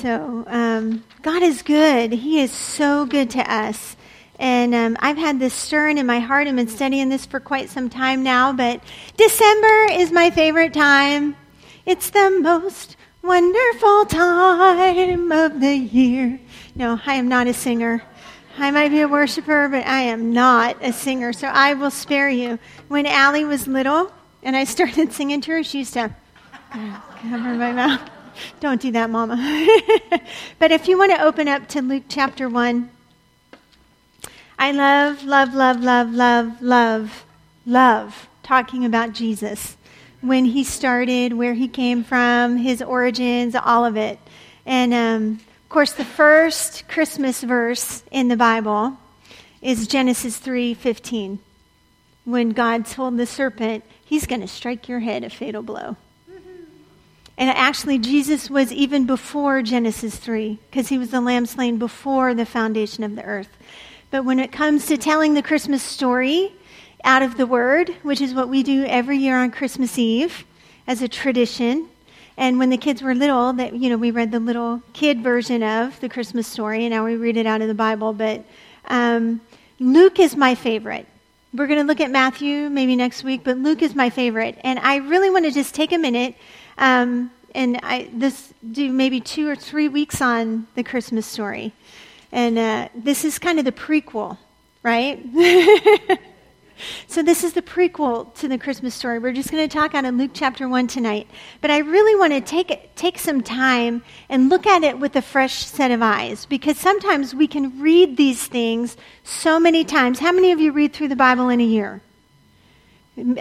So, 0.00 0.44
um, 0.46 1.02
God 1.22 1.42
is 1.42 1.62
good. 1.62 2.12
He 2.12 2.40
is 2.40 2.52
so 2.52 3.04
good 3.04 3.30
to 3.30 3.40
us. 3.52 3.96
And 4.38 4.72
um, 4.72 4.96
I've 5.00 5.16
had 5.16 5.40
this 5.40 5.52
stirring 5.52 5.98
in 5.98 6.06
my 6.06 6.20
heart. 6.20 6.46
I've 6.46 6.54
been 6.54 6.68
studying 6.68 7.08
this 7.08 7.26
for 7.26 7.40
quite 7.40 7.68
some 7.68 7.90
time 7.90 8.22
now, 8.22 8.52
but 8.52 8.80
December 9.16 9.88
is 9.90 10.12
my 10.12 10.30
favorite 10.30 10.72
time. 10.72 11.34
It's 11.84 12.10
the 12.10 12.30
most 12.40 12.96
wonderful 13.22 14.04
time 14.04 15.32
of 15.32 15.60
the 15.60 15.74
year. 15.74 16.38
No, 16.76 17.00
I 17.04 17.14
am 17.14 17.26
not 17.26 17.48
a 17.48 17.52
singer. 17.52 18.00
I 18.56 18.70
might 18.70 18.90
be 18.90 19.00
a 19.00 19.08
worshiper, 19.08 19.68
but 19.68 19.84
I 19.84 20.02
am 20.02 20.32
not 20.32 20.76
a 20.80 20.92
singer, 20.92 21.32
so 21.32 21.48
I 21.48 21.74
will 21.74 21.90
spare 21.90 22.28
you. 22.28 22.60
When 22.86 23.04
Allie 23.04 23.44
was 23.44 23.66
little 23.66 24.12
and 24.44 24.54
I 24.54 24.62
started 24.62 25.12
singing 25.18 25.40
to 25.40 25.50
her, 25.54 25.64
she 25.64 25.78
used 25.78 25.94
to 25.94 26.14
cover 26.70 27.54
my 27.54 27.72
mouth. 27.72 28.10
Don't 28.60 28.80
do 28.80 28.90
that, 28.92 29.10
Mama. 29.10 29.36
but 30.58 30.72
if 30.72 30.88
you 30.88 30.98
want 30.98 31.12
to 31.12 31.22
open 31.22 31.48
up 31.48 31.68
to 31.68 31.82
Luke 31.82 32.04
chapter 32.08 32.48
1, 32.48 32.90
I 34.58 34.72
love, 34.72 35.24
love, 35.24 35.54
love, 35.54 35.82
love, 35.82 36.12
love, 36.12 36.62
love, 36.62 37.24
love 37.64 38.28
talking 38.42 38.84
about 38.84 39.12
Jesus. 39.12 39.76
When 40.20 40.46
he 40.46 40.64
started, 40.64 41.34
where 41.34 41.54
he 41.54 41.68
came 41.68 42.02
from, 42.02 42.56
his 42.56 42.82
origins, 42.82 43.54
all 43.54 43.84
of 43.84 43.96
it. 43.96 44.18
And 44.66 44.92
um, 44.92 45.40
of 45.62 45.68
course, 45.68 45.92
the 45.92 46.04
first 46.04 46.88
Christmas 46.88 47.42
verse 47.42 48.02
in 48.10 48.28
the 48.28 48.36
Bible 48.36 48.96
is 49.60 49.86
Genesis 49.86 50.38
3:15. 50.40 51.38
When 52.24 52.50
God 52.50 52.86
told 52.86 53.16
the 53.16 53.26
serpent, 53.26 53.84
he's 54.04 54.26
going 54.26 54.40
to 54.40 54.48
strike 54.48 54.88
your 54.88 55.00
head 55.00 55.24
a 55.24 55.30
fatal 55.30 55.62
blow. 55.62 55.96
And 57.38 57.50
actually, 57.50 57.98
Jesus 57.98 58.50
was 58.50 58.72
even 58.72 59.06
before 59.06 59.62
Genesis 59.62 60.16
3, 60.16 60.58
because 60.68 60.88
he 60.88 60.98
was 60.98 61.10
the 61.10 61.20
lamb 61.20 61.46
slain 61.46 61.78
before 61.78 62.34
the 62.34 62.44
foundation 62.44 63.04
of 63.04 63.14
the 63.14 63.22
earth. 63.22 63.56
But 64.10 64.24
when 64.24 64.40
it 64.40 64.50
comes 64.50 64.86
to 64.86 64.96
telling 64.96 65.34
the 65.34 65.42
Christmas 65.42 65.80
story 65.80 66.52
out 67.04 67.22
of 67.22 67.36
the 67.36 67.46
Word, 67.46 67.94
which 68.02 68.20
is 68.20 68.34
what 68.34 68.48
we 68.48 68.64
do 68.64 68.84
every 68.86 69.18
year 69.18 69.38
on 69.38 69.52
Christmas 69.52 69.96
Eve 69.96 70.44
as 70.88 71.00
a 71.00 71.06
tradition, 71.06 71.88
and 72.36 72.58
when 72.58 72.70
the 72.70 72.76
kids 72.76 73.02
were 73.02 73.14
little, 73.14 73.52
that 73.52 73.72
you 73.72 73.88
know, 73.88 73.96
we 73.96 74.10
read 74.10 74.32
the 74.32 74.40
little 74.40 74.82
kid 74.92 75.22
version 75.22 75.62
of 75.62 76.00
the 76.00 76.08
Christmas 76.08 76.48
story, 76.48 76.86
and 76.86 76.90
now 76.90 77.04
we 77.04 77.14
read 77.14 77.36
it 77.36 77.46
out 77.46 77.62
of 77.62 77.68
the 77.68 77.74
Bible. 77.74 78.12
But 78.12 78.44
um, 78.88 79.40
Luke 79.78 80.18
is 80.18 80.34
my 80.34 80.56
favorite. 80.56 81.06
We're 81.54 81.68
going 81.68 81.80
to 81.80 81.86
look 81.86 82.00
at 82.00 82.10
Matthew 82.10 82.68
maybe 82.68 82.96
next 82.96 83.22
week, 83.22 83.42
but 83.44 83.58
Luke 83.58 83.80
is 83.80 83.94
my 83.94 84.10
favorite, 84.10 84.58
and 84.64 84.80
I 84.80 84.96
really 84.96 85.30
want 85.30 85.44
to 85.44 85.52
just 85.52 85.72
take 85.72 85.92
a 85.92 85.98
minute. 85.98 86.34
Um, 86.78 87.30
and 87.54 87.80
I 87.82 88.08
this 88.12 88.52
do 88.70 88.92
maybe 88.92 89.20
two 89.20 89.48
or 89.48 89.56
three 89.56 89.88
weeks 89.88 90.20
on 90.20 90.66
the 90.74 90.82
Christmas 90.84 91.26
story. 91.26 91.72
And 92.30 92.58
uh, 92.58 92.88
this 92.94 93.24
is 93.24 93.38
kind 93.38 93.58
of 93.58 93.64
the 93.64 93.72
prequel, 93.72 94.36
right? 94.82 95.18
so, 97.08 97.22
this 97.22 97.42
is 97.42 97.54
the 97.54 97.62
prequel 97.62 98.34
to 98.34 98.48
the 98.48 98.58
Christmas 98.58 98.94
story. 98.94 99.18
We're 99.18 99.32
just 99.32 99.50
going 99.50 99.66
to 99.66 99.74
talk 99.74 99.94
out 99.94 100.04
of 100.04 100.14
Luke 100.14 100.32
chapter 100.34 100.68
1 100.68 100.88
tonight. 100.88 101.26
But 101.62 101.70
I 101.70 101.78
really 101.78 102.14
want 102.16 102.34
to 102.34 102.40
take, 102.42 102.94
take 102.96 103.18
some 103.18 103.42
time 103.42 104.02
and 104.28 104.50
look 104.50 104.66
at 104.66 104.84
it 104.84 104.98
with 104.98 105.16
a 105.16 105.22
fresh 105.22 105.64
set 105.64 105.90
of 105.90 106.02
eyes 106.02 106.44
because 106.44 106.76
sometimes 106.76 107.34
we 107.34 107.46
can 107.46 107.80
read 107.80 108.18
these 108.18 108.46
things 108.46 108.96
so 109.24 109.58
many 109.58 109.84
times. 109.84 110.18
How 110.18 110.32
many 110.32 110.52
of 110.52 110.60
you 110.60 110.72
read 110.72 110.92
through 110.92 111.08
the 111.08 111.16
Bible 111.16 111.48
in 111.48 111.60
a 111.60 111.64
year? 111.64 112.02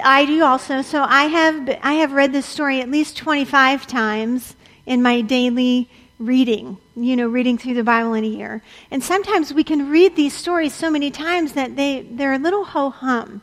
I 0.03 0.25
do 0.25 0.43
also. 0.43 0.81
So, 0.81 1.03
I 1.03 1.25
have, 1.25 1.69
I 1.81 1.93
have 1.93 2.11
read 2.11 2.33
this 2.33 2.45
story 2.45 2.81
at 2.81 2.89
least 2.89 3.17
25 3.17 3.85
times 3.87 4.55
in 4.85 5.01
my 5.01 5.21
daily 5.21 5.89
reading, 6.19 6.77
you 6.95 7.15
know, 7.15 7.27
reading 7.27 7.57
through 7.57 7.75
the 7.75 7.83
Bible 7.83 8.13
in 8.13 8.23
a 8.23 8.27
year. 8.27 8.63
And 8.89 9.03
sometimes 9.03 9.53
we 9.53 9.63
can 9.63 9.89
read 9.89 10.15
these 10.15 10.33
stories 10.33 10.73
so 10.73 10.89
many 10.89 11.11
times 11.11 11.53
that 11.53 11.75
they, 11.75 12.01
they're 12.01 12.33
a 12.33 12.39
little 12.39 12.63
ho 12.65 12.89
hum. 12.89 13.29
And 13.29 13.41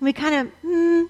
We 0.00 0.12
kind 0.12 0.34
of, 0.34 0.62
mm, 0.62 1.08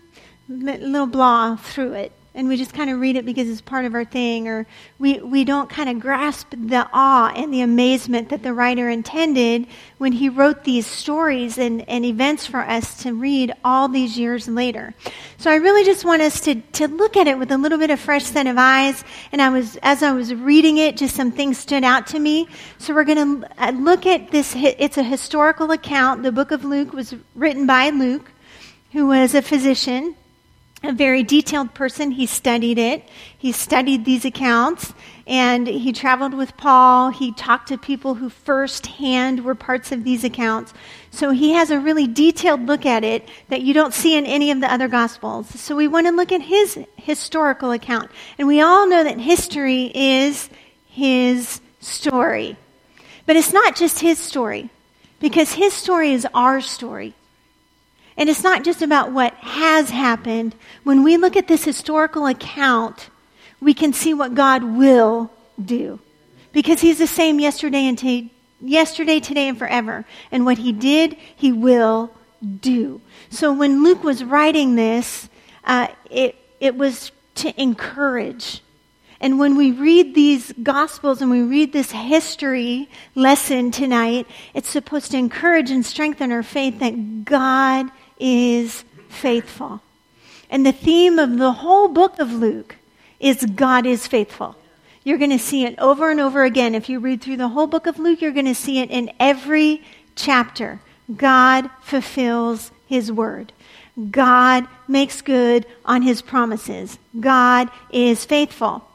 a 0.49 0.78
little 0.78 1.06
blah 1.06 1.56
through 1.56 1.93
it 1.93 2.12
and 2.37 2.49
we 2.49 2.57
just 2.59 2.75
kind 2.75 2.91
of 2.91 3.01
read 3.01 3.17
it 3.17 3.25
because 3.25 3.49
it's 3.49 3.63
part 3.63 3.87
of 3.87 3.95
our 3.95 4.05
thing, 4.05 4.47
or 4.47 4.67
we, 4.99 5.19
we 5.21 5.43
don't 5.43 5.71
kind 5.71 5.89
of 5.89 5.99
grasp 5.99 6.51
the 6.51 6.87
awe 6.93 7.33
and 7.35 7.53
the 7.53 7.63
amazement 7.63 8.29
that 8.29 8.43
the 8.43 8.53
writer 8.53 8.91
intended 8.91 9.67
when 9.97 10.13
he 10.13 10.29
wrote 10.29 10.63
these 10.63 10.87
stories 10.87 11.57
and, 11.57 11.89
and 11.89 12.05
events 12.05 12.47
for 12.47 12.61
us 12.61 13.03
to 13.03 13.15
read 13.15 13.55
all 13.65 13.89
these 13.89 14.19
years 14.19 14.47
later. 14.47 14.95
So 15.39 15.51
I 15.51 15.57
really 15.57 15.83
just 15.83 16.05
want 16.05 16.21
us 16.21 16.41
to, 16.41 16.57
to 16.73 16.89
look 16.89 17.17
at 17.17 17.27
it 17.27 17.39
with 17.39 17.51
a 17.51 17.57
little 17.57 17.79
bit 17.79 17.89
of 17.89 17.99
fresh 17.99 18.25
set 18.25 18.47
of 18.47 18.59
eyes. 18.59 19.03
And 19.33 19.41
I 19.41 19.49
was, 19.49 19.79
as 19.83 20.03
I 20.03 20.13
was 20.13 20.35
reading 20.35 20.77
it, 20.77 20.99
just 20.99 21.17
some 21.17 21.33
things 21.33 21.57
stood 21.57 21.85
out 21.85 22.07
to 22.09 22.19
me. 22.19 22.49
So 22.77 22.95
we're 22.95 23.05
going 23.05 23.41
to 23.41 23.65
uh, 23.65 23.71
look 23.71 24.05
at 24.05 24.31
this. 24.31 24.55
It's 24.55 24.99
a 24.99 25.03
historical 25.03 25.71
account. 25.71 26.23
The 26.23 26.33
book 26.33 26.51
of 26.51 26.67
Luke 26.67 26.93
was 26.93 27.15
written 27.35 27.67
by 27.67 27.89
Luke, 27.89 28.31
who 28.93 29.07
was 29.07 29.35
a 29.35 29.41
physician 29.41 30.15
a 30.82 30.92
very 30.92 31.22
detailed 31.22 31.75
person. 31.75 32.12
He 32.12 32.26
studied 32.26 32.78
it. 32.78 33.09
He 33.37 33.53
studied 33.53 34.04
these 34.04 34.25
accounts 34.25 34.94
and 35.26 35.66
he 35.66 35.92
traveled 35.92 36.34
with 36.34 36.56
Paul. 36.56 37.10
He 37.10 37.32
talked 37.32 37.69
to 37.69 37.78
people 37.78 38.14
who 38.14 38.28
firsthand 38.28 39.44
were 39.44 39.54
parts 39.54 39.91
of 39.91 40.04
these 40.04 40.22
accounts. 40.22 40.72
So 41.10 41.31
he 41.31 41.53
has 41.53 41.70
a 41.70 41.81
really 41.81 42.06
detailed 42.06 42.66
look 42.66 42.87
at 42.87 43.03
it 43.03 43.28
that 43.48 43.62
you 43.62 43.75
don't 43.75 43.94
see 43.94 44.16
in 44.16 44.26
any 44.26 44.50
of 44.50 44.60
the 44.60 44.72
other 44.72 44.87
gospels. 44.87 45.48
So 45.48 45.75
we 45.75 45.88
want 45.88 46.06
to 46.06 46.12
look 46.12 46.31
at 46.31 46.42
his 46.42 46.78
historical 46.97 47.72
account. 47.72 48.10
And 48.38 48.47
we 48.47 48.60
all 48.60 48.87
know 48.87 49.03
that 49.03 49.19
history 49.19 49.91
is 49.94 50.48
his 50.88 51.60
story. 51.81 52.56
But 53.25 53.37
it's 53.37 53.53
not 53.53 53.75
just 53.75 53.98
his 53.98 54.19
story 54.19 54.70
because 55.19 55.53
his 55.54 55.72
story 55.72 56.12
is 56.12 56.26
our 56.34 56.60
story. 56.60 57.14
And 58.16 58.31
it's 58.31 58.43
not 58.43 58.65
just 58.65 58.82
about 58.82 59.12
what 59.12 59.34
has 59.34 59.91
happened. 59.91 60.54
When 60.84 61.03
we 61.03 61.16
look 61.16 61.37
at 61.37 61.49
this 61.49 61.65
historical 61.65 62.27
account, 62.27 63.10
we 63.60 63.75
can 63.75 63.93
see 63.93 64.15
what 64.15 64.34
God 64.34 64.62
will 64.65 65.31
do. 65.62 66.00
Because 66.53 66.81
He's 66.81 66.99
the 66.99 67.06
same 67.06 67.38
yesterday 67.41 67.87
and 67.87 67.99
t- 67.99 68.32
yesterday, 68.60 69.21
today, 69.21 69.49
and 69.49 69.59
forever. 69.59 70.05
And 70.32 70.47
what 70.47 70.59
He 70.59 70.72
did, 70.72 71.15
He 71.37 71.53
will 71.53 72.10
do. 72.60 73.00
So 73.28 73.53
when 73.53 73.82
Luke 73.82 74.03
was 74.03 74.25
writing 74.25 74.76
this, 74.76 75.28
uh, 75.65 75.88
it, 76.10 76.37
it 76.60 76.76
was 76.76 77.12
to 77.37 77.60
encourage. 77.60 78.62
And 79.21 79.38
when 79.38 79.56
we 79.56 79.72
read 79.72 80.15
these 80.15 80.53
Gospels 80.62 81.22
and 81.22 81.31
we 81.31 81.43
read 81.43 81.72
this 81.72 81.91
history 81.91 82.88
lesson 83.15 83.71
tonight, 83.71 84.26
it's 84.55 84.69
supposed 84.69 85.10
to 85.12 85.16
encourage 85.16 85.71
and 85.71 85.84
strengthen 85.84 86.32
our 86.32 86.43
faith 86.43 86.78
that 86.81 87.25
God 87.25 87.91
is 88.19 88.84
faithful. 89.09 89.81
And 90.50 90.65
the 90.65 90.72
theme 90.72 91.19
of 91.19 91.38
the 91.38 91.53
whole 91.53 91.88
book 91.88 92.19
of 92.19 92.32
Luke 92.32 92.77
is 93.19 93.44
God 93.44 93.87
is 93.87 94.06
faithful. 94.06 94.56
You're 95.04 95.19
going 95.19 95.31
to 95.31 95.38
see 95.38 95.65
it 95.65 95.78
over 95.78 96.10
and 96.10 96.21
over 96.21 96.44
again. 96.44 96.75
If 96.75 96.88
you 96.88 96.99
read 96.99 97.22
through 97.22 97.37
the 97.37 97.49
whole 97.49 97.66
book 97.66 97.87
of 97.87 97.99
Luke, 97.99 98.21
you're 98.21 98.32
going 98.32 98.47
to 98.47 98.55
see 98.55 98.81
it 98.81 98.91
in 98.91 99.12
every 99.21 99.82
chapter. 100.16 100.81
God 101.15 101.71
fulfills 101.81 102.72
his 102.87 103.12
word. 103.12 103.53
God 104.10 104.66
makes 104.88 105.22
good 105.22 105.65
on 105.84 106.03
his 106.03 106.22
promises. 106.22 106.99
God 107.19 107.71
is 107.91 108.25
faithful. 108.25 108.87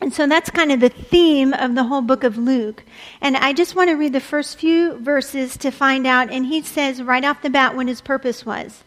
And 0.00 0.12
so 0.12 0.26
that's 0.26 0.50
kind 0.50 0.70
of 0.70 0.80
the 0.80 0.88
theme 0.88 1.52
of 1.52 1.74
the 1.74 1.84
whole 1.84 2.02
book 2.02 2.22
of 2.22 2.38
Luke. 2.38 2.84
And 3.20 3.36
I 3.36 3.52
just 3.52 3.74
want 3.74 3.90
to 3.90 3.96
read 3.96 4.12
the 4.12 4.20
first 4.20 4.58
few 4.58 4.98
verses 4.98 5.56
to 5.58 5.70
find 5.70 6.06
out. 6.06 6.30
And 6.30 6.46
he 6.46 6.62
says 6.62 7.02
right 7.02 7.24
off 7.24 7.42
the 7.42 7.50
bat 7.50 7.74
what 7.74 7.88
his 7.88 8.00
purpose 8.00 8.46
was. 8.46 8.84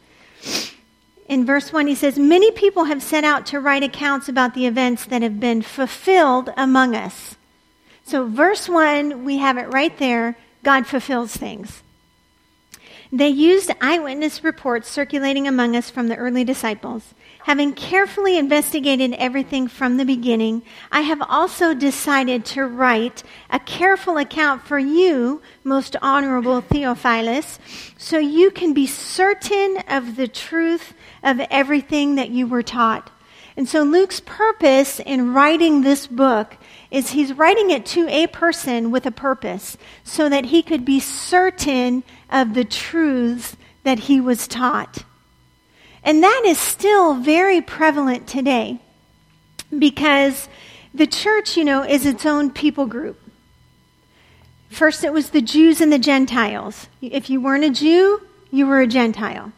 In 1.28 1.46
verse 1.46 1.72
1, 1.72 1.88
he 1.88 1.96
says, 1.96 2.18
Many 2.18 2.52
people 2.52 2.86
have 2.86 3.04
set 3.04 3.24
out 3.24 3.46
to 3.48 3.60
write 3.60 3.84
accounts 3.84 4.30
about 4.30 4.54
the 4.54 4.66
events 4.66 5.06
that 5.06 5.22
have 5.22 5.40
been 5.40 5.62
fulfilled 5.62 6.52
among 6.58 6.96
us. 6.96 7.36
So, 8.04 8.26
verse 8.26 8.68
1, 8.68 9.24
we 9.24 9.38
have 9.38 9.58
it 9.58 9.72
right 9.72 9.98
there 9.98 10.38
God 10.64 10.86
fulfills 10.86 11.36
things. 11.36 11.82
They 13.12 13.30
used 13.30 13.72
eyewitness 13.82 14.44
reports 14.44 14.90
circulating 14.90 15.48
among 15.48 15.76
us 15.76 15.90
from 15.90 16.08
the 16.08 16.16
early 16.16 16.44
disciples. 16.44 17.14
Having 17.44 17.74
carefully 17.74 18.38
investigated 18.38 19.14
everything 19.14 19.68
from 19.68 19.98
the 19.98 20.06
beginning, 20.06 20.62
I 20.92 21.02
have 21.02 21.22
also 21.28 21.74
decided 21.74 22.46
to 22.46 22.66
write 22.66 23.24
a 23.50 23.60
careful 23.60 24.18
account 24.18 24.62
for 24.62 24.78
you, 24.78 25.42
most 25.64 25.96
honorable 26.04 26.62
Theophilus, 26.62 27.58
so 27.98 28.20
you 28.20 28.52
can 28.52 28.74
be 28.74 28.86
certain 28.86 29.78
of 29.88 30.18
the 30.18 30.28
truth 30.28 30.94
of 31.24 31.40
everything 31.50 32.16
that 32.16 32.30
you 32.30 32.46
were 32.46 32.64
taught. 32.64 33.12
And 33.58 33.68
so 33.68 33.82
Luke's 33.82 34.20
purpose 34.20 35.00
in 35.00 35.34
writing 35.34 35.82
this 35.82 36.08
book 36.08 36.58
is 36.90 37.12
he's 37.12 37.34
writing 37.34 37.72
it 37.72 37.86
to 37.88 38.08
a 38.08 38.28
person 38.28 38.92
with 38.92 39.06
a 39.06 39.12
purpose 39.12 39.78
so 40.04 40.30
that 40.30 40.46
he 40.46 40.62
could 40.62 40.86
be 40.86 41.00
certain 41.00 42.04
of 42.30 42.54
the 42.54 42.66
truths 42.66 43.58
that 43.84 44.00
he 44.00 44.22
was 44.22 44.48
taught. 44.48 45.04
And 46.04 46.24
that 46.24 46.44
is 46.46 46.58
still 46.58 47.16
very 47.16 47.62
prevalent 47.62 48.28
today 48.28 48.80
because 49.78 50.48
The 50.94 51.08
church, 51.08 51.56
you 51.56 51.64
know, 51.64 51.84
is 51.84 52.06
its 52.06 52.26
own 52.26 52.52
people 52.52 52.86
group. 52.86 53.18
First, 54.70 55.04
it 55.04 55.14
was 55.14 55.30
the 55.30 55.42
Jews 55.42 55.80
and 55.82 55.92
the 55.92 56.00
Gentiles. 56.00 56.88
If 57.02 57.30
you 57.30 57.40
weren't 57.40 57.64
a 57.64 57.70
Jew, 57.70 58.22
you 58.52 58.68
were 58.68 58.82
a 58.82 58.88
Gentile, 58.88 59.52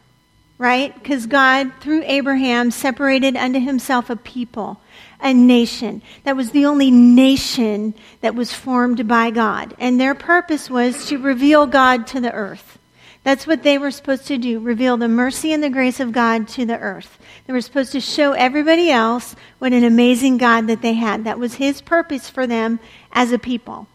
right? 0.58 0.94
Because 0.94 1.26
God, 1.26 1.72
through 1.80 2.02
Abraham, 2.04 2.70
separated 2.70 3.36
unto 3.36 3.58
himself 3.58 4.10
a 4.10 4.16
people, 4.16 4.80
a 5.20 5.34
nation. 5.34 6.02
That 6.22 6.36
was 6.36 6.50
the 6.50 6.66
only 6.66 6.90
nation 6.90 7.94
that 8.20 8.34
was 8.36 8.52
formed 8.52 9.08
by 9.08 9.30
God. 9.30 9.74
And 9.78 10.00
their 10.00 10.14
purpose 10.14 10.70
was 10.70 11.06
to 11.06 11.18
reveal 11.18 11.66
God 11.66 12.06
to 12.08 12.20
the 12.20 12.32
earth. 12.32 12.78
That's 13.24 13.46
what 13.46 13.62
they 13.62 13.78
were 13.78 13.90
supposed 13.90 14.26
to 14.26 14.36
do 14.36 14.60
reveal 14.60 14.98
the 14.98 15.08
mercy 15.08 15.52
and 15.52 15.64
the 15.64 15.70
grace 15.70 15.98
of 15.98 16.12
God 16.12 16.46
to 16.48 16.66
the 16.66 16.78
earth. 16.78 17.18
They 17.46 17.54
were 17.54 17.62
supposed 17.62 17.92
to 17.92 18.00
show 18.00 18.32
everybody 18.32 18.90
else 18.90 19.34
what 19.58 19.72
an 19.72 19.82
amazing 19.82 20.36
God 20.36 20.66
that 20.66 20.82
they 20.82 20.92
had. 20.92 21.24
That 21.24 21.38
was 21.38 21.54
His 21.54 21.80
purpose 21.80 22.28
for 22.28 22.46
them 22.46 22.78
as 23.12 23.32
a 23.32 23.38
people. 23.38 23.88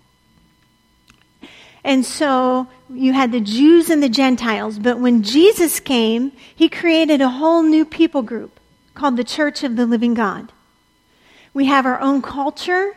And 1.84 2.04
so 2.04 2.68
you 2.90 3.14
had 3.14 3.32
the 3.32 3.40
Jews 3.40 3.90
and 3.92 4.02
the 4.02 4.10
Gentiles. 4.10 4.80
But 4.80 5.00
when 5.00 5.22
Jesus 5.22 5.80
came, 5.80 6.32
He 6.56 6.68
created 6.68 7.22
a 7.22 7.30
whole 7.30 7.62
new 7.62 7.86
people 7.86 8.24
group 8.24 8.60
called 8.96 9.16
the 9.16 9.24
Church 9.24 9.64
of 9.64 9.76
the 9.76 9.86
Living 9.86 10.16
God. 10.16 10.52
We 11.54 11.66
have 11.66 11.86
our 11.86 12.00
own 12.00 12.24
culture. 12.24 12.96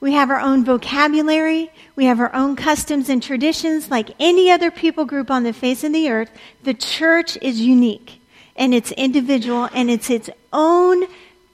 We 0.00 0.12
have 0.12 0.30
our 0.30 0.40
own 0.40 0.64
vocabulary. 0.64 1.70
We 1.96 2.04
have 2.06 2.20
our 2.20 2.34
own 2.34 2.56
customs 2.56 3.08
and 3.08 3.22
traditions. 3.22 3.90
Like 3.90 4.10
any 4.18 4.50
other 4.50 4.70
people 4.70 5.04
group 5.04 5.30
on 5.30 5.44
the 5.44 5.52
face 5.52 5.84
of 5.84 5.92
the 5.92 6.10
earth, 6.10 6.30
the 6.62 6.74
church 6.74 7.38
is 7.40 7.60
unique 7.60 8.20
and 8.56 8.74
it's 8.74 8.92
individual 8.92 9.68
and 9.72 9.90
it's 9.90 10.10
its 10.10 10.30
own 10.52 11.04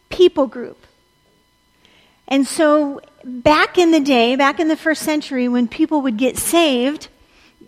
people 0.08 0.46
group. 0.46 0.86
And 2.28 2.46
so 2.46 3.00
back 3.24 3.78
in 3.78 3.90
the 3.90 4.00
day, 4.00 4.36
back 4.36 4.60
in 4.60 4.68
the 4.68 4.76
first 4.76 5.02
century, 5.02 5.48
when 5.48 5.68
people 5.68 6.02
would 6.02 6.16
get 6.16 6.36
saved, 6.36 7.08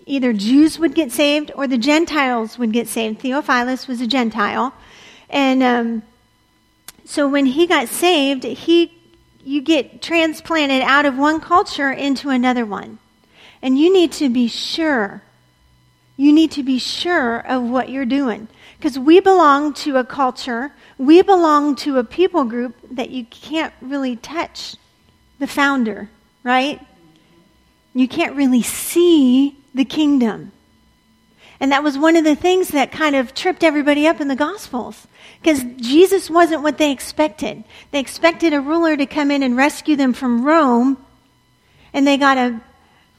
either 0.07 0.33
Jews 0.33 0.79
would 0.79 0.95
get 0.95 1.13
saved 1.13 1.51
or 1.55 1.67
the 1.67 1.79
Gentiles 1.79 2.59
would 2.59 2.73
get 2.73 2.89
saved. 2.89 3.21
Theophilus 3.21 3.89
was 3.89 4.01
a 4.01 4.07
Gentile. 4.07 4.73
And 5.29 5.63
um, 5.63 6.03
so 7.05 7.29
when 7.29 7.47
he 7.47 7.67
got 7.67 7.89
saved, 7.89 8.45
he 8.45 8.93
you 9.45 9.61
get 9.61 10.03
transplanted 10.03 10.83
out 10.83 11.07
of 11.07 11.19
one 11.19 11.41
culture 11.41 11.91
into 11.91 12.31
another 12.31 12.65
one. 12.65 12.99
And 13.61 13.79
you 13.79 13.93
need 13.93 14.13
to 14.13 14.29
be 14.29 14.49
sure. 14.49 15.23
You 16.17 16.33
need 16.33 16.53
to 16.53 16.63
be 16.63 16.79
sure 16.79 17.39
of 17.41 17.63
what 17.63 17.89
you're 17.89 18.05
doing. 18.05 18.49
Because 18.77 18.99
we 18.99 19.21
belong 19.21 19.75
to 19.75 19.97
a 19.97 20.05
culture, 20.05 20.73
we 20.99 21.23
belong 21.23 21.77
to 21.77 21.99
a 21.99 22.05
people 22.05 22.45
group 22.45 22.75
that 22.91 23.11
you 23.11 23.25
can't 23.25 23.73
really 23.81 24.17
touch 24.17 24.77
the 25.39 25.47
founder, 25.47 26.09
right? 26.43 26.81
You 27.95 28.09
can't 28.09 28.35
really 28.35 28.63
see 28.63 29.57
the 29.75 29.85
kingdom. 29.85 30.53
And 31.63 31.71
that 31.71 31.85
was 31.85 31.97
one 31.97 32.17
of 32.17 32.25
the 32.25 32.35
things 32.35 32.69
that 32.71 32.91
kind 32.91 33.15
of 33.15 33.35
tripped 33.35 33.63
everybody 33.63 34.09
up 34.09 34.21
in 34.21 34.27
the 34.27 34.35
Gospels. 34.35 35.07
Because 35.41 35.63
Jesus 35.77 36.29
wasn't 36.29 36.65
what 36.65 36.77
they 36.77 36.91
expected. 36.91 37.63
They 37.93 38.01
expected 38.01 38.53
a 38.53 38.61
ruler 38.61 38.97
to 38.97 39.07
come 39.07 39.31
in 39.31 39.45
and 39.45 39.57
rescue 39.57 39.95
them 39.95 40.13
from 40.13 40.45
Rome, 40.45 40.99
and 41.95 42.05
they 42.05 42.17
got 42.17 42.37
a 42.37 42.61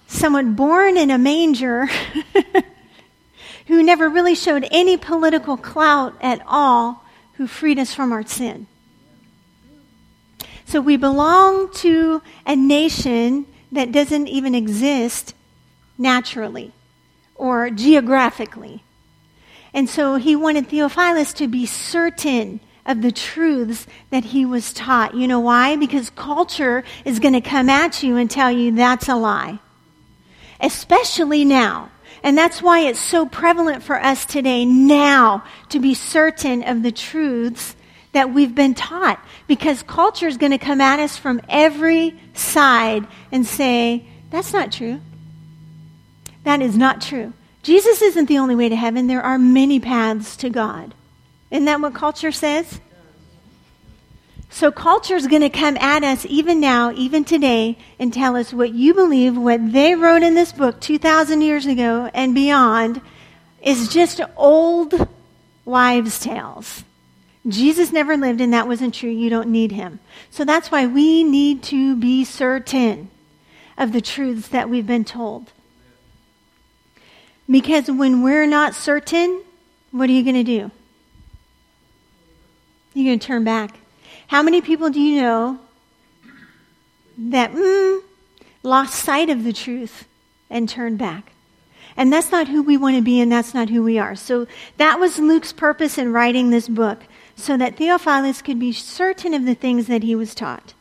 someone 0.07 0.55
born 0.55 0.97
in 0.97 1.09
a 1.09 1.17
manger 1.17 1.87
who 3.67 3.81
never 3.81 4.09
really 4.09 4.35
showed 4.35 4.67
any 4.71 4.97
political 4.97 5.55
clout 5.55 6.13
at 6.19 6.41
all, 6.45 7.05
who 7.35 7.47
freed 7.47 7.79
us 7.79 7.93
from 7.93 8.11
our 8.11 8.27
sin. 8.27 8.67
So 10.65 10.81
we 10.81 10.97
belong 10.97 11.71
to 11.75 12.21
a 12.45 12.57
nation 12.57 13.45
that 13.71 13.93
doesn't 13.93 14.27
even 14.27 14.53
exist 14.53 15.33
naturally 15.97 16.73
or 17.43 17.69
geographically. 17.69 18.81
And 19.73 19.89
so 19.89 20.15
he 20.15 20.33
wanted 20.33 20.69
Theophilus 20.69 21.33
to 21.33 21.47
be 21.49 21.65
certain 21.65 22.61
of 22.85 23.01
the 23.01 23.11
truths 23.11 23.85
that 24.11 24.23
he 24.23 24.45
was 24.45 24.71
taught. 24.71 25.13
You 25.13 25.27
know 25.27 25.41
why? 25.41 25.75
Because 25.75 26.09
culture 26.11 26.85
is 27.03 27.19
going 27.19 27.33
to 27.33 27.41
come 27.41 27.69
at 27.69 28.01
you 28.01 28.15
and 28.15 28.31
tell 28.31 28.49
you 28.49 28.71
that's 28.71 29.09
a 29.09 29.15
lie. 29.15 29.59
Especially 30.61 31.43
now. 31.43 31.91
And 32.23 32.37
that's 32.37 32.61
why 32.61 32.79
it's 32.79 32.99
so 32.99 33.25
prevalent 33.25 33.83
for 33.83 34.01
us 34.01 34.23
today 34.23 34.63
now 34.63 35.43
to 35.67 35.81
be 35.81 35.93
certain 35.93 36.63
of 36.63 36.81
the 36.81 36.93
truths 36.93 37.75
that 38.13 38.33
we've 38.33 38.55
been 38.55 38.73
taught. 38.73 39.21
Because 39.47 39.83
culture 39.83 40.27
is 40.27 40.37
going 40.37 40.53
to 40.53 40.57
come 40.57 40.79
at 40.79 41.01
us 41.01 41.17
from 41.17 41.41
every 41.49 42.17
side 42.35 43.05
and 43.33 43.45
say, 43.45 44.05
that's 44.29 44.53
not 44.53 44.71
true. 44.71 45.01
That 46.43 46.61
is 46.61 46.77
not 46.77 47.01
true. 47.01 47.33
Jesus 47.61 48.01
isn't 48.01 48.27
the 48.27 48.37
only 48.37 48.55
way 48.55 48.69
to 48.69 48.75
heaven. 48.75 49.07
There 49.07 49.21
are 49.21 49.37
many 49.37 49.79
paths 49.79 50.35
to 50.37 50.49
God. 50.49 50.93
Isn't 51.49 51.65
that 51.65 51.79
what 51.79 51.93
culture 51.93 52.31
says? 52.31 52.79
So 54.49 54.71
culture 54.71 55.15
is 55.15 55.25
going 55.27 55.41
to 55.41 55.49
come 55.49 55.77
at 55.77 56.03
us 56.03 56.27
even 56.29 56.59
now, 56.59 56.91
even 56.91 57.23
today, 57.23 57.77
and 57.97 58.13
tell 58.13 58.35
us 58.35 58.53
what 58.53 58.73
you 58.73 58.93
believe, 58.93 59.35
what 59.35 59.71
they 59.71 59.95
wrote 59.95 60.21
in 60.21 60.35
this 60.35 60.51
book 60.51 60.79
2,000 60.79 61.41
years 61.41 61.65
ago 61.65 62.09
and 62.13 62.35
beyond, 62.35 63.01
is 63.63 63.87
just 63.87 64.21
old 64.35 65.07
wives' 65.65 66.19
tales. 66.19 66.83
Jesus 67.47 67.91
never 67.91 68.15
lived, 68.15 68.41
and 68.41 68.53
that 68.53 68.67
wasn't 68.67 68.93
true. 68.93 69.09
You 69.09 69.29
don't 69.29 69.49
need 69.49 69.71
him. 69.71 69.99
So 70.29 70.45
that's 70.45 70.69
why 70.69 70.85
we 70.85 71.23
need 71.23 71.63
to 71.63 71.95
be 71.95 72.23
certain 72.23 73.09
of 73.77 73.91
the 73.91 74.01
truths 74.01 74.49
that 74.49 74.69
we've 74.69 74.85
been 74.85 75.03
told. 75.03 75.51
Because 77.49 77.91
when 77.91 78.23
we're 78.23 78.45
not 78.45 78.73
certain, 78.73 79.43
what 79.91 80.09
are 80.09 80.13
you 80.13 80.23
going 80.23 80.35
to 80.35 80.43
do? 80.43 80.71
You're 82.93 83.09
going 83.09 83.19
to 83.19 83.27
turn 83.27 83.43
back. 83.43 83.77
How 84.27 84.41
many 84.41 84.61
people 84.61 84.89
do 84.89 85.01
you 85.01 85.21
know 85.21 85.59
that 87.17 87.51
mm, 87.51 88.01
lost 88.61 88.95
sight 88.95 89.29
of 89.29 89.43
the 89.43 89.53
truth 89.53 90.07
and 90.49 90.69
turned 90.69 90.97
back? 90.97 91.31
And 91.95 92.11
that's 92.11 92.31
not 92.31 92.47
who 92.47 92.63
we 92.63 92.77
want 92.77 92.95
to 92.95 93.01
be, 93.01 93.19
and 93.19 93.31
that's 93.31 93.53
not 93.53 93.69
who 93.69 93.83
we 93.83 93.99
are. 93.99 94.15
So 94.15 94.47
that 94.77 94.99
was 94.99 95.19
Luke's 95.19 95.53
purpose 95.53 95.97
in 95.97 96.11
writing 96.11 96.49
this 96.49 96.67
book, 96.67 97.03
so 97.35 97.57
that 97.57 97.75
Theophilus 97.75 98.41
could 98.41 98.59
be 98.59 98.71
certain 98.71 99.33
of 99.33 99.45
the 99.45 99.55
things 99.55 99.87
that 99.87 100.03
he 100.03 100.15
was 100.15 100.33
taught. 100.33 100.73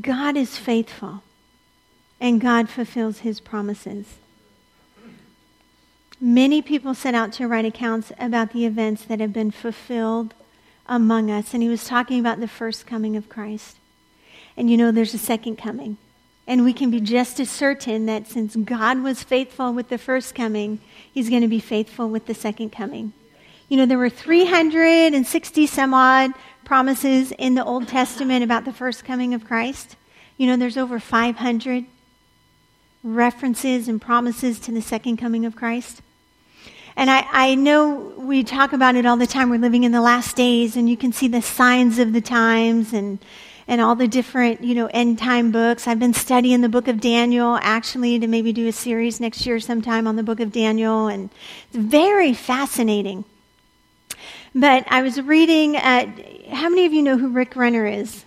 God 0.00 0.36
is 0.36 0.58
faithful 0.58 1.22
and 2.24 2.40
God 2.40 2.70
fulfills 2.70 3.18
his 3.18 3.38
promises. 3.38 4.06
Many 6.18 6.62
people 6.62 6.94
set 6.94 7.14
out 7.14 7.34
to 7.34 7.46
write 7.46 7.66
accounts 7.66 8.12
about 8.18 8.54
the 8.54 8.64
events 8.64 9.04
that 9.04 9.20
have 9.20 9.34
been 9.34 9.50
fulfilled 9.50 10.32
among 10.86 11.30
us. 11.30 11.52
And 11.52 11.62
he 11.62 11.68
was 11.68 11.84
talking 11.84 12.18
about 12.18 12.40
the 12.40 12.48
first 12.48 12.86
coming 12.86 13.14
of 13.14 13.28
Christ. 13.28 13.76
And 14.56 14.70
you 14.70 14.78
know, 14.78 14.90
there's 14.90 15.12
a 15.12 15.18
second 15.18 15.56
coming. 15.56 15.98
And 16.46 16.64
we 16.64 16.72
can 16.72 16.90
be 16.90 16.98
just 16.98 17.40
as 17.40 17.50
certain 17.50 18.06
that 18.06 18.26
since 18.26 18.56
God 18.56 19.02
was 19.02 19.22
faithful 19.22 19.74
with 19.74 19.90
the 19.90 19.98
first 19.98 20.34
coming, 20.34 20.80
he's 21.12 21.28
going 21.28 21.42
to 21.42 21.48
be 21.48 21.60
faithful 21.60 22.08
with 22.08 22.24
the 22.24 22.32
second 22.32 22.70
coming. 22.70 23.12
You 23.68 23.76
know, 23.76 23.84
there 23.84 23.98
were 23.98 24.08
360 24.08 25.66
some 25.66 25.92
odd 25.92 26.30
promises 26.64 27.32
in 27.32 27.54
the 27.54 27.64
Old 27.66 27.86
Testament 27.86 28.42
about 28.42 28.64
the 28.64 28.72
first 28.72 29.04
coming 29.04 29.34
of 29.34 29.44
Christ. 29.44 29.96
You 30.38 30.46
know, 30.46 30.56
there's 30.56 30.78
over 30.78 30.98
500 30.98 31.84
references 33.04 33.86
and 33.86 34.00
promises 34.00 34.58
to 34.58 34.72
the 34.72 34.80
second 34.82 35.18
coming 35.18 35.44
of 35.44 35.54
Christ. 35.54 36.00
And 36.96 37.10
I, 37.10 37.26
I 37.30 37.54
know 37.54 38.14
we 38.16 38.42
talk 38.42 38.72
about 38.72 38.96
it 38.96 39.04
all 39.04 39.16
the 39.16 39.26
time. 39.26 39.50
We're 39.50 39.58
living 39.58 39.84
in 39.84 39.92
the 39.92 40.00
last 40.00 40.36
days, 40.36 40.76
and 40.76 40.88
you 40.88 40.96
can 40.96 41.12
see 41.12 41.28
the 41.28 41.42
signs 41.42 41.98
of 41.98 42.12
the 42.12 42.20
times 42.20 42.92
and, 42.92 43.18
and 43.68 43.80
all 43.80 43.94
the 43.94 44.08
different, 44.08 44.62
you 44.62 44.74
know, 44.74 44.86
end 44.86 45.18
time 45.18 45.50
books. 45.50 45.86
I've 45.86 45.98
been 45.98 46.14
studying 46.14 46.60
the 46.60 46.68
book 46.68 46.88
of 46.88 47.00
Daniel, 47.00 47.58
actually, 47.60 48.18
to 48.20 48.26
maybe 48.26 48.52
do 48.52 48.68
a 48.68 48.72
series 48.72 49.20
next 49.20 49.44
year 49.44 49.60
sometime 49.60 50.06
on 50.06 50.16
the 50.16 50.22
book 50.22 50.40
of 50.40 50.52
Daniel, 50.52 51.08
and 51.08 51.30
it's 51.68 51.76
very 51.76 52.32
fascinating. 52.32 53.24
But 54.54 54.86
I 54.88 55.02
was 55.02 55.20
reading, 55.20 55.76
uh, 55.76 56.06
how 56.52 56.68
many 56.68 56.86
of 56.86 56.92
you 56.92 57.02
know 57.02 57.18
who 57.18 57.28
Rick 57.28 57.56
Renner 57.56 57.86
is? 57.86 58.24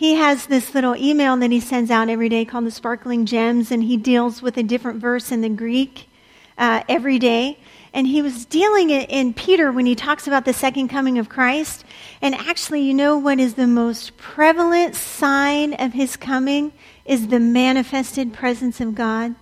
He 0.00 0.14
has 0.14 0.46
this 0.46 0.74
little 0.74 0.96
email 0.96 1.36
that 1.36 1.50
he 1.50 1.60
sends 1.60 1.90
out 1.90 2.08
every 2.08 2.30
day 2.30 2.46
called 2.46 2.64
the 2.64 2.70
Sparkling 2.70 3.26
Gems, 3.26 3.70
and 3.70 3.82
he 3.82 3.98
deals 3.98 4.40
with 4.40 4.56
a 4.56 4.62
different 4.62 4.98
verse 4.98 5.30
in 5.30 5.42
the 5.42 5.50
Greek 5.50 6.08
uh, 6.56 6.82
every 6.88 7.18
day. 7.18 7.58
And 7.92 8.06
he 8.06 8.22
was 8.22 8.46
dealing 8.46 8.88
it 8.88 9.10
in 9.10 9.34
Peter 9.34 9.70
when 9.70 9.84
he 9.84 9.94
talks 9.94 10.26
about 10.26 10.46
the 10.46 10.54
second 10.54 10.88
coming 10.88 11.18
of 11.18 11.28
Christ. 11.28 11.84
And 12.22 12.34
actually, 12.34 12.80
you 12.80 12.94
know 12.94 13.18
what 13.18 13.38
is 13.38 13.56
the 13.56 13.66
most 13.66 14.16
prevalent 14.16 14.94
sign 14.94 15.74
of 15.74 15.92
his 15.92 16.16
coming 16.16 16.72
is 17.04 17.28
the 17.28 17.38
manifested 17.38 18.32
presence 18.32 18.80
of 18.80 18.94
God. 18.94 19.34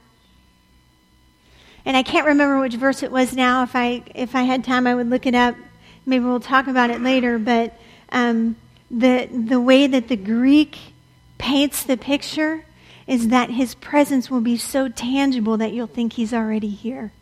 And 1.85 1.97
I 1.97 2.03
can't 2.03 2.27
remember 2.27 2.59
which 2.59 2.75
verse 2.75 3.05
it 3.05 3.13
was 3.13 3.33
now. 3.33 3.63
If 3.63 3.77
I 3.77 4.03
if 4.13 4.35
I 4.35 4.43
had 4.43 4.65
time, 4.65 4.89
I 4.89 4.97
would 4.97 5.09
look 5.09 5.25
it 5.25 5.37
up. 5.37 5.55
Maybe 6.05 6.25
we'll 6.25 6.41
talk 6.41 6.67
about 6.67 6.91
it 6.91 7.01
later. 7.01 7.39
But 7.39 7.79
um, 8.11 8.57
the, 8.91 9.27
the 9.27 9.61
way 9.61 9.87
that 9.87 10.09
the 10.09 10.17
Greek 10.17 10.79
paints 11.39 11.83
the 11.83 11.97
picture 11.97 12.65
is 13.07 13.29
that 13.29 13.51
his 13.51 13.75
presence 13.75 14.31
will 14.31 14.41
be 14.41 14.57
so 14.57 14.89
tangible 14.89 15.57
that 15.57 15.73
you'll 15.73 15.87
think 15.87 16.13
he's 16.13 16.35
already 16.35 16.69
here. 16.69 17.13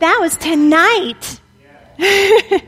That 0.00 0.18
was 0.18 0.36
tonight. 0.36 1.40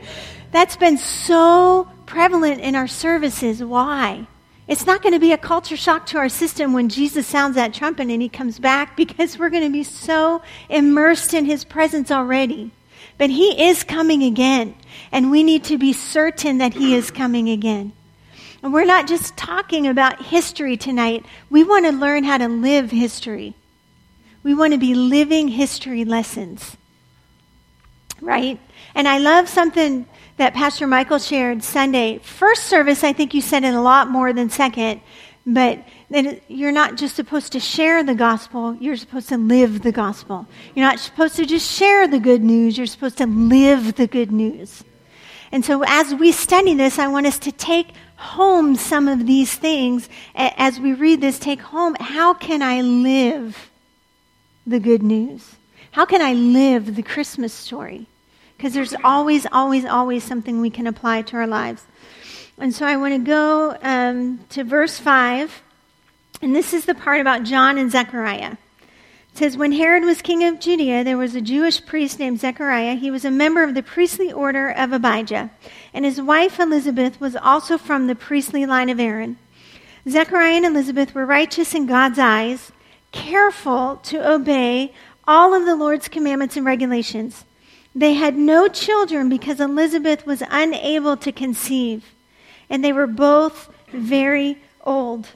That's 0.51 0.77
been 0.77 0.99
so 0.99 1.89
prevalent 2.05 2.61
in 2.61 2.75
our 2.75 2.87
services. 2.87 3.63
Why? 3.63 4.27
It's 4.67 4.85
not 4.85 5.01
going 5.01 5.13
to 5.13 5.19
be 5.19 5.33
a 5.33 5.37
culture 5.37 5.75
shock 5.75 6.05
to 6.07 6.17
our 6.19 6.29
system 6.29 6.73
when 6.73 6.89
Jesus 6.89 7.27
sounds 7.27 7.55
that 7.55 7.73
trumpet 7.73 8.07
and 8.07 8.21
he 8.21 8.29
comes 8.29 8.59
back 8.59 8.95
because 8.97 9.37
we're 9.37 9.49
going 9.49 9.63
to 9.63 9.71
be 9.71 9.83
so 9.83 10.41
immersed 10.69 11.33
in 11.33 11.45
his 11.45 11.65
presence 11.65 12.11
already. 12.11 12.71
But 13.17 13.29
he 13.29 13.69
is 13.69 13.83
coming 13.83 14.23
again, 14.23 14.75
and 15.11 15.29
we 15.29 15.43
need 15.43 15.63
to 15.65 15.77
be 15.77 15.93
certain 15.93 16.57
that 16.57 16.73
he 16.73 16.95
is 16.95 17.11
coming 17.11 17.49
again. 17.49 17.93
And 18.63 18.73
we're 18.73 18.85
not 18.85 19.07
just 19.07 19.35
talking 19.35 19.87
about 19.87 20.23
history 20.23 20.77
tonight, 20.77 21.25
we 21.49 21.63
want 21.63 21.85
to 21.85 21.91
learn 21.91 22.23
how 22.23 22.37
to 22.37 22.47
live 22.47 22.91
history. 22.91 23.55
We 24.41 24.53
want 24.53 24.73
to 24.73 24.79
be 24.79 24.95
living 24.95 25.49
history 25.49 26.05
lessons. 26.05 26.77
Right? 28.21 28.59
And 28.95 29.07
I 29.07 29.17
love 29.17 29.49
something 29.49 30.05
that 30.37 30.53
Pastor 30.53 30.87
Michael 30.87 31.19
shared 31.19 31.63
Sunday. 31.63 32.19
First 32.19 32.63
service, 32.63 33.03
I 33.03 33.13
think 33.13 33.33
you 33.33 33.41
said 33.41 33.63
it 33.63 33.73
a 33.73 33.81
lot 33.81 34.09
more 34.09 34.33
than 34.33 34.49
second, 34.49 35.01
but 35.45 35.79
you're 36.47 36.71
not 36.71 36.95
just 36.95 37.15
supposed 37.15 37.51
to 37.53 37.59
share 37.59 38.03
the 38.03 38.15
gospel, 38.15 38.75
you're 38.79 38.97
supposed 38.97 39.29
to 39.29 39.37
live 39.37 39.81
the 39.81 39.91
gospel. 39.91 40.47
You're 40.75 40.85
not 40.85 40.99
supposed 40.99 41.35
to 41.37 41.45
just 41.45 41.69
share 41.69 42.07
the 42.07 42.19
good 42.19 42.43
news, 42.43 42.77
you're 42.77 42.87
supposed 42.87 43.17
to 43.17 43.25
live 43.25 43.95
the 43.95 44.07
good 44.07 44.31
news. 44.31 44.83
And 45.51 45.63
so, 45.63 45.83
as 45.85 46.13
we 46.15 46.31
study 46.31 46.73
this, 46.73 46.97
I 46.97 47.07
want 47.07 47.27
us 47.27 47.39
to 47.39 47.51
take 47.51 47.89
home 48.15 48.75
some 48.75 49.07
of 49.07 49.27
these 49.27 49.53
things. 49.53 50.09
As 50.35 50.79
we 50.79 50.93
read 50.93 51.21
this, 51.21 51.37
take 51.39 51.61
home 51.61 51.95
how 51.99 52.33
can 52.33 52.61
I 52.61 52.81
live 52.81 53.69
the 54.65 54.79
good 54.79 55.03
news? 55.03 55.55
How 55.91 56.05
can 56.05 56.21
I 56.21 56.33
live 56.33 56.95
the 56.95 57.03
Christmas 57.03 57.53
story? 57.53 58.07
because 58.63 58.73
there's 58.73 58.95
always, 59.03 59.45
always, 59.51 59.83
always 59.83 60.23
something 60.23 60.61
we 60.61 60.69
can 60.69 60.87
apply 60.87 61.21
to 61.21 61.35
our 61.35 61.45
lives. 61.45 61.85
And 62.57 62.73
so 62.73 62.85
I 62.85 62.95
want 62.95 63.13
to 63.13 63.17
go 63.17 63.77
um, 63.81 64.39
to 64.51 64.63
verse 64.63 64.97
5, 64.97 65.62
and 66.41 66.55
this 66.55 66.73
is 66.73 66.85
the 66.85 66.95
part 66.95 67.21
about 67.21 67.43
John 67.43 67.77
and 67.77 67.91
Zechariah. 67.91 68.57
It 69.33 69.37
says, 69.37 69.57
When 69.57 69.71
Herod 69.71 70.03
was 70.03 70.21
king 70.21 70.43
of 70.43 70.59
Judea, 70.59 71.03
there 71.03 71.17
was 71.17 71.35
a 71.35 71.41
Jewish 71.41 71.83
priest 71.85 72.19
named 72.19 72.39
Zechariah. 72.39 72.95
He 72.95 73.09
was 73.09 73.25
a 73.25 73.31
member 73.31 73.63
of 73.63 73.73
the 73.73 73.81
priestly 73.81 74.31
order 74.31 74.69
of 74.69 74.93
Abijah, 74.93 75.49
and 75.93 76.05
his 76.05 76.21
wife 76.21 76.59
Elizabeth 76.59 77.19
was 77.19 77.35
also 77.35 77.77
from 77.77 78.07
the 78.07 78.15
priestly 78.15 78.65
line 78.65 78.89
of 78.89 78.99
Aaron. 78.99 79.37
Zechariah 80.07 80.57
and 80.57 80.65
Elizabeth 80.65 81.15
were 81.15 81.25
righteous 81.25 81.73
in 81.73 81.85
God's 81.85 82.19
eyes, 82.19 82.71
careful 83.11 83.97
to 84.03 84.29
obey 84.29 84.93
all 85.27 85.53
of 85.53 85.65
the 85.65 85.75
Lord's 85.75 86.09
commandments 86.09 86.57
and 86.57 86.65
regulations. 86.65 87.45
They 87.95 88.13
had 88.13 88.35
no 88.35 88.67
children 88.67 89.29
because 89.29 89.59
Elizabeth 89.59 90.25
was 90.25 90.43
unable 90.49 91.15
to 91.17 91.31
conceive, 91.31 92.05
and 92.69 92.83
they 92.83 92.91
were 92.91 93.07
both 93.07 93.69
very 93.91 94.61
old. 94.83 95.29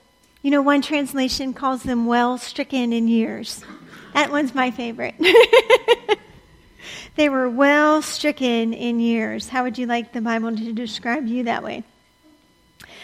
You 0.48 0.52
know, 0.52 0.62
one 0.62 0.82
translation 0.82 1.54
calls 1.54 1.84
them 1.84 2.06
well 2.06 2.38
stricken 2.38 2.94
in 2.94 3.10
years. 3.10 3.66
That 4.14 4.32
one's 4.32 4.56
my 4.56 4.72
favorite. 4.72 5.16
they 7.18 7.28
were 7.28 7.50
well 7.50 8.02
stricken 8.02 8.74
in 8.74 9.02
years. 9.02 9.50
How 9.50 9.64
would 9.64 9.78
you 9.78 9.88
like 9.88 10.14
the 10.14 10.22
Bible 10.22 10.56
to 10.56 10.72
describe 10.72 11.28
you 11.28 11.44
that 11.44 11.64
way? 11.64 11.84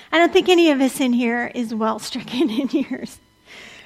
I 0.09 0.19
don't 0.19 0.31
think 0.31 0.47
any 0.47 0.71
of 0.71 0.79
us 0.79 1.01
in 1.01 1.11
here 1.11 1.51
is 1.53 1.75
well 1.75 1.99
stricken 1.99 2.49
in 2.61 2.69
years. 2.69 3.19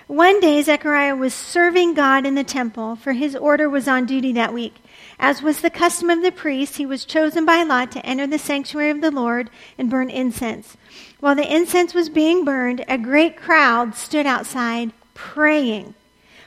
One 0.07 0.39
day, 0.39 0.61
Zechariah 0.61 1.17
was 1.17 1.33
serving 1.33 1.93
God 1.93 2.25
in 2.25 2.35
the 2.35 2.43
temple, 2.45 2.95
for 2.95 3.11
his 3.11 3.35
order 3.35 3.69
was 3.69 3.89
on 3.89 4.05
duty 4.05 4.31
that 4.31 4.53
week. 4.53 4.75
As 5.19 5.41
was 5.41 5.59
the 5.59 5.69
custom 5.69 6.09
of 6.09 6.21
the 6.21 6.31
priests, 6.31 6.77
he 6.77 6.85
was 6.85 7.03
chosen 7.03 7.45
by 7.45 7.61
lot 7.63 7.91
to 7.91 8.05
enter 8.05 8.25
the 8.25 8.39
sanctuary 8.39 8.89
of 8.89 9.01
the 9.01 9.11
Lord 9.11 9.49
and 9.77 9.89
burn 9.89 10.09
incense. 10.09 10.77
While 11.19 11.35
the 11.35 11.53
incense 11.53 11.93
was 11.93 12.07
being 12.07 12.45
burned, 12.45 12.85
a 12.87 12.97
great 12.97 13.35
crowd 13.35 13.95
stood 13.95 14.25
outside 14.25 14.93
praying. 15.13 15.93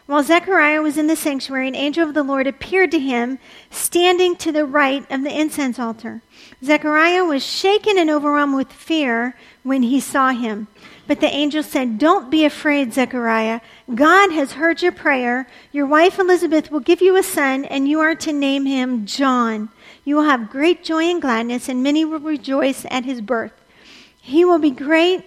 While 0.07 0.23
Zechariah 0.23 0.81
was 0.81 0.97
in 0.97 1.07
the 1.07 1.15
sanctuary, 1.15 1.69
an 1.69 1.77
angel 1.77 2.09
of 2.09 2.15
the 2.15 2.23
Lord 2.23 2.47
appeared 2.47 2.91
to 2.93 2.99
him, 2.99 3.39
standing 3.71 4.37
to 4.37 4.51
the 4.51 4.65
right 4.65 5.05
of 5.11 5.23
the 5.23 5.39
incense 5.39 5.79
altar. 5.79 6.23
Zechariah 6.65 7.25
was 7.25 7.45
shaken 7.45 7.99
and 7.99 8.09
overwhelmed 8.09 8.57
with 8.57 8.73
fear 8.73 9.37
when 9.63 9.83
he 9.83 10.01
saw 10.01 10.31
him. 10.31 10.67
But 11.11 11.19
the 11.19 11.27
angel 11.27 11.65
said, 11.65 11.99
Don't 11.99 12.31
be 12.31 12.45
afraid, 12.45 12.95
Zechariah. 12.95 13.63
God 13.93 14.31
has 14.31 14.53
heard 14.53 14.81
your 14.81 14.93
prayer. 14.93 15.49
Your 15.73 15.85
wife 15.85 16.21
Elizabeth 16.21 16.71
will 16.71 16.79
give 16.79 17.03
you 17.03 17.17
a 17.17 17.23
son, 17.25 17.65
and 17.65 17.89
you 17.89 17.99
are 17.99 18.15
to 18.15 18.33
name 18.33 18.65
him 18.65 19.07
John. 19.07 19.71
You 20.05 20.15
will 20.15 20.23
have 20.23 20.51
great 20.51 20.85
joy 20.85 21.07
and 21.07 21.21
gladness, 21.21 21.69
and 21.69 21.83
many 21.83 22.05
will 22.05 22.21
rejoice 22.21 22.87
at 22.93 23.07
his 23.07 23.21
birth. 23.21 23.51
He 24.21 24.45
will 24.45 24.61
be 24.61 24.71
great 24.71 25.25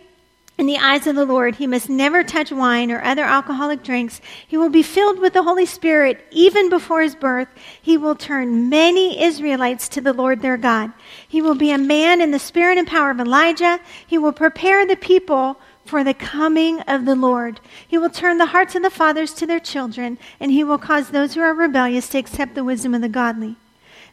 in 0.57 0.67
the 0.67 0.77
eyes 0.77 1.05
of 1.05 1.17
the 1.17 1.25
Lord. 1.25 1.55
He 1.55 1.67
must 1.67 1.89
never 1.89 2.23
touch 2.23 2.49
wine 2.49 2.89
or 2.89 3.03
other 3.03 3.23
alcoholic 3.23 3.83
drinks. 3.83 4.21
He 4.47 4.55
will 4.55 4.69
be 4.69 4.83
filled 4.83 5.19
with 5.19 5.33
the 5.33 5.43
Holy 5.43 5.65
Spirit 5.65 6.23
even 6.31 6.69
before 6.69 7.01
his 7.01 7.15
birth. 7.15 7.49
He 7.81 7.97
will 7.97 8.15
turn 8.15 8.69
many 8.69 9.21
Israelites 9.21 9.89
to 9.89 9.99
the 9.99 10.13
Lord 10.13 10.41
their 10.41 10.55
God. 10.55 10.93
He 11.27 11.41
will 11.41 11.55
be 11.55 11.71
a 11.71 11.77
man 11.77 12.21
in 12.21 12.31
the 12.31 12.39
spirit 12.39 12.77
and 12.77 12.87
power 12.87 13.11
of 13.11 13.19
Elijah. 13.19 13.81
He 14.07 14.17
will 14.17 14.31
prepare 14.31 14.85
the 14.85 14.95
people 14.95 15.59
for 15.85 16.03
the 16.03 16.13
coming 16.13 16.79
of 16.81 17.05
the 17.05 17.15
Lord. 17.15 17.59
He 17.87 17.97
will 17.97 18.09
turn 18.09 18.37
the 18.37 18.47
hearts 18.47 18.75
of 18.75 18.83
the 18.83 18.89
fathers 18.89 19.33
to 19.35 19.47
their 19.47 19.59
children, 19.59 20.17
and 20.39 20.51
he 20.51 20.63
will 20.63 20.77
cause 20.77 21.09
those 21.09 21.33
who 21.33 21.41
are 21.41 21.53
rebellious 21.53 22.07
to 22.09 22.17
accept 22.17 22.55
the 22.55 22.63
wisdom 22.63 22.93
of 22.93 23.01
the 23.01 23.09
godly. 23.09 23.55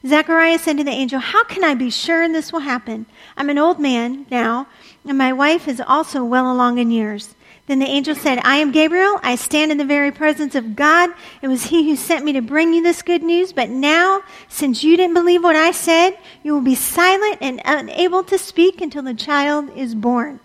Zechariah 0.06 0.58
said 0.58 0.78
to 0.78 0.84
the 0.84 0.90
angel, 0.90 1.20
How 1.20 1.44
can 1.44 1.62
I 1.62 1.74
be 1.74 1.90
sure 1.90 2.26
this 2.28 2.52
will 2.52 2.60
happen? 2.60 3.06
I'm 3.36 3.50
an 3.50 3.58
old 3.58 3.78
man 3.78 4.26
now, 4.30 4.66
and 5.06 5.18
my 5.18 5.32
wife 5.32 5.68
is 5.68 5.80
also 5.80 6.24
well 6.24 6.50
along 6.50 6.78
in 6.78 6.90
years. 6.90 7.34
Then 7.66 7.78
the 7.78 7.86
angel 7.86 8.16
said, 8.16 8.40
I 8.42 8.56
am 8.56 8.72
Gabriel. 8.72 9.20
I 9.22 9.36
stand 9.36 9.70
in 9.70 9.78
the 9.78 9.84
very 9.84 10.10
presence 10.10 10.56
of 10.56 10.74
God. 10.74 11.10
It 11.40 11.46
was 11.48 11.66
he 11.66 11.88
who 11.88 11.94
sent 11.94 12.24
me 12.24 12.32
to 12.32 12.42
bring 12.42 12.72
you 12.72 12.82
this 12.82 13.02
good 13.02 13.22
news. 13.22 13.52
But 13.52 13.68
now, 13.68 14.22
since 14.48 14.82
you 14.82 14.96
didn't 14.96 15.14
believe 15.14 15.44
what 15.44 15.54
I 15.54 15.70
said, 15.70 16.18
you 16.42 16.52
will 16.52 16.62
be 16.62 16.74
silent 16.74 17.38
and 17.40 17.62
unable 17.64 18.24
to 18.24 18.38
speak 18.38 18.80
until 18.80 19.02
the 19.02 19.14
child 19.14 19.70
is 19.76 19.94
born. 19.94 20.40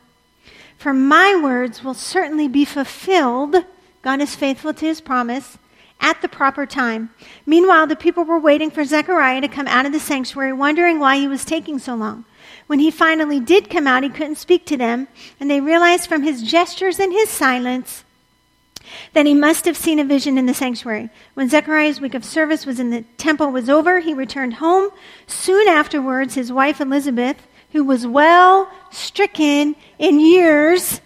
For 0.78 0.94
my 0.94 1.40
words 1.42 1.84
will 1.84 1.94
certainly 1.94 2.48
be 2.48 2.66
fulfilled. 2.66 3.56
God 4.02 4.22
is 4.22 4.36
faithful 4.36 4.74
to 4.74 4.86
his 4.86 5.02
promise 5.02 5.58
at 6.00 6.22
the 6.22 6.28
proper 6.28 6.66
time. 6.66 7.10
Meanwhile, 7.46 7.88
the 7.88 7.96
people 7.96 8.24
were 8.24 8.40
waiting 8.40 8.70
for 8.70 8.84
Zechariah 8.84 9.42
to 9.42 9.48
come 9.48 9.68
out 9.68 9.86
of 9.86 9.92
the 9.92 10.00
sanctuary, 10.00 10.54
wondering 10.54 11.00
why 11.00 11.18
he 11.18 11.28
was 11.28 11.46
taking 11.46 11.80
so 11.80 11.96
long. 11.96 12.26
When 12.68 12.80
he 12.80 12.92
finally 12.92 13.40
did 13.40 13.70
come 13.70 13.88
out, 13.88 14.04
he 14.04 14.10
couldn't 14.10 14.36
speak 14.36 14.66
to 14.66 14.78
them, 14.78 15.08
and 15.40 15.50
they 15.50 15.62
realized 15.62 16.08
from 16.08 16.24
his 16.24 16.44
gestures 16.44 17.00
and 17.00 17.12
his 17.12 17.30
silence 17.30 18.04
that 19.14 19.26
he 19.26 19.34
must 19.34 19.66
have 19.66 19.78
seen 19.78 20.00
a 20.00 20.04
vision 20.04 20.38
in 20.38 20.46
the 20.46 20.54
sanctuary. 20.54 21.10
When 21.34 21.50
Zechariah's 21.50 22.02
week 22.02 22.14
of 22.14 22.24
service 22.24 22.66
was 22.66 22.80
in 22.80 22.92
the 22.92 23.02
temple 23.18 23.52
was 23.52 23.70
over, 23.70 24.00
he 24.00 24.14
returned 24.14 24.56
home. 24.56 24.92
Soon 25.26 25.68
afterwards, 25.68 26.36
his 26.36 26.52
wife 26.52 26.80
Elizabeth 26.80 27.38
who 27.76 27.84
was 27.84 28.08
well 28.08 28.72
stricken 28.90 29.76
in 30.00 30.18
years, 30.18 31.02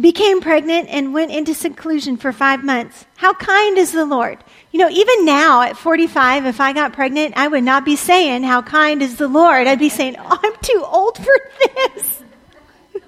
became 0.00 0.40
pregnant 0.40 0.88
and 0.88 1.12
went 1.12 1.32
into 1.32 1.52
seclusion 1.52 2.16
for 2.16 2.30
five 2.30 2.62
months. 2.62 3.04
How 3.16 3.34
kind 3.34 3.76
is 3.76 3.90
the 3.90 4.04
Lord? 4.04 4.38
You 4.70 4.78
know, 4.78 4.88
even 4.88 5.24
now 5.24 5.62
at 5.62 5.76
45, 5.76 6.46
if 6.46 6.60
I 6.60 6.72
got 6.72 6.92
pregnant, 6.92 7.34
I 7.36 7.48
would 7.48 7.64
not 7.64 7.84
be 7.84 7.96
saying, 7.96 8.44
How 8.44 8.62
kind 8.62 9.02
is 9.02 9.16
the 9.16 9.26
Lord? 9.26 9.66
I'd 9.66 9.80
be 9.80 9.88
saying, 9.88 10.14
oh, 10.16 10.38
I'm 10.40 10.54
too 10.62 10.84
old 10.86 11.16
for 11.16 11.34
this. 11.58 12.22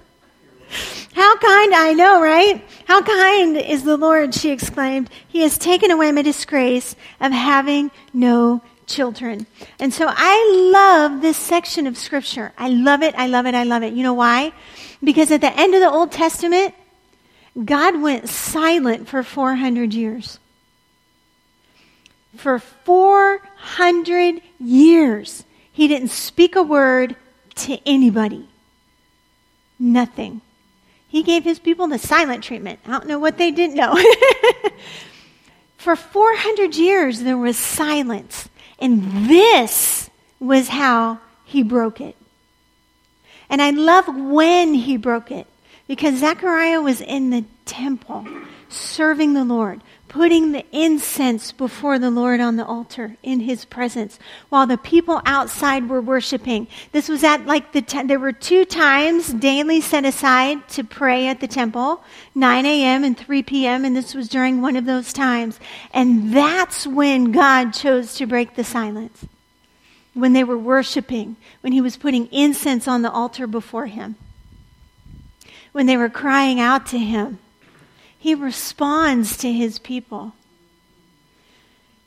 How 1.14 1.36
kind, 1.36 1.72
I 1.72 1.92
know, 1.96 2.20
right? 2.20 2.64
How 2.86 3.00
kind 3.00 3.56
is 3.56 3.84
the 3.84 3.96
Lord, 3.96 4.34
she 4.34 4.50
exclaimed. 4.50 5.08
He 5.28 5.42
has 5.42 5.56
taken 5.56 5.92
away 5.92 6.10
my 6.10 6.22
disgrace 6.22 6.96
of 7.20 7.30
having 7.30 7.92
no 8.12 8.60
children. 8.90 9.46
And 9.78 9.92
so 9.94 10.06
I 10.08 10.70
love 10.72 11.22
this 11.22 11.36
section 11.36 11.86
of 11.86 11.96
scripture. 11.96 12.52
I 12.58 12.68
love 12.68 13.02
it. 13.02 13.14
I 13.16 13.26
love 13.26 13.46
it. 13.46 13.54
I 13.54 13.64
love 13.64 13.82
it. 13.82 13.92
You 13.92 14.02
know 14.02 14.14
why? 14.14 14.52
Because 15.02 15.30
at 15.30 15.40
the 15.40 15.52
end 15.58 15.74
of 15.74 15.80
the 15.80 15.90
Old 15.90 16.12
Testament, 16.12 16.74
God 17.64 18.00
went 18.00 18.28
silent 18.28 19.08
for 19.08 19.22
400 19.22 19.94
years. 19.94 20.38
For 22.36 22.58
400 22.58 24.40
years, 24.58 25.44
he 25.72 25.88
didn't 25.88 26.10
speak 26.10 26.56
a 26.56 26.62
word 26.62 27.16
to 27.56 27.78
anybody. 27.86 28.48
Nothing. 29.78 30.42
He 31.08 31.22
gave 31.22 31.42
his 31.42 31.58
people 31.58 31.88
the 31.88 31.98
silent 31.98 32.44
treatment. 32.44 32.80
I 32.86 32.92
don't 32.92 33.06
know 33.06 33.18
what 33.18 33.38
they 33.38 33.50
didn't 33.50 33.76
know. 33.76 33.98
For 35.80 35.96
400 35.96 36.76
years, 36.76 37.20
there 37.22 37.38
was 37.38 37.56
silence. 37.56 38.49
And 38.80 39.28
this 39.28 40.10
was 40.38 40.68
how 40.68 41.18
he 41.44 41.62
broke 41.62 42.00
it. 42.00 42.16
And 43.48 43.60
I 43.60 43.70
love 43.70 44.06
when 44.08 44.74
he 44.74 44.96
broke 44.96 45.30
it 45.30 45.46
because 45.88 46.20
Zechariah 46.20 46.80
was 46.80 47.00
in 47.00 47.30
the 47.30 47.44
temple 47.64 48.26
serving 48.68 49.34
the 49.34 49.44
Lord, 49.44 49.82
putting 50.10 50.50
the 50.50 50.66
incense 50.72 51.52
before 51.52 51.96
the 51.96 52.10
Lord 52.10 52.40
on 52.40 52.56
the 52.56 52.66
altar 52.66 53.16
in 53.22 53.38
his 53.38 53.64
presence 53.64 54.18
while 54.48 54.66
the 54.66 54.76
people 54.76 55.22
outside 55.24 55.88
were 55.88 56.00
worshiping. 56.00 56.66
This 56.90 57.08
was 57.08 57.22
at 57.22 57.46
like 57.46 57.70
the, 57.70 57.80
te- 57.80 58.02
there 58.02 58.18
were 58.18 58.32
two 58.32 58.64
times 58.64 59.32
daily 59.32 59.80
set 59.80 60.04
aside 60.04 60.68
to 60.70 60.82
pray 60.82 61.28
at 61.28 61.40
the 61.40 61.46
temple, 61.46 62.02
9 62.34 62.66
a.m. 62.66 63.04
and 63.04 63.16
3 63.16 63.44
p.m. 63.44 63.84
And 63.84 63.96
this 63.96 64.12
was 64.12 64.28
during 64.28 64.60
one 64.60 64.74
of 64.74 64.84
those 64.84 65.12
times. 65.12 65.60
And 65.94 66.34
that's 66.34 66.88
when 66.88 67.30
God 67.30 67.70
chose 67.70 68.14
to 68.16 68.26
break 68.26 68.56
the 68.56 68.64
silence. 68.64 69.24
When 70.12 70.32
they 70.32 70.42
were 70.42 70.58
worshiping, 70.58 71.36
when 71.60 71.72
he 71.72 71.80
was 71.80 71.96
putting 71.96 72.26
incense 72.32 72.88
on 72.88 73.02
the 73.02 73.12
altar 73.12 73.46
before 73.46 73.86
him, 73.86 74.16
when 75.70 75.86
they 75.86 75.96
were 75.96 76.10
crying 76.10 76.58
out 76.58 76.86
to 76.86 76.98
him 76.98 77.38
he 78.20 78.34
responds 78.34 79.38
to 79.38 79.50
his 79.50 79.78
people. 79.78 80.34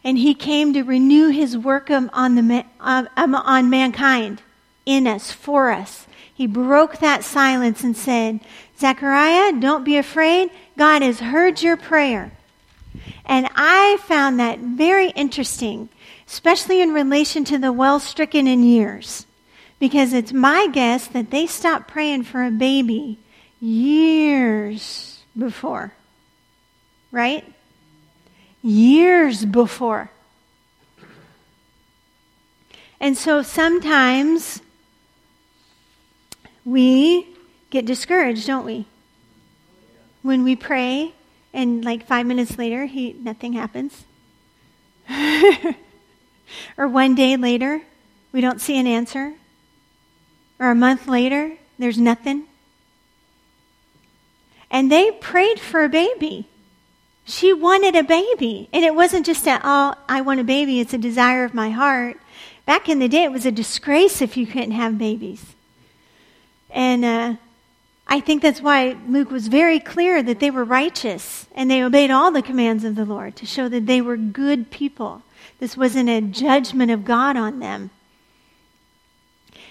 And 0.03 0.15
he 0.15 0.35
came 0.35 0.71
to 0.73 0.83
renew 0.83 1.29
his 1.29 1.57
work 1.57 1.89
on, 1.89 2.35
the, 2.35 2.65
uh, 2.79 3.05
um, 3.17 3.33
on 3.33 3.71
mankind, 3.71 4.41
in 4.85 5.07
us, 5.07 5.31
for 5.31 5.71
us. 5.71 6.05
He 6.31 6.45
broke 6.45 6.99
that 6.99 7.23
silence 7.23 7.83
and 7.83 7.97
said, 7.97 8.41
Zechariah, 8.79 9.53
don't 9.53 9.83
be 9.83 9.97
afraid. 9.97 10.51
God 10.77 11.01
has 11.01 11.19
heard 11.19 11.63
your 11.63 11.77
prayer. 11.77 12.31
And 13.25 13.49
I 13.55 13.97
found 14.01 14.39
that 14.39 14.59
very 14.59 15.09
interesting, 15.11 15.89
especially 16.27 16.79
in 16.79 16.93
relation 16.93 17.43
to 17.45 17.57
the 17.57 17.71
well 17.71 17.99
stricken 17.99 18.45
in 18.45 18.61
years. 18.61 19.25
Because 19.79 20.13
it's 20.13 20.31
my 20.31 20.67
guess 20.67 21.07
that 21.07 21.31
they 21.31 21.47
stopped 21.47 21.87
praying 21.87 22.23
for 22.23 22.43
a 22.43 22.51
baby 22.51 23.17
years 23.59 25.23
before 25.35 25.93
right? 27.13 27.45
Years 28.61 29.45
before. 29.45 30.09
And 32.99 33.17
so 33.17 33.41
sometimes 33.41 34.61
we 36.65 37.27
get 37.69 37.85
discouraged, 37.85 38.47
don't 38.47 38.65
we? 38.65 38.85
When 40.21 40.43
we 40.43 40.55
pray 40.55 41.13
and 41.53 41.85
like 41.85 42.07
5 42.07 42.25
minutes 42.25 42.57
later 42.57 42.85
he 42.85 43.13
nothing 43.13 43.53
happens. 43.53 44.05
or 46.77 46.87
one 46.87 47.13
day 47.13 47.37
later 47.37 47.81
we 48.31 48.41
don't 48.41 48.59
see 48.59 48.77
an 48.79 48.87
answer. 48.87 49.33
Or 50.59 50.71
a 50.71 50.75
month 50.75 51.07
later 51.07 51.57
there's 51.77 51.99
nothing. 51.99 52.45
And 54.71 54.91
they 54.91 55.11
prayed 55.11 55.59
for 55.59 55.83
a 55.83 55.89
baby. 55.89 56.47
She 57.25 57.53
wanted 57.53 57.95
a 57.95 58.03
baby. 58.03 58.69
And 58.73 58.83
it 58.83 58.95
wasn't 58.95 59.25
just 59.25 59.45
that, 59.45 59.61
oh, 59.63 59.95
I 60.09 60.21
want 60.21 60.39
a 60.39 60.43
baby, 60.43 60.79
it's 60.79 60.93
a 60.93 60.97
desire 60.97 61.43
of 61.43 61.53
my 61.53 61.69
heart. 61.69 62.17
Back 62.65 62.89
in 62.89 62.99
the 62.99 63.09
day, 63.09 63.23
it 63.23 63.31
was 63.31 63.45
a 63.45 63.51
disgrace 63.51 64.21
if 64.21 64.37
you 64.37 64.45
couldn't 64.45 64.71
have 64.71 64.97
babies. 64.97 65.55
And 66.69 67.05
uh, 67.05 67.35
I 68.07 68.19
think 68.19 68.41
that's 68.41 68.61
why 68.61 68.97
Luke 69.07 69.31
was 69.31 69.47
very 69.47 69.79
clear 69.79 70.23
that 70.23 70.39
they 70.39 70.51
were 70.51 70.63
righteous 70.63 71.47
and 71.55 71.69
they 71.69 71.83
obeyed 71.83 72.11
all 72.11 72.31
the 72.31 72.41
commands 72.41 72.83
of 72.83 72.95
the 72.95 73.05
Lord 73.05 73.35
to 73.37 73.45
show 73.45 73.69
that 73.69 73.85
they 73.85 74.01
were 74.01 74.17
good 74.17 74.71
people. 74.71 75.21
This 75.59 75.77
wasn't 75.77 76.09
a 76.09 76.21
judgment 76.21 76.91
of 76.91 77.05
God 77.05 77.37
on 77.37 77.59
them. 77.59 77.91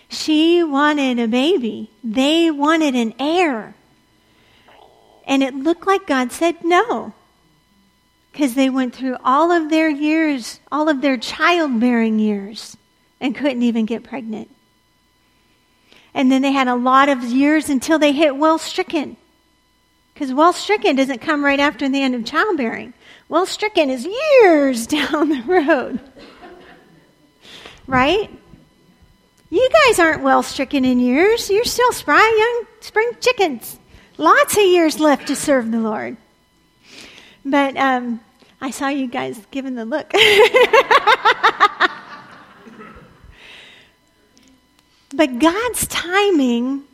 She 0.09 0.63
wanted 0.63 1.19
a 1.19 1.27
baby, 1.27 1.91
they 2.05 2.51
wanted 2.51 2.95
an 2.95 3.15
heir. 3.19 3.75
And 5.27 5.43
it 5.43 5.55
looked 5.55 5.87
like 5.87 6.07
God 6.07 6.33
said 6.33 6.62
no 6.62 7.15
because 8.33 8.55
they 8.55 8.71
went 8.71 8.95
through 8.95 9.16
all 9.23 9.53
of 9.53 9.68
their 9.68 9.90
years, 9.90 10.59
all 10.73 10.88
of 10.88 11.03
their 11.03 11.18
childbearing 11.18 12.18
years, 12.18 12.77
and 13.21 13.37
couldn't 13.37 13.62
even 13.62 13.85
get 13.85 14.03
pregnant. 14.03 14.49
And 16.14 16.33
then 16.33 16.42
they 16.42 16.53
had 16.53 16.68
a 16.68 16.75
lot 16.75 17.09
of 17.09 17.23
years 17.23 17.68
until 17.68 17.99
they 17.99 18.12
hit 18.12 18.37
well 18.37 18.59
stricken. 18.59 19.16
Because 20.12 20.33
well 20.33 20.53
stricken 20.53 20.97
doesn't 20.97 21.21
come 21.21 21.45
right 21.45 21.61
after 21.61 21.88
the 21.88 22.03
end 22.03 22.14
of 22.14 22.25
childbearing. 22.25 22.95
Well 23.29 23.47
stricken 23.47 23.90
is 23.90 24.07
years 24.07 24.87
down 24.88 25.29
the 25.29 25.42
road. 25.47 26.01
right? 27.87 28.31
You 29.51 29.68
guys 29.87 29.99
aren't 29.99 30.23
well 30.23 30.42
stricken 30.42 30.85
in 30.85 31.01
years. 31.01 31.51
You're 31.51 31.64
still 31.64 31.92
spry 31.92 32.18
young 32.38 32.66
spring 32.81 33.11
chickens. 33.21 33.79
Lots 34.16 34.57
of 34.57 34.64
years 34.64 35.01
left 35.01 35.27
to 35.29 35.37
serve 35.37 35.71
the 35.71 35.81
Lord. 35.81 36.16
But 37.44 37.76
um, 37.76 38.20
I 38.61 38.70
saw 38.70 38.88
you 38.88 39.07
guys 39.09 39.44
giving 39.50 39.74
the 39.74 39.85
look. 39.85 40.11
but 45.14 45.38
God's 45.38 45.87
timing 45.88 46.85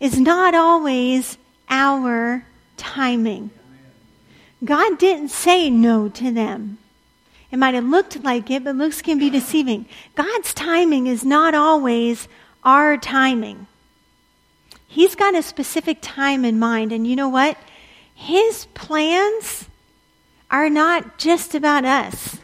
is 0.00 0.18
not 0.18 0.54
always 0.54 1.38
our 1.68 2.44
timing. 2.76 3.50
God 4.64 4.98
didn't 4.98 5.28
say 5.28 5.70
no 5.70 6.08
to 6.08 6.32
them. 6.32 6.78
It 7.52 7.58
might 7.58 7.74
have 7.74 7.84
looked 7.84 8.24
like 8.24 8.50
it, 8.50 8.64
but 8.64 8.76
looks 8.76 9.02
can 9.02 9.18
be 9.18 9.30
deceiving. 9.30 9.86
God's 10.14 10.54
timing 10.54 11.06
is 11.06 11.24
not 11.24 11.54
always 11.54 12.26
our 12.64 12.96
timing. 12.96 13.66
He's 14.88 15.14
got 15.14 15.34
a 15.34 15.42
specific 15.42 15.98
time 16.00 16.44
in 16.44 16.58
mind, 16.58 16.92
and 16.92 17.06
you 17.06 17.14
know 17.14 17.28
what? 17.28 17.56
His 18.14 18.66
plans 18.74 19.68
are 20.52 20.68
not 20.68 21.18
just 21.18 21.54
about 21.54 21.84
us. 21.84 22.38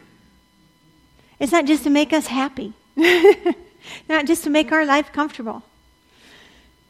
It's 1.39 1.51
not 1.51 1.65
just 1.65 1.83
to 1.83 1.89
make 1.89 2.11
us 2.11 2.27
happy, 2.27 2.73
not 4.09 4.25
just 4.25 4.43
to 4.43 4.49
make 4.49 4.71
our 4.71 4.85
life 4.85 5.13
comfortable. 5.13 5.63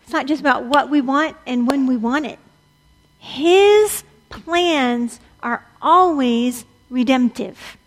It's 0.03 0.13
not 0.13 0.25
just 0.25 0.41
about 0.41 0.65
what 0.65 0.89
we 0.89 1.01
want 1.01 1.38
and 1.45 1.67
when 1.67 1.86
we 1.86 1.97
want 1.97 2.25
it. 2.25 2.39
His 3.19 4.03
plans 4.29 5.19
are 5.43 5.63
always 5.82 6.65
redemptive. 6.89 7.77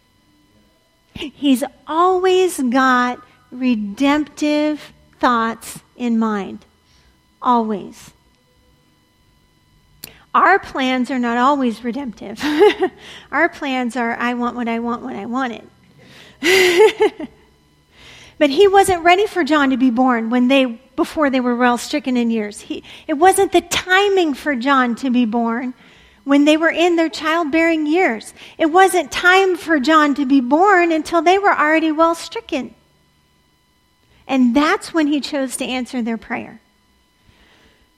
He's 1.15 1.65
always 1.87 2.61
got 2.61 3.21
redemptive 3.51 4.93
thoughts 5.19 5.81
in 5.97 6.19
mind. 6.19 6.65
Always. 7.41 8.12
Our 10.35 10.59
plans 10.59 11.11
are 11.11 11.19
not 11.19 11.37
always 11.37 11.85
redemptive. 11.85 12.43
Our 13.33 13.49
plans 13.51 13.97
are, 13.97 14.17
I 14.17 14.35
want 14.35 14.57
what 14.57 14.69
I 14.69 14.79
want 14.79 15.03
when 15.03 15.17
I 15.17 15.27
want 15.27 15.53
it. 15.53 17.29
but 18.39 18.49
he 18.49 18.67
wasn't 18.67 19.05
ready 19.05 19.27
for 19.27 19.45
John 19.45 19.71
to 19.71 19.77
be 19.77 19.91
born 19.91 20.31
when 20.31 20.49
they, 20.49 20.65
before 20.97 21.29
they 21.29 21.41
were 21.41 21.55
well 21.55 21.77
stricken 21.77 22.17
in 22.17 22.31
years. 22.31 22.61
He, 22.61 22.83
it 23.07 23.15
wasn't 23.15 23.53
the 23.53 23.61
timing 23.61 24.33
for 24.33 24.57
John 24.57 24.95
to 24.97 25.11
be 25.11 25.27
born 25.27 25.75
when 26.25 26.47
they 26.47 26.57
were 26.57 26.71
in 26.71 26.97
their 26.97 27.11
childbearing 27.11 27.87
years. 27.87 28.33
It 28.57 28.67
wasn't 28.67 29.13
time 29.13 29.57
for 29.57 29.79
John 29.79 30.15
to 30.15 30.25
be 30.25 30.41
born 30.41 30.93
until 30.93 31.21
they 31.21 31.39
were 31.39 31.53
already 31.53 31.93
well 31.93 32.15
stricken. 32.15 32.75
And 34.27 34.57
that's 34.57 34.95
when 34.95 35.09
he 35.09 35.21
chose 35.21 35.59
to 35.59 35.67
answer 35.67 36.01
their 36.01 36.17
prayer. 36.17 36.62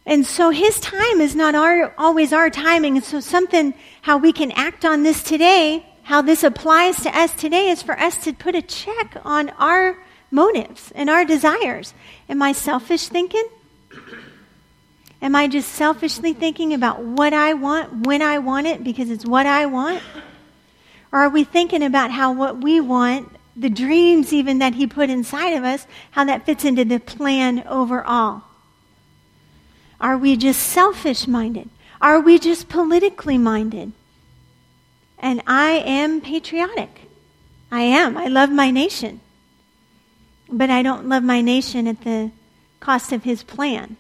And 0.07 0.27
so 0.27 0.51
his 0.51 0.79
time 0.81 1.21
is 1.21 1.35
not 1.35 1.55
our, 1.55 1.95
always 1.97 2.33
our 2.33 2.51
timing. 2.51 2.97
And 2.97 3.05
so 3.05 3.21
something, 3.21 3.75
how 4.03 4.19
we 4.19 4.33
can 4.33 4.53
act 4.53 4.85
on 4.85 5.03
this 5.03 5.23
today, 5.23 5.87
how 6.03 6.21
this 6.21 6.45
applies 6.45 7.03
to 7.03 7.17
us 7.17 7.33
today 7.35 7.71
is 7.71 7.83
for 7.83 7.99
us 7.99 8.23
to 8.25 8.33
put 8.35 8.55
a 8.55 8.63
check 8.63 9.17
on 9.25 9.49
our 9.51 9.97
motives 10.31 10.93
and 10.95 11.09
our 11.09 11.25
desires. 11.25 11.95
Am 12.29 12.43
I 12.43 12.53
selfish 12.53 13.09
thinking? 13.09 13.49
Am 15.23 15.35
I 15.35 15.49
just 15.49 15.73
selfishly 15.73 16.35
thinking 16.35 16.75
about 16.75 17.03
what 17.03 17.33
I 17.33 17.55
want, 17.55 18.07
when 18.07 18.21
I 18.21 18.41
want 18.41 18.67
it, 18.67 18.85
because 18.85 19.09
it's 19.09 19.25
what 19.25 19.47
I 19.47 19.65
want? 19.65 20.03
Or 21.13 21.21
are 21.21 21.31
we 21.31 21.45
thinking 21.45 21.83
about 21.83 22.11
how 22.11 22.35
what 22.35 22.61
we 22.61 22.79
want, 22.79 23.35
the 23.57 23.71
dreams 23.71 24.35
even 24.35 24.59
that 24.59 24.75
he 24.75 24.87
put 24.87 25.09
inside 25.09 25.55
of 25.55 25.65
us, 25.65 25.87
how 26.11 26.25
that 26.25 26.45
fits 26.45 26.67
into 26.67 26.85
the 26.85 27.01
plan 27.01 27.65
overall? 27.67 28.43
Are 30.05 30.19
we 30.19 30.37
just 30.37 30.61
selfish 30.63 31.27
minded? 31.27 31.71
Are 31.99 32.21
we 32.21 32.39
just 32.39 32.69
politically 32.69 33.39
minded? 33.39 33.93
And 35.19 35.41
I 35.47 35.71
am 35.71 36.21
patriotic. 36.21 37.09
I 37.73 37.81
am. 37.81 38.19
I 38.19 38.27
love 38.27 38.51
my 38.51 38.71
nation. 38.71 39.21
But 40.51 40.69
I 40.69 40.83
don't 40.83 41.09
love 41.09 41.23
my 41.23 41.41
nation 41.41 41.89
at 41.89 42.05
the 42.05 42.33
cost 42.81 43.13
of 43.13 43.25
his 43.25 43.43
plan. 43.43 43.97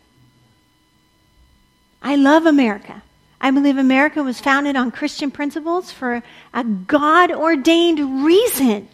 I 2.02 2.16
love 2.16 2.44
America. 2.44 3.02
I 3.40 3.50
believe 3.50 3.78
America 3.78 4.22
was 4.22 4.38
founded 4.38 4.76
on 4.76 4.90
Christian 4.90 5.30
principles 5.30 5.90
for 5.90 6.22
a 6.52 6.64
God 6.64 7.32
ordained 7.32 8.26
reason. 8.26 8.90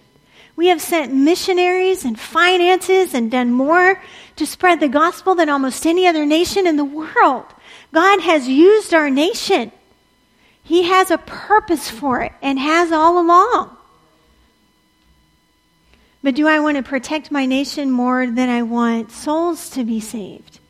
We 0.57 0.69
have 0.69 0.81
sent 0.81 1.13
missionaries 1.13 2.05
and 2.05 2.19
finances 2.19 3.15
and 3.15 3.31
done 3.31 3.53
more 3.53 4.03
to 4.37 4.47
spread 4.47 4.81
the 4.81 4.89
gospel 4.89 5.35
than 5.35 5.49
almost 5.49 5.87
any 5.87 6.07
other 6.07 6.27
nation 6.27 6.67
in 6.67 6.77
the 6.77 6.85
world. 6.85 7.47
God 7.93 8.21
has 8.21 8.49
used 8.49 8.93
our 8.93 9.11
nation. 9.11 9.73
He 10.63 10.85
has 10.85 11.11
a 11.11 11.19
purpose 11.19 11.91
for 11.91 12.23
it 12.23 12.33
and 12.43 12.59
has 12.59 12.93
all 12.93 13.19
along. 13.19 13.77
But 16.23 16.35
do 16.35 16.47
I 16.47 16.61
want 16.61 16.77
to 16.77 16.83
protect 16.83 17.31
my 17.31 17.47
nation 17.47 17.91
more 17.91 18.27
than 18.27 18.49
I 18.49 18.63
want 18.63 19.11
souls 19.11 19.71
to 19.71 19.85
be 19.85 20.01
saved? 20.01 20.61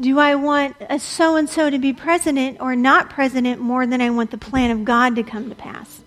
Do 0.00 0.18
I 0.18 0.34
want 0.34 0.76
a 0.80 0.98
so 0.98 1.36
and 1.36 1.48
so 1.48 1.70
to 1.70 1.78
be 1.78 1.92
president 1.92 2.60
or 2.60 2.74
not 2.74 3.08
president 3.08 3.60
more 3.60 3.86
than 3.86 4.00
I 4.00 4.10
want 4.10 4.32
the 4.32 4.38
plan 4.38 4.72
of 4.72 4.84
God 4.84 5.14
to 5.14 5.22
come 5.22 5.48
to 5.48 5.54
pass? 5.54 6.01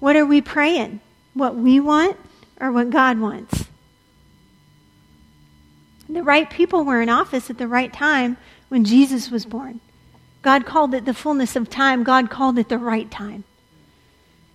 What 0.00 0.16
are 0.16 0.26
we 0.26 0.40
praying? 0.40 1.00
What 1.34 1.54
we 1.54 1.78
want 1.78 2.16
or 2.60 2.72
what 2.72 2.90
God 2.90 3.20
wants? 3.20 3.66
The 6.08 6.22
right 6.24 6.50
people 6.50 6.84
were 6.84 7.00
in 7.00 7.08
office 7.08 7.50
at 7.50 7.58
the 7.58 7.68
right 7.68 7.92
time 7.92 8.36
when 8.68 8.84
Jesus 8.84 9.30
was 9.30 9.46
born. 9.46 9.80
God 10.42 10.66
called 10.66 10.94
it 10.94 11.04
the 11.04 11.14
fullness 11.14 11.54
of 11.54 11.70
time, 11.70 12.02
God 12.02 12.30
called 12.30 12.58
it 12.58 12.68
the 12.68 12.78
right 12.78 13.08
time. 13.10 13.44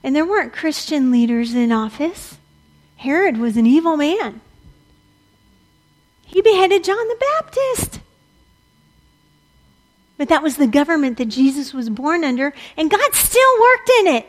And 0.04 0.16
there 0.16 0.26
weren't 0.26 0.52
Christian 0.52 1.12
leaders 1.12 1.54
in 1.54 1.72
office. 1.72 2.38
Herod 2.98 3.38
was 3.38 3.56
an 3.56 3.66
evil 3.66 3.96
man. 3.96 4.42
He 6.26 6.42
beheaded 6.42 6.84
John 6.84 7.08
the 7.08 7.24
Baptist. 7.40 8.00
But 10.18 10.30
that 10.30 10.44
was 10.44 10.58
the 10.58 10.68
government 10.68 11.18
that 11.18 11.26
Jesus 11.26 11.74
was 11.74 11.90
born 11.90 12.24
under, 12.24 12.54
and 12.78 12.90
God 12.90 13.14
still 13.14 13.62
worked 13.62 13.90
in 14.00 14.08
it. 14.08 14.28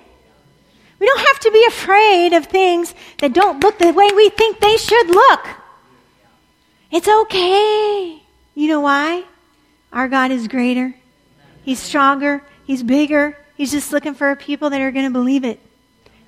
We 0.99 1.07
don't 1.07 1.27
have 1.27 1.41
to 1.41 1.51
be 1.51 1.65
afraid 1.69 2.33
of 2.33 2.47
things 2.47 2.95
that 3.19 3.33
don't 3.33 3.63
look 3.63 3.79
the 3.79 3.93
way 3.93 4.11
we 4.15 4.31
think 4.31 4.61
they 4.61 4.77
should 4.77 5.09
look. 5.09 5.47
It's 6.91 7.09
okay. 7.09 8.23
You 8.55 8.69
know 8.69 8.81
why? 8.81 9.25
Our 9.93 10.09
God 10.09 10.31
is 10.31 10.49
greater. 10.49 10.95
He's 11.63 11.79
stronger. 11.79 12.43
He's 12.67 12.83
bigger. 12.83 13.37
He's 13.57 13.73
just 13.73 13.93
looking 13.93 14.15
for 14.15 14.35
people 14.37 14.71
that 14.71 14.81
are 14.81 14.93
going 14.93 15.07
to 15.07 15.13
believe 15.13 15.45
it 15.45 15.61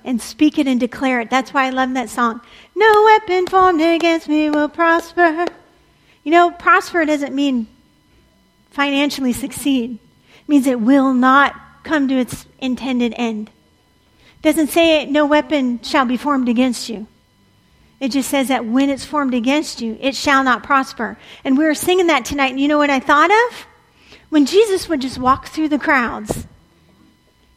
and 0.03 0.21
speak 0.21 0.57
it 0.57 0.67
and 0.67 0.79
declare 0.79 1.21
it. 1.21 1.29
That's 1.29 1.53
why 1.53 1.65
I 1.65 1.69
love 1.69 1.93
that 1.93 2.09
song. 2.09 2.41
No 2.75 3.03
weapon 3.05 3.47
formed 3.47 3.81
against 3.81 4.27
me 4.27 4.49
will 4.49 4.69
prosper. 4.69 5.45
You 6.23 6.31
know, 6.31 6.51
prosper 6.51 7.05
doesn't 7.05 7.33
mean 7.33 7.67
financially 8.71 9.33
succeed. 9.33 9.99
It 10.41 10.49
means 10.49 10.67
it 10.67 10.79
will 10.79 11.13
not 11.13 11.55
come 11.83 12.07
to 12.07 12.15
its 12.15 12.45
intended 12.59 13.13
end. 13.17 13.49
It 14.39 14.43
doesn't 14.43 14.67
say 14.67 15.05
no 15.05 15.25
weapon 15.25 15.81
shall 15.83 16.05
be 16.05 16.17
formed 16.17 16.49
against 16.49 16.89
you. 16.89 17.07
It 17.99 18.11
just 18.11 18.29
says 18.29 18.47
that 18.47 18.65
when 18.65 18.89
it's 18.89 19.03
formed 19.03 19.33
against 19.33 19.81
you, 19.81 19.97
it 19.99 20.15
shall 20.15 20.43
not 20.43 20.63
prosper. 20.63 21.17
And 21.43 21.57
we 21.57 21.65
were 21.65 21.75
singing 21.75 22.07
that 22.07 22.23
tonight, 22.23 22.51
and 22.51 22.59
you 22.59 22.69
know 22.69 22.77
what 22.77 22.89
I 22.89 22.99
thought 22.99 23.31
of? 23.31 23.65
When 24.29 24.45
Jesus 24.45 24.87
would 24.87 25.01
just 25.01 25.17
walk 25.17 25.47
through 25.47 25.69
the 25.69 25.79
crowds 25.79 26.47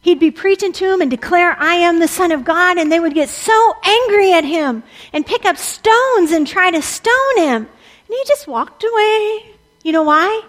He'd 0.03 0.19
be 0.19 0.31
preaching 0.31 0.73
to 0.73 0.85
them 0.85 0.99
and 0.99 1.09
declare, 1.09 1.55
I 1.57 1.75
am 1.75 1.99
the 1.99 2.09
Son 2.09 2.33
of 2.33 2.43
God, 2.43 2.77
and 2.77 2.91
they 2.91 2.99
would 2.99 3.13
get 3.13 3.29
so 3.29 3.73
angry 3.83 4.33
at 4.33 4.43
him 4.43 4.83
and 5.13 5.25
pick 5.25 5.45
up 5.45 5.55
stones 5.55 6.31
and 6.31 6.45
try 6.45 6.71
to 6.71 6.81
stone 6.81 7.37
him. 7.37 7.61
And 7.63 8.09
he 8.09 8.21
just 8.27 8.45
walked 8.45 8.83
away. 8.83 9.55
You 9.81 9.93
know 9.93 10.03
why? 10.03 10.41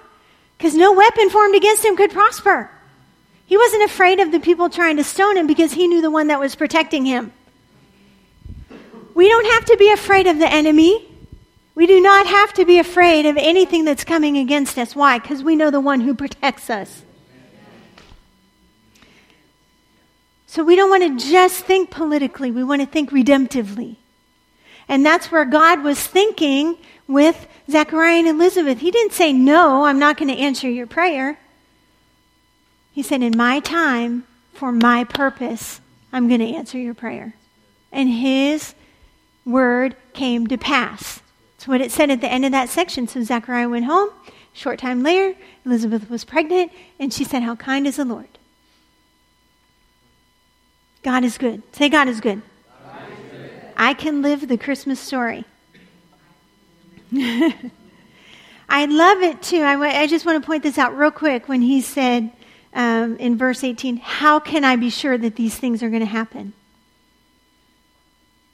Because 0.59 0.75
no 0.75 0.93
weapon 0.93 1.31
formed 1.31 1.55
against 1.55 1.85
him 1.85 1.97
could 1.97 2.11
prosper. 2.11 2.69
He 3.47 3.57
wasn't 3.57 3.85
afraid 3.85 4.21
of 4.21 4.33
the 4.33 4.41
people 4.41 4.71
trying 4.71 4.97
to 4.97 5.05
stone 5.05 5.37
him 5.37 5.47
because 5.47 5.73
he 5.73 5.87
knew 5.87 6.01
the 6.01 6.11
one 6.11 6.29
that 6.29 6.41
was 6.41 6.55
protecting 6.55 7.05
him. 7.05 7.33
We 9.15 9.29
don't 9.29 9.53
have 9.53 9.67
to 9.67 9.77
be 9.77 9.91
afraid 9.93 10.27
of 10.27 10.39
the 10.39 10.51
enemy. 10.51 11.07
We 11.75 11.87
do 11.87 12.01
not 12.01 12.27
have 12.27 12.53
to 12.55 12.65
be 12.65 12.79
afraid 12.79 13.27
of 13.27 13.37
anything 13.37 13.85
that's 13.85 14.05
coming 14.05 14.39
against 14.39 14.79
us. 14.79 14.97
Why? 14.97 15.19
Because 15.19 15.43
we 15.43 15.57
know 15.57 15.71
the 15.71 15.81
one 15.81 16.01
who 16.01 16.15
protects 16.15 16.71
us. 16.71 17.03
So 20.47 20.63
we 20.63 20.77
don't 20.77 20.89
want 20.89 21.03
to 21.03 21.31
just 21.31 21.65
think 21.65 21.91
politically, 21.91 22.51
we 22.53 22.63
want 22.63 22.81
to 22.81 22.87
think 22.87 23.11
redemptively. 23.11 23.97
And 24.89 25.05
that's 25.05 25.33
where 25.33 25.45
God 25.45 25.83
was 25.83 25.99
thinking 25.99 26.77
with 27.09 27.49
Zechariah 27.71 28.19
and 28.19 28.29
Elizabeth. 28.29 28.79
He 28.79 28.91
didn't 28.91 29.13
say, 29.13 29.33
No, 29.33 29.85
I'm 29.85 29.99
not 29.99 30.17
going 30.17 30.29
to 30.29 30.39
answer 30.41 30.69
your 30.69 30.87
prayer. 30.87 31.39
He 32.95 33.03
said, 33.03 33.23
In 33.23 33.37
my 33.37 33.61
time, 33.61 34.25
for 34.53 34.71
my 34.71 35.05
purpose, 35.05 35.81
I'm 36.13 36.29
going 36.29 36.41
to 36.41 36.55
answer 36.55 36.79
your 36.79 36.95
prayer. 36.95 37.35
And 37.91 38.09
his 38.09 38.75
word 39.45 39.97
came 40.13 40.47
to 40.47 40.57
pass. 40.57 41.21
That's 41.57 41.69
what 41.69 41.81
it 41.81 41.91
said 41.91 42.11
at 42.11 42.21
the 42.21 42.31
end 42.31 42.45
of 42.45 42.53
that 42.53 42.69
section. 42.69 43.09
So 43.09 43.23
Zechariah 43.23 43.69
went 43.69 43.85
home. 43.87 44.11
Short 44.53 44.79
time 44.79 45.03
later, 45.03 45.37
Elizabeth 45.67 46.09
was 46.09 46.25
pregnant, 46.25 46.71
and 47.01 47.13
she 47.13 47.25
said, 47.25 47.43
How 47.43 47.57
kind 47.57 47.87
is 47.87 47.97
the 47.97 48.05
Lord? 48.05 48.29
God 51.03 51.25
is 51.25 51.37
good. 51.37 51.63
Say, 51.73 51.89
God 51.89 52.07
is 52.07 52.21
good. 52.21 52.41
I 53.77 53.93
can 53.95 54.23
live 54.23 54.47
the 54.47 54.57
Christmas 54.57 55.01
story. 55.01 55.45
I 58.69 58.87
love 58.87 59.21
it 59.21 59.43
too. 59.43 59.63
I, 59.63 59.73
w- 59.73 59.93
I 59.93 60.07
just 60.07 60.25
want 60.25 60.41
to 60.41 60.47
point 60.47 60.63
this 60.63 60.79
out 60.79 60.97
real 60.97 61.11
quick 61.11 61.49
when 61.49 61.61
he 61.61 61.81
said 61.81 62.31
um, 62.75 63.17
in 63.17 63.39
verse 63.39 63.65
18, 63.65 63.99
How 63.99 64.41
can 64.41 64.65
I 64.65 64.77
be 64.77 64.91
sure 64.91 65.17
that 65.17 65.37
these 65.37 65.57
things 65.57 65.83
are 65.83 65.89
going 65.89 66.01
to 66.01 66.07
happen? 66.07 66.53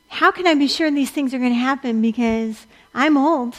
How 0.09 0.31
can 0.31 0.47
I 0.47 0.55
be 0.55 0.67
sure 0.67 0.91
these 0.91 1.11
things 1.11 1.33
are 1.33 1.39
going 1.39 1.53
to 1.53 1.59
happen? 1.59 2.03
Because 2.03 2.67
I'm 2.95 3.17
old 3.17 3.57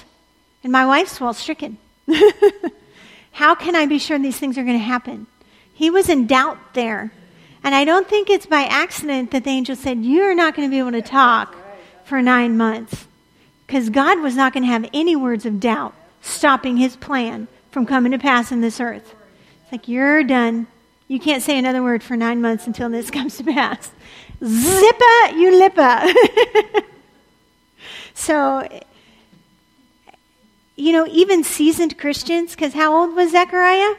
and 0.64 0.72
my 0.72 0.86
wife's 0.86 1.20
well 1.20 1.34
stricken. 1.34 1.78
How 3.32 3.56
can 3.56 3.76
I 3.76 3.86
be 3.86 3.98
sure 3.98 4.20
these 4.20 4.38
things 4.38 4.58
are 4.58 4.64
going 4.64 4.78
to 4.78 4.84
happen? 4.84 5.28
He 5.74 5.90
was 5.90 6.10
in 6.10 6.28
doubt 6.28 6.58
there. 6.74 7.12
And 7.64 7.74
I 7.74 7.86
don't 7.86 8.08
think 8.08 8.30
it's 8.30 8.46
by 8.46 8.64
accident 8.64 9.32
that 9.32 9.44
the 9.44 9.50
angel 9.50 9.76
said, 9.76 10.04
You're 10.04 10.36
not 10.36 10.56
going 10.56 10.68
to 10.68 10.72
be 10.72 10.80
able 10.80 10.92
to 10.92 11.02
talk 11.02 11.56
for 12.06 12.22
nine 12.22 12.58
months. 12.58 13.08
Because 13.66 13.90
God 13.90 14.20
was 14.20 14.36
not 14.36 14.52
going 14.54 14.64
to 14.64 14.70
have 14.70 14.90
any 14.94 15.16
words 15.16 15.46
of 15.46 15.60
doubt 15.60 15.94
stopping 16.22 16.78
his 16.78 16.96
plan 16.96 17.48
from 17.72 17.86
coming 17.86 18.12
to 18.12 18.20
pass 18.20 18.52
in 18.52 18.62
this 18.62 18.80
earth. 18.80 19.16
Like, 19.72 19.88
You're 19.88 20.24
done. 20.24 20.68
You 21.08 21.20
can't 21.20 21.44
say 21.44 21.58
another 21.58 21.84
word 21.84 22.04
for 22.04 22.16
nine 22.16 22.42
months 22.42 22.68
until 22.68 22.90
this 22.90 23.12
comes 23.18 23.38
to 23.38 23.44
pass. 23.44 23.92
Zippa, 24.44 25.34
you 25.36 25.52
lippa. 25.62 26.84
so, 28.14 28.68
you 30.76 30.94
know, 30.94 31.06
even 31.08 31.44
seasoned 31.44 31.98
Christians, 31.98 32.52
because 32.56 32.74
how 32.74 32.96
old 32.96 33.16
was 33.16 33.32
Zechariah? 33.32 33.96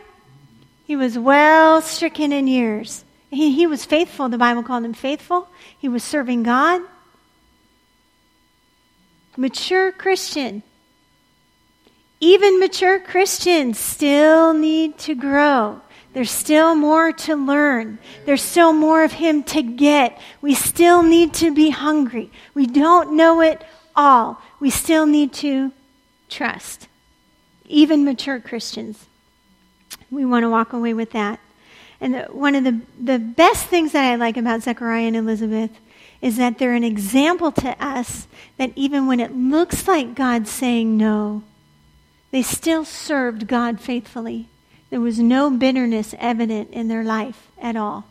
He 0.84 0.96
was 0.96 1.18
well 1.18 1.80
stricken 1.80 2.32
in 2.32 2.46
years. 2.46 3.04
He, 3.30 3.52
he 3.54 3.66
was 3.66 3.84
faithful. 3.84 4.28
The 4.28 4.38
Bible 4.38 4.62
called 4.62 4.84
him 4.84 4.92
faithful. 4.92 5.48
He 5.78 5.88
was 5.88 6.02
serving 6.02 6.42
God. 6.42 6.82
Mature 9.36 9.92
Christian. 9.92 10.62
Even 12.22 12.60
mature 12.60 13.00
Christians 13.00 13.80
still 13.80 14.54
need 14.54 14.96
to 14.98 15.16
grow. 15.16 15.80
There's 16.12 16.30
still 16.30 16.76
more 16.76 17.10
to 17.10 17.34
learn. 17.34 17.98
There's 18.26 18.42
still 18.42 18.72
more 18.72 19.02
of 19.02 19.10
Him 19.10 19.42
to 19.42 19.60
get. 19.60 20.20
We 20.40 20.54
still 20.54 21.02
need 21.02 21.34
to 21.34 21.52
be 21.52 21.70
hungry. 21.70 22.30
We 22.54 22.66
don't 22.66 23.16
know 23.16 23.40
it 23.40 23.64
all. 23.96 24.40
We 24.60 24.70
still 24.70 25.04
need 25.04 25.32
to 25.34 25.72
trust. 26.28 26.86
Even 27.66 28.04
mature 28.04 28.38
Christians. 28.38 29.04
We 30.08 30.24
want 30.24 30.44
to 30.44 30.48
walk 30.48 30.72
away 30.72 30.94
with 30.94 31.10
that. 31.10 31.40
And 32.00 32.14
the, 32.14 32.22
one 32.30 32.54
of 32.54 32.62
the, 32.62 32.80
the 33.00 33.18
best 33.18 33.66
things 33.66 33.90
that 33.92 34.04
I 34.04 34.14
like 34.14 34.36
about 34.36 34.62
Zechariah 34.62 35.08
and 35.08 35.16
Elizabeth 35.16 35.72
is 36.20 36.36
that 36.36 36.58
they're 36.58 36.74
an 36.74 36.84
example 36.84 37.50
to 37.50 37.84
us 37.84 38.28
that 38.58 38.70
even 38.76 39.08
when 39.08 39.18
it 39.18 39.36
looks 39.36 39.88
like 39.88 40.14
God's 40.14 40.52
saying 40.52 40.96
no, 40.96 41.42
they 42.32 42.42
still 42.42 42.84
served 42.84 43.46
God 43.46 43.80
faithfully. 43.80 44.48
There 44.90 45.00
was 45.00 45.20
no 45.20 45.48
bitterness 45.50 46.14
evident 46.18 46.70
in 46.72 46.88
their 46.88 47.04
life 47.04 47.48
at 47.60 47.76
all. 47.76 48.04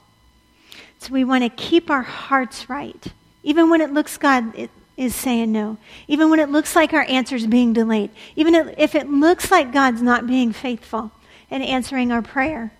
So 0.99 1.11
we 1.11 1.25
want 1.25 1.43
to 1.43 1.49
keep 1.49 1.89
our 1.89 2.03
hearts 2.03 2.69
right. 2.69 3.05
Even 3.43 3.69
when 3.69 3.81
it 3.81 3.91
looks 3.91 4.17
God 4.17 4.69
is 4.95 5.13
saying 5.13 5.51
no. 5.51 5.77
Even 6.07 6.29
when 6.29 6.39
it 6.39 6.49
looks 6.49 6.75
like 6.75 6.93
our 6.93 7.03
answer 7.03 7.35
is 7.35 7.45
being 7.45 7.73
delayed. 7.73 8.11
Even 8.37 8.55
if 8.77 8.95
it 8.95 9.09
looks 9.09 9.51
like 9.51 9.73
God's 9.73 10.01
not 10.01 10.25
being 10.25 10.53
faithful 10.53 11.11
and 11.49 11.61
answering 11.61 12.11
our 12.11 12.21
prayer 12.21 12.71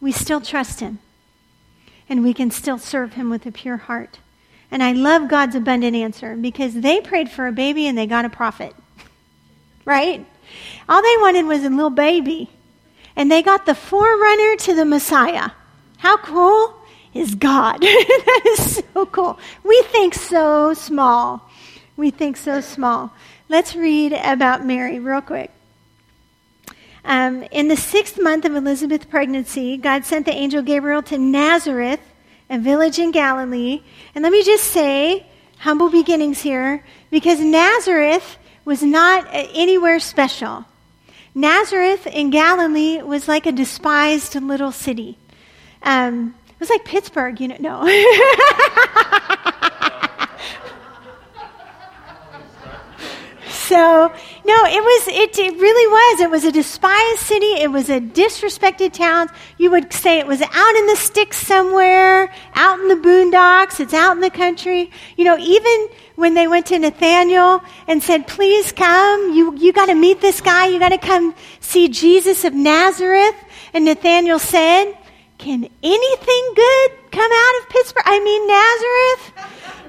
we 0.00 0.12
still 0.12 0.40
trust 0.40 0.80
Him. 0.80 0.98
And 2.08 2.24
we 2.24 2.34
can 2.34 2.50
still 2.50 2.78
serve 2.78 3.14
Him 3.14 3.30
with 3.30 3.46
a 3.46 3.52
pure 3.52 3.76
heart. 3.76 4.18
And 4.70 4.82
I 4.82 4.92
love 4.92 5.28
God's 5.28 5.54
abundant 5.54 5.96
answer 5.96 6.36
because 6.36 6.74
they 6.74 7.00
prayed 7.00 7.30
for 7.30 7.46
a 7.46 7.52
baby 7.52 7.86
and 7.86 7.96
they 7.96 8.06
got 8.06 8.24
a 8.24 8.30
prophet. 8.30 8.74
right? 9.84 10.26
All 10.88 11.02
they 11.02 11.16
wanted 11.18 11.46
was 11.46 11.64
a 11.64 11.70
little 11.70 11.90
baby. 11.90 12.48
And 13.16 13.30
they 13.30 13.42
got 13.42 13.66
the 13.66 13.74
forerunner 13.74 14.56
to 14.56 14.74
the 14.74 14.84
Messiah. 14.84 15.50
How 15.98 16.16
cool! 16.16 16.80
is 17.14 17.34
God. 17.34 17.80
that 17.80 18.42
is 18.46 18.82
so 18.94 19.06
cool. 19.06 19.38
We 19.64 19.82
think 19.88 20.14
so 20.14 20.74
small. 20.74 21.48
We 21.96 22.10
think 22.10 22.36
so 22.36 22.60
small. 22.60 23.12
Let's 23.48 23.74
read 23.74 24.12
about 24.12 24.64
Mary 24.64 24.98
real 24.98 25.20
quick. 25.20 25.50
Um, 27.04 27.42
in 27.50 27.68
the 27.68 27.76
sixth 27.76 28.20
month 28.20 28.44
of 28.44 28.54
Elizabeth's 28.54 29.06
pregnancy, 29.06 29.76
God 29.76 30.04
sent 30.04 30.26
the 30.26 30.32
angel 30.32 30.62
Gabriel 30.62 31.02
to 31.04 31.18
Nazareth, 31.18 32.00
a 32.48 32.58
village 32.58 32.98
in 32.98 33.10
Galilee. 33.10 33.82
And 34.14 34.22
let 34.22 34.32
me 34.32 34.44
just 34.44 34.64
say, 34.64 35.26
humble 35.58 35.90
beginnings 35.90 36.42
here, 36.42 36.84
because 37.10 37.40
Nazareth 37.40 38.36
was 38.64 38.82
not 38.82 39.26
anywhere 39.30 40.00
special. 40.00 40.64
Nazareth 41.34 42.06
in 42.06 42.30
Galilee 42.30 43.00
was 43.02 43.28
like 43.28 43.46
a 43.46 43.52
despised 43.52 44.34
little 44.34 44.72
city. 44.72 45.16
Um, 45.82 46.34
it 46.48 46.60
was 46.60 46.70
like 46.70 46.84
Pittsburgh, 46.84 47.40
you 47.40 47.48
know. 47.48 47.56
No. 47.60 47.86
so 53.70 54.12
no, 54.44 54.64
it 54.66 54.82
was. 54.82 55.06
It, 55.06 55.38
it 55.38 55.54
really 55.60 55.86
was. 55.86 56.20
It 56.22 56.28
was 56.28 56.44
a 56.44 56.50
despised 56.50 57.20
city. 57.20 57.52
It 57.62 57.70
was 57.70 57.88
a 57.88 58.00
disrespected 58.00 58.92
town. 58.92 59.28
You 59.58 59.70
would 59.70 59.92
say 59.92 60.18
it 60.18 60.26
was 60.26 60.42
out 60.42 60.74
in 60.74 60.86
the 60.88 60.96
sticks 60.96 61.36
somewhere, 61.36 62.32
out 62.54 62.80
in 62.80 62.88
the 62.88 62.96
boondocks. 62.96 63.78
It's 63.78 63.94
out 63.94 64.16
in 64.16 64.22
the 64.22 64.30
country. 64.30 64.90
You 65.16 65.24
know, 65.24 65.38
even 65.38 65.88
when 66.16 66.34
they 66.34 66.48
went 66.48 66.66
to 66.66 66.80
Nathaniel 66.80 67.62
and 67.86 68.02
said, 68.02 68.26
"Please 68.26 68.72
come. 68.72 69.32
You 69.34 69.56
you 69.56 69.72
got 69.72 69.86
to 69.86 69.94
meet 69.94 70.20
this 70.20 70.40
guy. 70.40 70.66
You 70.66 70.80
got 70.80 70.88
to 70.88 70.98
come 70.98 71.32
see 71.60 71.86
Jesus 71.86 72.44
of 72.44 72.52
Nazareth." 72.52 73.36
And 73.72 73.84
Nathaniel 73.84 74.40
said, 74.40 74.98
"Can 75.38 75.68
anything 75.84 76.44
good 76.56 76.90
come 77.12 77.30
out 77.32 77.62
of 77.62 77.68
Pittsburgh? 77.68 78.02
I 78.04 78.18
mean 78.18 78.42
Nazareth? 78.48 79.22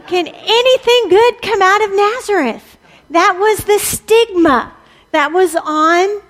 Can 0.06 0.28
anything 0.28 1.10
good 1.10 1.42
come 1.42 1.64
out 1.64 1.84
of 1.84 1.96
Nazareth?" 1.96 2.71
That 3.12 3.38
was 3.40 3.66
the 3.66 3.78
stigma 3.78 4.74
that 5.12 5.34
was 5.34 5.56
on 5.56 6.22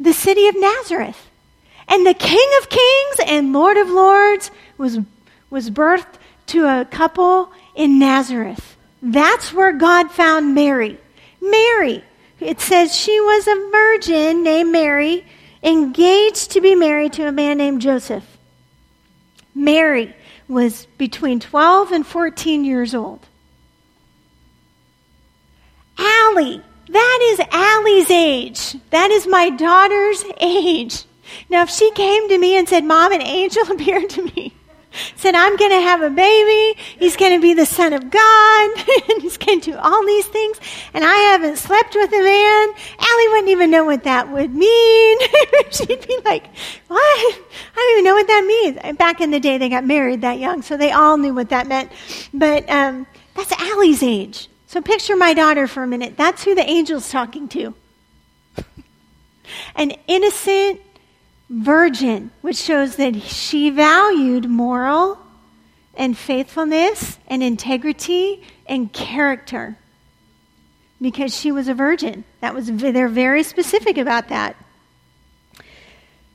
the 0.00 0.12
city 0.12 0.48
of 0.48 0.56
Nazareth. 0.58 1.28
And 1.86 2.04
the 2.04 2.14
King 2.14 2.48
of 2.60 2.68
Kings 2.68 3.20
and 3.26 3.52
Lord 3.52 3.76
of 3.76 3.88
Lords 3.88 4.50
was, 4.76 4.98
was 5.50 5.70
birthed 5.70 6.18
to 6.48 6.66
a 6.66 6.84
couple 6.84 7.52
in 7.76 8.00
Nazareth. 8.00 8.76
That's 9.00 9.52
where 9.52 9.72
God 9.72 10.10
found 10.10 10.54
Mary. 10.54 10.98
Mary. 11.40 12.04
It 12.40 12.60
says 12.60 12.94
she 12.94 13.20
was 13.20 13.46
a 13.46 13.70
virgin 13.70 14.42
named 14.42 14.72
Mary, 14.72 15.24
engaged 15.62 16.50
to 16.52 16.60
be 16.60 16.74
married 16.74 17.12
to 17.14 17.28
a 17.28 17.32
man 17.32 17.58
named 17.58 17.82
Joseph. 17.82 18.24
Mary 19.54 20.14
was 20.48 20.86
between 20.98 21.38
12 21.38 21.92
and 21.92 22.04
14 22.04 22.64
years 22.64 22.94
old. 22.96 23.26
Allie. 26.00 26.62
That 26.88 27.18
is 27.22 27.40
Allie's 27.52 28.10
age. 28.10 28.76
That 28.90 29.10
is 29.10 29.26
my 29.26 29.50
daughter's 29.50 30.24
age. 30.40 31.04
Now, 31.48 31.62
if 31.62 31.70
she 31.70 31.90
came 31.92 32.28
to 32.28 32.38
me 32.38 32.56
and 32.56 32.68
said, 32.68 32.84
Mom, 32.84 33.12
an 33.12 33.22
angel 33.22 33.62
appeared 33.70 34.10
to 34.10 34.22
me, 34.22 34.52
said, 35.14 35.36
I'm 35.36 35.56
going 35.56 35.70
to 35.70 35.80
have 35.80 36.02
a 36.02 36.10
baby, 36.10 36.80
he's 36.98 37.16
going 37.16 37.32
to 37.32 37.40
be 37.40 37.54
the 37.54 37.66
Son 37.66 37.92
of 37.92 38.10
God, 38.10 38.70
and 39.08 39.22
he's 39.22 39.36
going 39.36 39.60
to 39.60 39.72
do 39.72 39.78
all 39.78 40.04
these 40.04 40.26
things, 40.26 40.58
and 40.92 41.04
I 41.04 41.14
haven't 41.14 41.58
slept 41.58 41.94
with 41.94 42.12
a 42.12 42.22
man, 42.22 42.68
Allie 42.98 43.28
wouldn't 43.28 43.50
even 43.50 43.70
know 43.70 43.84
what 43.84 44.02
that 44.02 44.32
would 44.32 44.52
mean. 44.52 45.18
She'd 45.70 46.06
be 46.08 46.18
like, 46.24 46.46
What? 46.88 46.98
I 46.98 47.76
don't 47.76 47.92
even 47.92 48.04
know 48.04 48.14
what 48.14 48.26
that 48.26 48.44
means. 48.44 48.98
Back 48.98 49.20
in 49.20 49.30
the 49.30 49.38
day, 49.38 49.58
they 49.58 49.68
got 49.68 49.84
married 49.84 50.22
that 50.22 50.40
young, 50.40 50.62
so 50.62 50.76
they 50.76 50.90
all 50.90 51.16
knew 51.16 51.34
what 51.34 51.50
that 51.50 51.68
meant. 51.68 51.92
But 52.34 52.68
um, 52.68 53.06
that's 53.36 53.52
Allie's 53.52 54.02
age. 54.02 54.48
So 54.70 54.80
picture 54.80 55.16
my 55.16 55.34
daughter 55.34 55.66
for 55.66 55.82
a 55.82 55.86
minute. 55.88 56.16
That's 56.16 56.44
who 56.44 56.54
the 56.54 56.62
angel's 56.62 57.10
talking 57.10 57.48
to. 57.48 57.74
An 59.74 59.94
innocent 60.06 60.80
virgin, 61.48 62.30
which 62.40 62.56
shows 62.56 62.94
that 62.94 63.20
she 63.20 63.70
valued 63.70 64.48
moral 64.48 65.18
and 65.96 66.16
faithfulness 66.16 67.18
and 67.26 67.42
integrity 67.42 68.44
and 68.64 68.92
character 68.92 69.76
because 71.02 71.36
she 71.36 71.50
was 71.50 71.66
a 71.66 71.74
virgin. 71.74 72.22
That 72.40 72.54
was 72.54 72.70
they're 72.70 73.08
very 73.08 73.42
specific 73.42 73.98
about 73.98 74.28
that. 74.28 74.54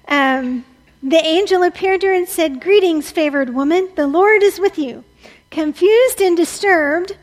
Um, 0.09 0.65
the 1.01 1.25
angel 1.25 1.63
appeared 1.63 2.01
to 2.01 2.07
her 2.07 2.13
and 2.13 2.27
said, 2.27 2.59
"Greetings, 2.59 3.11
favored 3.11 3.55
woman. 3.55 3.87
The 3.95 4.07
Lord 4.07 4.43
is 4.43 4.59
with 4.59 4.77
you." 4.77 5.05
Confused 5.51 6.19
and 6.19 6.35
disturbed, 6.35 7.15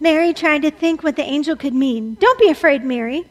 Mary 0.00 0.32
tried 0.32 0.62
to 0.62 0.70
think 0.70 1.02
what 1.02 1.16
the 1.16 1.22
angel 1.22 1.56
could 1.56 1.74
mean. 1.74 2.14
Don't 2.20 2.38
be 2.38 2.48
afraid, 2.48 2.84
Mary, 2.84 3.24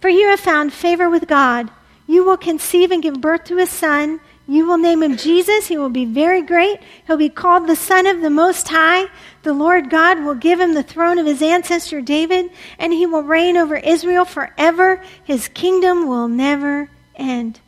for 0.00 0.08
you 0.08 0.28
have 0.28 0.40
found 0.40 0.72
favor 0.72 1.08
with 1.08 1.26
God. 1.26 1.70
You 2.06 2.24
will 2.24 2.36
conceive 2.36 2.90
and 2.90 3.02
give 3.02 3.20
birth 3.20 3.44
to 3.44 3.58
a 3.58 3.66
son. 3.66 4.20
You 4.48 4.66
will 4.66 4.78
name 4.78 5.02
him 5.02 5.16
Jesus. 5.16 5.66
He 5.66 5.76
will 5.76 5.88
be 5.88 6.04
very 6.04 6.42
great. 6.42 6.78
He'll 7.06 7.16
be 7.16 7.28
called 7.28 7.66
the 7.66 7.74
Son 7.74 8.06
of 8.06 8.20
the 8.20 8.30
Most 8.30 8.68
High. 8.68 9.06
The 9.42 9.52
Lord 9.52 9.90
God 9.90 10.22
will 10.22 10.36
give 10.36 10.60
him 10.60 10.74
the 10.74 10.84
throne 10.84 11.18
of 11.18 11.26
his 11.26 11.42
ancestor 11.42 12.00
David, 12.00 12.50
and 12.78 12.92
he 12.92 13.06
will 13.06 13.22
reign 13.22 13.56
over 13.56 13.76
Israel 13.76 14.24
forever. 14.24 15.02
His 15.24 15.48
kingdom 15.48 16.06
will 16.06 16.28
never 16.28 16.90
end. 17.16 17.58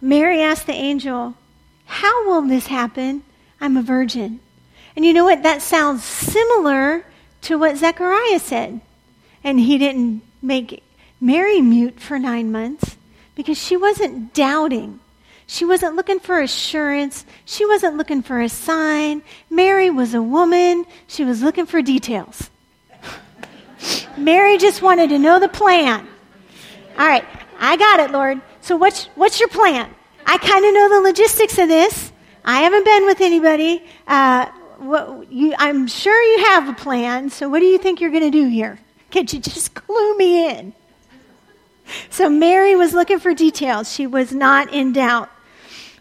Mary 0.00 0.42
asked 0.42 0.66
the 0.66 0.72
angel, 0.72 1.34
How 1.84 2.26
will 2.26 2.42
this 2.42 2.66
happen? 2.66 3.22
I'm 3.60 3.76
a 3.76 3.82
virgin. 3.82 4.40
And 4.96 5.04
you 5.04 5.12
know 5.12 5.24
what? 5.24 5.42
That 5.42 5.62
sounds 5.62 6.02
similar 6.02 7.04
to 7.42 7.58
what 7.58 7.76
Zechariah 7.76 8.40
said. 8.40 8.80
And 9.44 9.60
he 9.60 9.78
didn't 9.78 10.22
make 10.42 10.82
Mary 11.20 11.60
mute 11.60 12.00
for 12.00 12.18
nine 12.18 12.50
months 12.50 12.96
because 13.34 13.62
she 13.62 13.76
wasn't 13.76 14.34
doubting. 14.34 14.98
She 15.46 15.64
wasn't 15.64 15.94
looking 15.94 16.18
for 16.18 16.40
assurance. 16.40 17.24
She 17.44 17.64
wasn't 17.64 17.96
looking 17.96 18.22
for 18.22 18.40
a 18.40 18.48
sign. 18.48 19.22
Mary 19.48 19.90
was 19.90 20.14
a 20.14 20.22
woman. 20.22 20.84
She 21.06 21.24
was 21.24 21.42
looking 21.42 21.66
for 21.66 21.80
details. 21.82 22.50
Mary 24.16 24.58
just 24.58 24.82
wanted 24.82 25.10
to 25.10 25.18
know 25.18 25.38
the 25.38 25.48
plan. 25.48 26.08
All 26.98 27.06
right, 27.06 27.24
I 27.60 27.76
got 27.76 28.00
it, 28.00 28.10
Lord. 28.10 28.40
So 28.60 28.76
what's, 28.76 29.04
what's 29.14 29.38
your 29.38 29.50
plan? 29.50 29.94
I 30.24 30.38
kind 30.38 30.64
of 30.64 30.74
know 30.74 30.88
the 30.88 31.00
logistics 31.00 31.58
of 31.58 31.68
this. 31.68 32.10
I 32.44 32.62
haven't 32.62 32.84
been 32.84 33.06
with 33.06 33.20
anybody. 33.20 33.84
Uh, 34.08 34.46
what, 34.78 35.30
you, 35.30 35.54
I'm 35.58 35.86
sure 35.86 36.20
you 36.22 36.44
have 36.46 36.68
a 36.68 36.72
plan, 36.72 37.30
so 37.30 37.48
what 37.48 37.60
do 37.60 37.66
you 37.66 37.78
think 37.78 38.00
you're 38.00 38.10
going 38.10 38.22
to 38.22 38.30
do 38.30 38.48
here? 38.48 38.78
Could 39.10 39.32
you 39.32 39.40
just 39.40 39.74
clue 39.74 40.16
me 40.16 40.48
in? 40.50 40.72
So 42.10 42.28
Mary 42.28 42.74
was 42.74 42.92
looking 42.92 43.18
for 43.18 43.32
details. 43.32 43.92
She 43.92 44.06
was 44.06 44.32
not 44.32 44.72
in 44.72 44.92
doubt. 44.92 45.30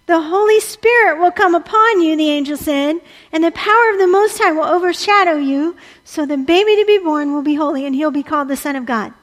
The 0.07 0.21
Holy 0.21 0.59
Spirit 0.59 1.19
will 1.19 1.31
come 1.31 1.55
upon 1.55 2.01
you, 2.01 2.15
the 2.15 2.29
angel 2.29 2.57
said, 2.57 2.97
and 3.31 3.43
the 3.43 3.51
power 3.51 3.89
of 3.91 3.97
the 3.97 4.07
Most 4.07 4.37
High 4.37 4.51
will 4.51 4.63
overshadow 4.63 5.37
you, 5.37 5.75
so 6.03 6.25
the 6.25 6.37
baby 6.37 6.75
to 6.75 6.85
be 6.85 6.99
born 6.99 7.33
will 7.33 7.41
be 7.41 7.55
holy, 7.55 7.87
and 7.87 7.95
he'll 7.95 8.11
be 8.11 8.21
called 8.21 8.47
the 8.47 8.55
Son 8.55 8.75
of 8.75 8.85
God. 8.85 9.13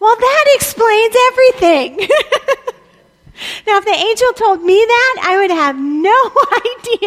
Well, 0.00 0.16
that 0.16 0.44
explains 0.54 1.14
everything. 1.30 1.96
now, 3.66 3.78
if 3.78 3.84
the 3.84 3.92
angel 3.92 4.32
told 4.32 4.62
me 4.62 4.74
that, 4.74 5.22
I 5.24 5.38
would 5.38 5.52
have 5.52 5.78
no 5.78 6.32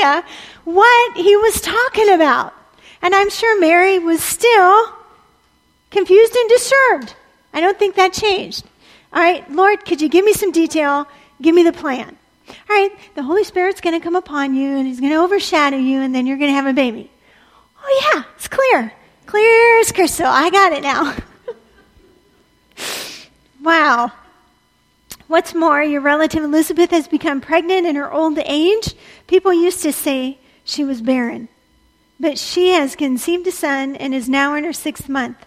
idea 0.24 0.24
what 0.68 1.16
he 1.16 1.34
was 1.38 1.62
talking 1.62 2.14
about. 2.14 2.54
And 3.02 3.16
I'm 3.16 3.30
sure 3.30 3.58
Mary 3.58 4.00
was 4.00 4.22
still 4.22 4.94
confused 5.92 6.36
and 6.36 6.50
disturbed. 6.50 7.16
I 7.54 7.62
don't 7.62 7.80
think 7.80 7.96
that 7.96 8.12
changed. 8.12 8.66
All 9.14 9.22
right, 9.22 9.50
Lord, 9.50 9.86
could 9.86 10.02
you 10.02 10.10
give 10.10 10.26
me 10.26 10.34
some 10.34 10.52
detail? 10.52 11.08
Give 11.42 11.56
me 11.56 11.64
the 11.64 11.72
plan. 11.72 12.18
All 12.50 12.76
right, 12.76 12.92
the 13.16 13.24
Holy 13.24 13.46
Spirit's 13.46 13.80
going 13.80 13.98
to 13.98 14.04
come 14.04 14.18
upon 14.18 14.56
you 14.56 14.76
and 14.76 14.86
he's 14.86 15.00
going 15.00 15.14
to 15.14 15.20
overshadow 15.20 15.78
you 15.78 16.02
and 16.02 16.14
then 16.14 16.28
you're 16.28 16.38
going 16.38 16.52
to 16.52 16.56
have 16.56 16.68
a 16.68 16.74
baby. 16.74 17.10
Oh, 17.82 18.12
yeah, 18.14 18.24
it's 18.36 18.50
clear. 18.50 18.92
Clear 19.26 19.80
as 19.80 19.94
crystal. 19.94 20.28
I 20.28 20.50
got 20.50 20.74
it 20.74 20.84
now. 20.84 21.16
wow. 23.64 24.12
What's 25.28 25.56
more, 25.56 25.82
your 25.82 26.02
relative 26.02 26.44
Elizabeth 26.44 26.92
has 26.92 27.08
become 27.08 27.40
pregnant 27.40 27.88
in 27.88 27.96
her 27.96 28.12
old 28.12 28.38
age. 28.40 28.96
People 29.28 29.54
used 29.54 29.82
to 29.84 29.94
say, 29.94 30.40
she 30.68 30.84
was 30.84 31.02
barren. 31.02 31.48
But 32.20 32.38
she 32.38 32.70
has 32.74 32.96
conceived 32.96 33.48
a 33.48 33.52
son 33.52 33.96
and 33.96 34.14
is 34.14 34.28
now 34.28 34.54
in 34.56 34.64
her 34.64 34.74
sixth 34.74 35.08
month. 35.08 35.46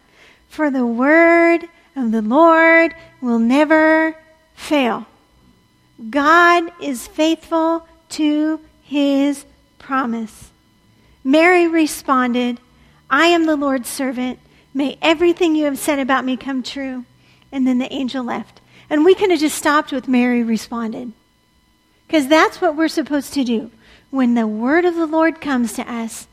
For 0.48 0.70
the 0.70 0.86
word 0.86 1.68
of 1.94 2.10
the 2.10 2.22
Lord 2.22 2.94
will 3.20 3.38
never 3.38 4.16
fail. 4.54 5.06
God 6.08 6.72
is 6.80 7.06
faithful 7.06 7.86
to 8.10 8.60
his 8.82 9.44
promise. 9.78 10.50
Mary 11.22 11.68
responded, 11.68 12.58
I 13.10 13.26
am 13.26 13.44
the 13.44 13.56
Lord's 13.56 13.88
servant. 13.88 14.38
May 14.72 14.96
everything 15.02 15.54
you 15.54 15.66
have 15.66 15.78
said 15.78 15.98
about 15.98 16.24
me 16.24 16.36
come 16.36 16.62
true. 16.62 17.04
And 17.52 17.66
then 17.66 17.78
the 17.78 17.92
angel 17.92 18.24
left. 18.24 18.60
And 18.88 19.04
we 19.04 19.14
could 19.14 19.30
have 19.30 19.40
just 19.40 19.58
stopped 19.58 19.92
with 19.92 20.08
Mary 20.08 20.42
responded. 20.42 21.12
Because 22.06 22.26
that's 22.28 22.60
what 22.60 22.76
we're 22.76 22.88
supposed 22.88 23.34
to 23.34 23.44
do. 23.44 23.70
When 24.10 24.34
the 24.34 24.46
word 24.46 24.84
of 24.84 24.94
the 24.94 25.06
Lord 25.06 25.40
comes 25.40 25.74
to 25.74 25.90
us, 25.90 26.26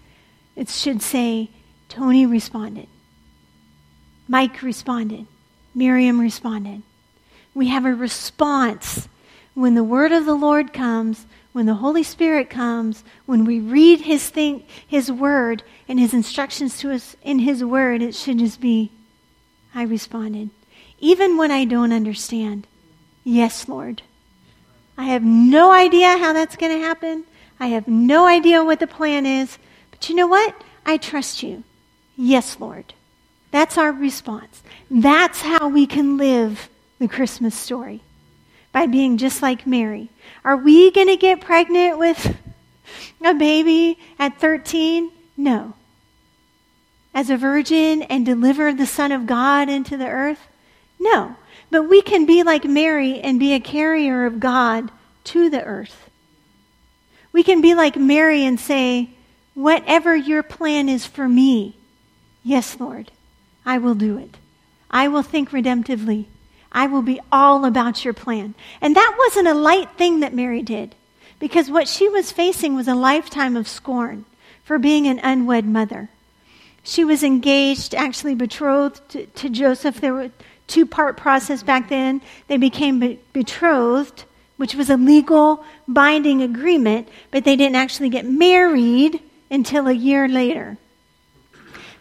it 0.56 0.70
should 0.70 1.02
say, 1.02 1.50
Tony 1.90 2.26
responded. 2.26 2.88
Mike 4.28 4.62
responded. 4.62 5.26
Miriam 5.74 6.20
responded. 6.20 6.82
We 7.54 7.68
have 7.68 7.86
a 7.86 7.94
response 7.94 9.08
when 9.54 9.74
the 9.74 9.84
word 9.84 10.12
of 10.12 10.26
the 10.26 10.36
Lord 10.36 10.74
comes, 10.74 11.26
when 11.52 11.66
the 11.66 11.76
Holy 11.76 12.04
Spirit 12.04 12.50
comes, 12.50 13.04
when 13.26 13.46
we 13.46 13.60
read 13.60 14.02
his 14.02 14.30
thing, 14.30 14.64
his 14.88 15.12
word 15.12 15.64
and 15.88 16.00
his 16.00 16.14
instructions 16.14 16.78
to 16.80 16.92
us 16.92 17.16
in 17.24 17.40
his 17.40 17.64
word, 17.64 18.04
it 18.04 18.14
should 18.14 18.38
just 18.38 18.62
be, 18.62 18.92
I 19.74 19.84
responded. 19.84 20.52
Even 21.00 21.38
when 21.38 21.50
I 21.50 21.66
don't 21.66 21.92
understand. 21.92 22.68
Yes, 23.24 23.68
Lord. 23.68 24.04
I 24.96 25.06
have 25.06 25.24
no 25.24 25.72
idea 25.72 26.18
how 26.18 26.34
that's 26.34 26.56
going 26.56 26.80
to 26.80 26.86
happen. 26.86 27.24
I 27.60 27.68
have 27.68 27.88
no 27.88 28.26
idea 28.26 28.64
what 28.64 28.80
the 28.80 28.88
plan 28.88 29.26
is. 29.26 29.58
But 29.92 30.10
you 30.10 30.16
know 30.16 30.28
what? 30.28 30.56
I 30.86 30.98
trust 30.98 31.44
you. 31.44 31.64
Yes, 32.16 32.60
Lord. 32.60 32.94
That's 33.52 33.78
our 33.78 33.92
response. 33.92 34.62
That's 34.92 35.42
how 35.42 35.70
we 35.70 35.88
can 35.88 36.18
live 36.18 36.70
the 37.00 37.08
Christmas 37.08 37.56
story 37.56 38.02
by 38.72 38.86
being 38.88 39.18
just 39.18 39.42
like 39.42 39.66
Mary. 39.66 40.10
Are 40.44 40.58
we 40.58 40.92
going 40.92 41.08
to 41.08 41.18
get 41.18 41.42
pregnant 41.42 41.98
with 41.98 42.38
a 43.24 43.34
baby 43.34 43.98
at 44.20 44.40
13? 44.40 45.12
No. 45.36 45.74
As 47.14 47.30
a 47.30 47.38
virgin 47.38 48.04
and 48.04 48.26
deliver 48.26 48.74
the 48.74 48.86
Son 48.86 49.12
of 49.12 49.26
God 49.26 49.70
into 49.70 49.98
the 49.98 50.08
earth? 50.08 50.48
No. 51.00 51.36
But 51.72 51.90
we 51.90 52.02
can 52.02 52.26
be 52.26 52.44
like 52.44 52.66
Mary 52.66 53.20
and 53.20 53.40
be 53.40 53.54
a 53.54 53.60
carrier 53.60 54.26
of 54.26 54.40
God 54.40 54.92
to 55.26 55.50
the 55.50 55.64
earth. 55.64 56.10
We 57.38 57.44
can 57.44 57.62
be 57.62 57.76
like 57.76 57.96
Mary 57.96 58.44
and 58.46 58.60
say, 58.60 59.12
Whatever 59.54 60.16
your 60.16 60.42
plan 60.42 60.90
is 60.90 61.06
for 61.06 61.30
me, 61.30 61.76
yes, 62.44 62.80
Lord, 62.80 63.12
I 63.64 63.78
will 63.78 63.94
do 63.94 64.18
it. 64.18 64.38
I 64.90 65.08
will 65.08 65.22
think 65.22 65.52
redemptively. 65.52 66.26
I 66.72 66.88
will 66.88 67.04
be 67.04 67.22
all 67.32 67.64
about 67.64 68.04
your 68.04 68.16
plan. 68.16 68.56
And 68.82 68.96
that 68.96 69.16
wasn't 69.20 69.50
a 69.50 69.54
light 69.54 69.92
thing 70.00 70.22
that 70.22 70.34
Mary 70.34 70.64
did, 70.64 70.96
because 71.38 71.70
what 71.70 71.88
she 71.88 72.10
was 72.10 72.32
facing 72.32 72.76
was 72.76 72.88
a 72.88 72.96
lifetime 72.96 73.56
of 73.56 73.68
scorn 73.68 74.26
for 74.64 74.80
being 74.80 75.06
an 75.06 75.20
unwed 75.22 75.64
mother. 75.64 76.10
She 76.82 77.06
was 77.06 77.22
engaged, 77.22 77.94
actually 77.94 78.34
betrothed 78.34 79.08
to, 79.10 79.28
to 79.28 79.50
Joseph. 79.50 80.02
There 80.02 80.16
were 80.16 80.32
two 80.66 80.88
part 80.88 81.18
process 81.18 81.62
back 81.62 81.88
then. 81.90 82.20
They 82.48 82.58
became 82.58 83.00
be- 83.00 83.20
betrothed, 83.32 84.24
which 84.58 84.76
was 84.76 84.90
a 84.90 84.98
legal 84.98 85.64
binding 85.88 86.42
agreement, 86.42 87.08
but 87.32 87.44
they 87.46 87.56
didn't 87.56 87.76
actually 87.76 88.10
get 88.10 88.26
married 88.26 89.22
until 89.50 89.88
a 89.88 89.94
year 89.94 90.28
later. 90.28 90.78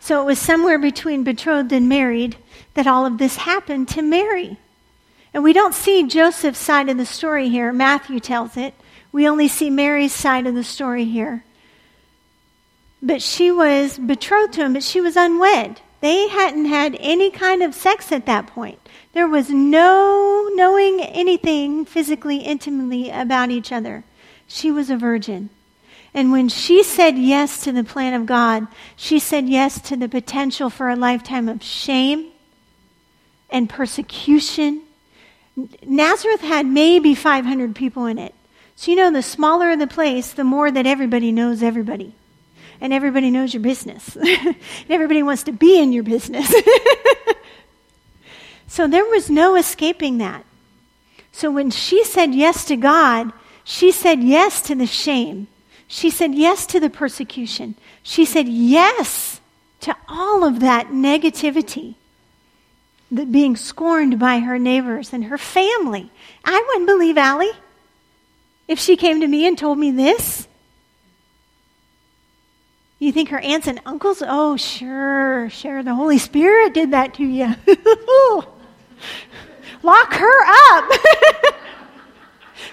So 0.01 0.23
it 0.23 0.25
was 0.25 0.39
somewhere 0.39 0.79
between 0.79 1.25
betrothed 1.25 1.73
and 1.73 1.89
married 1.89 2.37
that 2.75 2.87
all 2.87 3.07
of 3.07 3.19
this 3.19 3.37
happened 3.37 3.89
to 3.89 4.03
Mary. 4.03 4.59
And 5.35 5.43
we 5.43 5.53
don't 5.53 5.75
see 5.75 6.07
Joseph's 6.07 6.59
side 6.59 6.89
of 6.89 6.97
the 6.97 7.07
story 7.07 7.49
here. 7.49 7.73
Matthew 7.73 8.21
tells 8.21 8.57
it. 8.57 8.75
We 9.13 9.29
only 9.29 9.49
see 9.49 9.71
Mary's 9.71 10.15
side 10.15 10.47
of 10.47 10.55
the 10.55 10.65
story 10.65 11.05
here. 11.05 11.45
But 13.03 13.23
she 13.23 13.51
was 13.51 13.99
betrothed 13.99 14.55
to 14.55 14.65
him, 14.65 14.73
but 14.73 14.83
she 14.83 15.01
was 15.01 15.17
unwed. 15.17 15.81
They 16.01 16.29
hadn't 16.29 16.67
had 16.67 16.97
any 17.01 17.31
kind 17.31 17.63
of 17.63 17.75
sex 17.75 18.13
at 18.13 18.27
that 18.27 18.47
point. 18.47 18.79
There 19.13 19.29
was 19.29 19.51
no 19.51 20.51
knowing 20.55 21.01
anything 21.01 21.85
physically, 21.85 22.39
intimately 22.39 23.11
about 23.11 23.51
each 23.51 23.73
other. 23.73 24.05
She 24.47 24.71
was 24.71 24.91
a 24.91 24.97
virgin. 24.97 25.51
And 26.13 26.33
when 26.33 26.49
she 26.49 26.83
said 26.83 27.19
yes 27.19 27.63
to 27.65 27.73
the 27.73 27.85
plan 27.85 28.15
of 28.15 28.27
God, 28.27 28.67
she 28.95 29.19
said 29.19 29.49
yes 29.49 29.81
to 29.83 29.97
the 29.97 30.09
potential 30.09 30.71
for 30.71 30.89
a 30.89 30.97
lifetime 30.97 31.49
of 31.49 31.63
shame 31.63 32.29
and 33.51 33.69
persecution. 33.69 34.83
Nazareth 35.85 36.43
had 36.43 36.67
maybe 36.67 37.15
500 37.15 37.75
people 37.75 38.07
in 38.07 38.19
it. 38.19 38.35
So, 38.77 38.91
you 38.91 38.97
know, 38.97 39.11
the 39.11 39.23
smaller 39.23 39.77
the 39.77 39.87
place, 39.87 40.33
the 40.33 40.45
more 40.45 40.71
that 40.71 40.87
everybody 40.87 41.33
knows 41.33 41.63
everybody 41.63 42.15
and 42.81 42.93
everybody 42.93 43.31
knows 43.31 43.55
your 43.55 43.63
business. 43.63 44.17
and 44.21 44.57
everybody 44.89 45.23
wants 45.23 45.45
to 45.45 45.53
be 45.53 45.81
in 45.81 45.93
your 45.93 46.03
business. 46.03 46.53
so 48.67 48.87
there 48.87 49.05
was 49.05 49.31
no 49.31 49.57
escaping 49.57 50.19
that. 50.19 50.45
So 51.33 51.51
when 51.51 51.71
she 51.71 52.05
said 52.05 52.35
yes 52.35 52.65
to 52.67 52.77
God, 52.77 53.33
she 53.65 53.93
said 53.93 54.23
yes 54.23 54.63
to 54.63 54.75
the 54.75 54.87
shame. 54.87 55.49
She 55.89 56.11
said 56.11 56.35
yes 56.35 56.67
to 56.67 56.81
the 56.81 56.91
persecution. 56.91 57.75
She 58.03 58.25
said 58.25 58.49
yes 58.49 59.41
to 59.81 59.97
all 60.09 60.45
of 60.45 60.61
that 60.61 60.89
negativity, 60.89 61.95
the 63.11 63.27
being 63.27 63.57
scorned 63.57 64.19
by 64.19 64.41
her 64.41 64.59
neighbors 64.59 65.13
and 65.13 65.27
her 65.27 65.39
family. 65.39 66.11
I 66.45 66.65
wouldn't 66.69 66.87
believe 66.87 67.19
Allie 67.19 67.53
if 68.69 68.79
she 68.79 68.97
came 68.97 69.21
to 69.21 69.27
me 69.27 69.47
and 69.47 69.57
told 69.57 69.79
me 69.79 69.91
this. 69.91 70.49
You 72.99 73.13
think 73.13 73.29
her 73.29 73.39
aunts 73.41 73.67
and 73.67 73.81
uncles? 73.85 74.23
Oh, 74.27 74.57
sure, 74.57 75.51
sure. 75.51 75.83
The 75.83 75.95
Holy 75.95 76.19
Spirit 76.19 76.73
did 76.73 76.93
that 76.93 77.13
to 77.15 77.25
you. 77.25 77.55
Lock 79.83 80.15
her 80.15 80.45
up. 80.75 80.89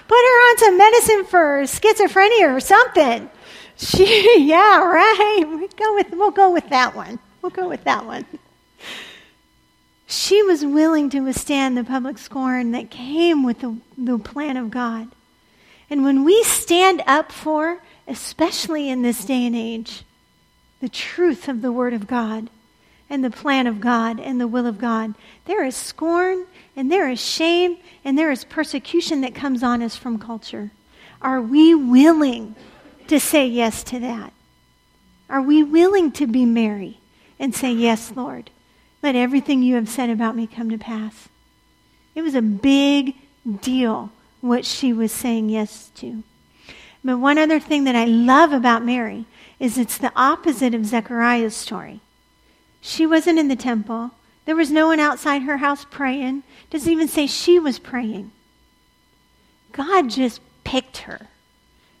Put 0.08 0.18
her 0.18 0.50
on 0.50 0.58
some 0.58 0.78
medicine 0.78 1.24
for 1.26 1.62
schizophrenia 1.64 2.56
or 2.56 2.60
something. 2.60 3.28
She, 3.76 4.46
yeah, 4.46 4.82
right. 4.82 5.44
We 5.46 5.68
go 5.68 5.94
with, 5.94 6.10
we'll 6.12 6.30
go 6.30 6.50
with 6.52 6.70
that 6.70 6.94
one. 6.94 7.18
We'll 7.42 7.50
go 7.50 7.68
with 7.68 7.84
that 7.84 8.06
one. 8.06 8.24
She 10.06 10.42
was 10.42 10.64
willing 10.64 11.10
to 11.10 11.20
withstand 11.20 11.76
the 11.76 11.84
public 11.84 12.16
scorn 12.18 12.72
that 12.72 12.90
came 12.90 13.42
with 13.42 13.60
the, 13.60 13.76
the 13.98 14.18
plan 14.18 14.56
of 14.56 14.70
God. 14.70 15.08
And 15.90 16.02
when 16.04 16.24
we 16.24 16.42
stand 16.44 17.02
up 17.06 17.30
for, 17.30 17.82
especially 18.08 18.88
in 18.88 19.02
this 19.02 19.24
day 19.24 19.46
and 19.46 19.56
age, 19.56 20.04
the 20.84 20.90
truth 20.90 21.48
of 21.48 21.62
the 21.62 21.72
Word 21.72 21.94
of 21.94 22.06
God 22.06 22.50
and 23.08 23.24
the 23.24 23.30
plan 23.30 23.66
of 23.66 23.80
God 23.80 24.20
and 24.20 24.38
the 24.38 24.46
will 24.46 24.66
of 24.66 24.76
God. 24.76 25.14
There 25.46 25.64
is 25.64 25.74
scorn 25.74 26.44
and 26.76 26.92
there 26.92 27.08
is 27.08 27.18
shame 27.18 27.78
and 28.04 28.18
there 28.18 28.30
is 28.30 28.44
persecution 28.44 29.22
that 29.22 29.34
comes 29.34 29.62
on 29.62 29.80
us 29.80 29.96
from 29.96 30.18
culture. 30.18 30.72
Are 31.22 31.40
we 31.40 31.74
willing 31.74 32.54
to 33.06 33.18
say 33.18 33.46
yes 33.46 33.82
to 33.84 33.98
that? 34.00 34.34
Are 35.30 35.40
we 35.40 35.62
willing 35.62 36.12
to 36.12 36.26
be 36.26 36.44
Mary 36.44 36.98
and 37.38 37.54
say, 37.54 37.72
Yes, 37.72 38.12
Lord, 38.14 38.50
let 39.02 39.16
everything 39.16 39.62
you 39.62 39.76
have 39.76 39.88
said 39.88 40.10
about 40.10 40.36
me 40.36 40.46
come 40.46 40.68
to 40.68 40.76
pass? 40.76 41.30
It 42.14 42.20
was 42.20 42.34
a 42.34 42.42
big 42.42 43.16
deal 43.62 44.12
what 44.42 44.66
she 44.66 44.92
was 44.92 45.12
saying 45.12 45.48
yes 45.48 45.90
to. 45.94 46.22
But 47.02 47.20
one 47.20 47.38
other 47.38 47.58
thing 47.58 47.84
that 47.84 47.96
I 47.96 48.04
love 48.04 48.52
about 48.52 48.84
Mary 48.84 49.24
is 49.58 49.78
it's 49.78 49.98
the 49.98 50.12
opposite 50.16 50.74
of 50.74 50.86
Zechariah's 50.86 51.54
story. 51.54 52.00
She 52.80 53.06
wasn't 53.06 53.38
in 53.38 53.48
the 53.48 53.56
temple. 53.56 54.10
There 54.44 54.56
was 54.56 54.70
no 54.70 54.88
one 54.88 55.00
outside 55.00 55.42
her 55.42 55.58
house 55.58 55.86
praying. 55.90 56.42
Doesn't 56.70 56.92
even 56.92 57.08
say 57.08 57.26
she 57.26 57.58
was 57.58 57.78
praying. 57.78 58.30
God 59.72 60.10
just 60.10 60.40
picked 60.64 60.98
her. 60.98 61.28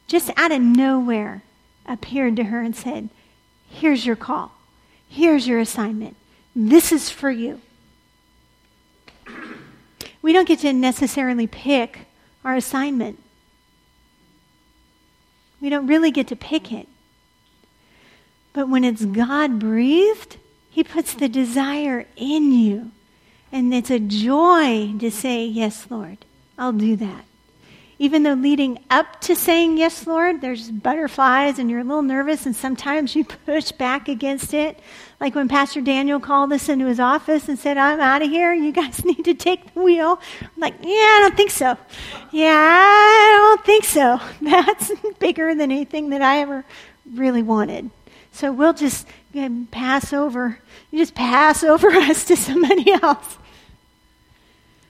Just 0.06 0.30
out 0.36 0.52
of 0.52 0.60
nowhere 0.60 1.42
appeared 1.86 2.36
to 2.36 2.44
her 2.44 2.60
and 2.60 2.76
said, 2.76 3.08
Here's 3.68 4.04
your 4.04 4.16
call. 4.16 4.52
Here's 5.08 5.48
your 5.48 5.58
assignment. 5.58 6.16
This 6.54 6.92
is 6.92 7.10
for 7.10 7.30
you. 7.30 7.60
We 10.22 10.32
don't 10.32 10.48
get 10.48 10.60
to 10.60 10.72
necessarily 10.72 11.46
pick 11.46 12.06
our 12.44 12.54
assignment. 12.54 13.18
We 15.60 15.68
don't 15.68 15.86
really 15.86 16.10
get 16.10 16.28
to 16.28 16.36
pick 16.36 16.72
it. 16.72 16.88
But 18.54 18.68
when 18.70 18.84
it's 18.84 19.04
God 19.04 19.58
breathed, 19.58 20.38
He 20.70 20.82
puts 20.82 21.12
the 21.12 21.28
desire 21.28 22.06
in 22.16 22.52
you. 22.52 22.92
And 23.52 23.72
it's 23.74 23.90
a 23.90 24.00
joy 24.00 24.94
to 24.98 25.10
say, 25.10 25.44
Yes, 25.44 25.86
Lord, 25.90 26.18
I'll 26.58 26.72
do 26.72 26.96
that. 26.96 27.24
Even 27.98 28.24
though 28.24 28.34
leading 28.34 28.80
up 28.90 29.20
to 29.22 29.36
saying, 29.36 29.76
Yes, 29.76 30.06
Lord, 30.06 30.40
there's 30.40 30.70
butterflies 30.70 31.58
and 31.58 31.70
you're 31.70 31.80
a 31.80 31.84
little 31.84 32.02
nervous 32.02 32.46
and 32.46 32.54
sometimes 32.54 33.14
you 33.14 33.24
push 33.46 33.72
back 33.72 34.08
against 34.08 34.54
it. 34.54 34.78
Like 35.20 35.34
when 35.34 35.48
Pastor 35.48 35.80
Daniel 35.80 36.20
called 36.20 36.52
us 36.52 36.68
into 36.68 36.86
his 36.86 37.00
office 37.00 37.48
and 37.48 37.58
said, 37.58 37.78
I'm 37.78 38.00
out 38.00 38.22
of 38.22 38.28
here. 38.28 38.52
You 38.52 38.72
guys 38.72 39.04
need 39.04 39.24
to 39.24 39.34
take 39.34 39.74
the 39.74 39.80
wheel. 39.80 40.20
I'm 40.40 40.60
like, 40.60 40.74
Yeah, 40.82 40.90
I 40.90 41.18
don't 41.22 41.36
think 41.36 41.50
so. 41.50 41.76
Yeah, 42.30 42.54
I 42.56 43.54
don't 43.56 43.66
think 43.66 43.84
so. 43.84 44.20
That's 44.42 44.92
bigger 45.18 45.54
than 45.54 45.72
anything 45.72 46.10
that 46.10 46.22
I 46.22 46.38
ever 46.40 46.64
really 47.12 47.42
wanted. 47.42 47.90
So 48.34 48.50
we'll 48.50 48.72
just 48.72 49.06
pass 49.70 50.12
over. 50.12 50.58
You 50.90 50.98
just 50.98 51.14
pass 51.14 51.62
over 51.64 51.88
us 51.88 52.24
to 52.24 52.36
somebody 52.36 52.90
else. 52.90 53.38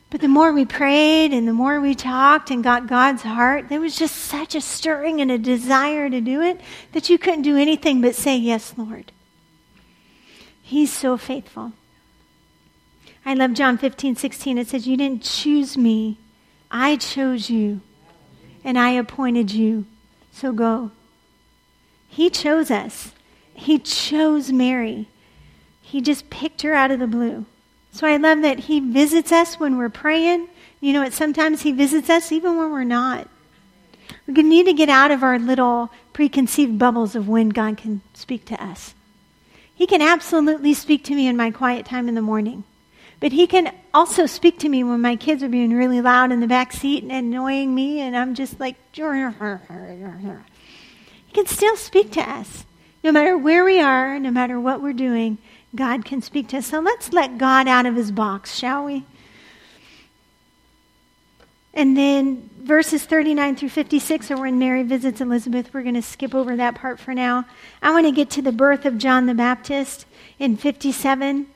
But 0.09 0.23
the 0.23 0.29
more 0.29 0.53
we 0.53 0.65
prayed 0.65 1.33
and 1.33 1.47
the 1.47 1.53
more 1.53 1.79
we 1.79 1.95
talked 1.95 2.51
and 2.51 2.65
got 2.65 2.87
God's 2.87 3.23
heart, 3.23 3.69
there 3.69 3.81
was 3.81 3.97
just 3.97 4.17
such 4.17 4.55
a 4.55 4.63
stirring 4.63 5.21
and 5.21 5.31
a 5.31 5.37
desire 5.37 6.09
to 6.09 6.23
do 6.23 6.41
it 6.41 6.59
that 6.93 7.11
you 7.11 7.19
couldn't 7.19 7.43
do 7.43 7.59
anything 7.59 8.01
but 8.01 8.15
say, 8.15 8.37
Yes, 8.37 8.73
Lord. 8.79 9.13
He's 10.63 10.93
so 10.93 11.19
faithful. 11.19 11.73
I 13.27 13.35
love 13.35 13.53
John 13.53 13.77
15, 13.77 14.17
16. 14.17 14.57
It 14.57 14.69
says, 14.69 14.87
You 14.87 14.97
didn't 14.97 15.23
choose 15.23 15.77
me, 15.77 16.19
I 16.71 16.97
chose 16.97 17.51
you, 17.51 17.83
and 18.63 18.79
I 18.79 18.91
appointed 18.91 19.51
you. 19.51 19.85
So 20.33 20.53
go. 20.53 20.93
He 22.09 22.31
chose 22.31 22.71
us. 22.71 23.13
He 23.55 23.79
chose 23.79 24.53
Mary. 24.53 25.09
He 25.81 26.01
just 26.01 26.29
picked 26.29 26.63
her 26.63 26.75
out 26.75 26.91
of 26.91 26.99
the 26.99 27.07
blue. 27.07 27.47
So 27.93 28.07
I 28.07 28.17
love 28.17 28.43
that 28.43 28.59
He 28.61 28.81
visits 28.81 29.33
us 29.33 29.59
when 29.61 29.79
we're 29.79 29.89
praying. 29.89 30.49
You 30.81 30.93
know, 30.93 31.09
sometimes 31.11 31.63
He 31.63 31.73
visits 31.73 32.11
us 32.11 32.33
even 32.33 32.59
when 32.59 32.71
we're 32.71 32.85
not. 32.85 33.29
We 34.27 34.43
need 34.43 34.67
to 34.67 34.73
get 34.73 34.89
out 34.89 35.11
of 35.11 35.23
our 35.23 35.39
little 35.39 35.91
preconceived 36.13 36.79
bubbles 36.79 37.15
of 37.15 37.29
when 37.29 37.51
God 37.51 37.77
can 37.77 38.01
speak 38.13 38.45
to 38.47 38.63
us. 38.63 38.95
He 39.75 39.87
can 39.87 40.03
absolutely 40.03 40.75
speak 40.75 41.05
to 41.05 41.15
me 41.15 41.27
in 41.27 41.37
my 41.37 41.51
quiet 41.51 41.87
time 41.87 42.09
in 42.09 42.15
the 42.15 42.23
morning. 42.23 42.65
But 43.21 43.33
he 43.33 43.47
can 43.47 43.73
also 43.93 44.27
speak 44.27 44.59
to 44.59 44.69
me 44.69 44.85
when 44.85 45.01
my 45.01 45.17
kids 45.17 45.43
are 45.43 45.49
being 45.49 45.73
really 45.73 46.01
loud 46.01 46.31
in 46.33 46.41
the 46.41 46.47
back 46.47 46.73
seat 46.73 47.03
and 47.03 47.13
annoying 47.13 47.75
me, 47.75 48.01
and 48.01 48.17
I'm 48.17 48.35
just 48.35 48.61
like, 48.61 48.77
he 48.93 49.03
can 51.33 51.47
still 51.47 51.77
speak 51.77 52.13
to 52.13 52.21
us. 52.21 52.64
No 53.05 53.13
matter 53.13 53.37
where 53.37 53.67
we 53.67 53.83
are, 53.83 54.19
no 54.19 54.31
matter 54.31 54.59
what 54.59 54.81
we're 54.81 54.95
doing, 54.95 55.37
God 55.77 56.07
can 56.07 56.23
speak 56.23 56.49
to 56.49 56.59
us. 56.59 56.67
So 56.67 56.81
let's 56.81 57.13
let 57.13 57.37
God 57.37 57.69
out 57.69 57.85
of 57.85 57.97
his 57.97 58.11
box, 58.11 58.57
shall 58.57 58.87
we? 58.87 59.05
And 61.75 61.97
then 61.99 62.49
verses 62.59 63.05
39 63.05 63.57
through 63.57 63.69
56 63.69 64.31
are 64.31 64.41
when 64.41 64.59
Mary 64.59 64.85
visits 64.85 65.21
Elizabeth. 65.21 65.75
We're 65.75 65.83
going 65.83 65.97
to 65.97 66.03
skip 66.03 66.35
over 66.35 66.57
that 66.57 66.77
part 66.77 66.99
for 66.99 67.13
now. 67.13 67.45
I 67.83 67.91
want 67.91 68.07
to 68.07 68.13
get 68.13 68.31
to 68.31 68.43
the 68.43 68.53
birth 68.53 68.87
of 68.87 68.97
John 68.97 69.27
the 69.27 69.35
Baptist 69.35 70.07
in 70.39 70.57
57. 70.57 71.47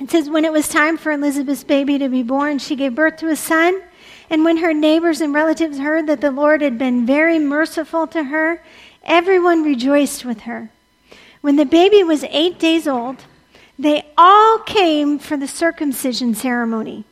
It 0.00 0.10
says, 0.10 0.30
When 0.30 0.46
it 0.46 0.52
was 0.52 0.68
time 0.68 0.96
for 0.96 1.12
Elizabeth's 1.12 1.64
baby 1.64 1.98
to 1.98 2.08
be 2.08 2.22
born, 2.22 2.58
she 2.58 2.76
gave 2.76 2.94
birth 2.94 3.18
to 3.18 3.28
a 3.28 3.36
son. 3.36 3.82
And 4.30 4.42
when 4.42 4.56
her 4.58 4.72
neighbors 4.72 5.20
and 5.20 5.34
relatives 5.34 5.78
heard 5.78 6.06
that 6.06 6.22
the 6.22 6.30
Lord 6.30 6.62
had 6.62 6.78
been 6.78 7.04
very 7.04 7.38
merciful 7.38 8.06
to 8.06 8.24
her, 8.24 8.62
everyone 9.04 9.62
rejoiced 9.62 10.24
with 10.24 10.42
her. 10.42 10.70
When 11.40 11.56
the 11.56 11.64
baby 11.64 12.04
was 12.04 12.24
eight 12.24 12.58
days 12.58 12.86
old, 12.86 13.16
they 13.78 14.04
all 14.16 14.58
came 14.58 15.18
for 15.18 15.36
the 15.36 15.48
circumcision 15.48 16.34
ceremony. 16.34 17.04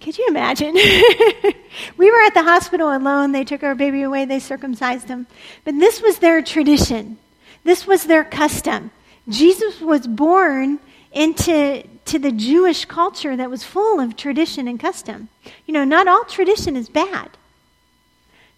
Could 0.00 0.18
you 0.18 0.26
imagine? 0.28 0.74
we 1.96 2.10
were 2.10 2.22
at 2.22 2.34
the 2.34 2.42
hospital 2.42 2.94
alone. 2.94 3.32
They 3.32 3.44
took 3.44 3.62
our 3.62 3.74
baby 3.74 4.02
away, 4.02 4.24
they 4.24 4.40
circumcised 4.40 5.08
him. 5.08 5.26
But 5.64 5.78
this 5.78 6.02
was 6.02 6.18
their 6.18 6.42
tradition, 6.42 7.18
this 7.62 7.86
was 7.86 8.04
their 8.04 8.24
custom. 8.24 8.90
Jesus 9.28 9.80
was 9.80 10.06
born 10.06 10.78
into 11.12 11.84
to 12.04 12.18
the 12.18 12.32
Jewish 12.32 12.84
culture 12.84 13.34
that 13.36 13.48
was 13.48 13.64
full 13.64 13.98
of 13.98 14.16
tradition 14.16 14.68
and 14.68 14.78
custom. 14.78 15.28
You 15.64 15.72
know, 15.72 15.84
not 15.84 16.06
all 16.06 16.24
tradition 16.24 16.76
is 16.76 16.88
bad. 16.90 17.30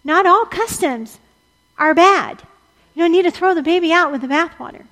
Not 0.03 0.25
all 0.25 0.45
customs 0.45 1.19
are 1.77 1.93
bad. 1.93 2.41
You 2.93 3.03
don't 3.03 3.11
need 3.11 3.23
to 3.23 3.31
throw 3.31 3.53
the 3.53 3.61
baby 3.61 3.91
out 3.91 4.11
with 4.11 4.21
the 4.21 4.27
bathwater. 4.27 4.85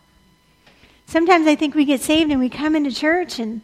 Sometimes 1.07 1.47
I 1.47 1.55
think 1.55 1.75
we 1.75 1.85
get 1.85 2.01
saved 2.01 2.31
and 2.31 2.39
we 2.39 2.49
come 2.49 2.75
into 2.75 2.91
church 2.91 3.39
and 3.39 3.61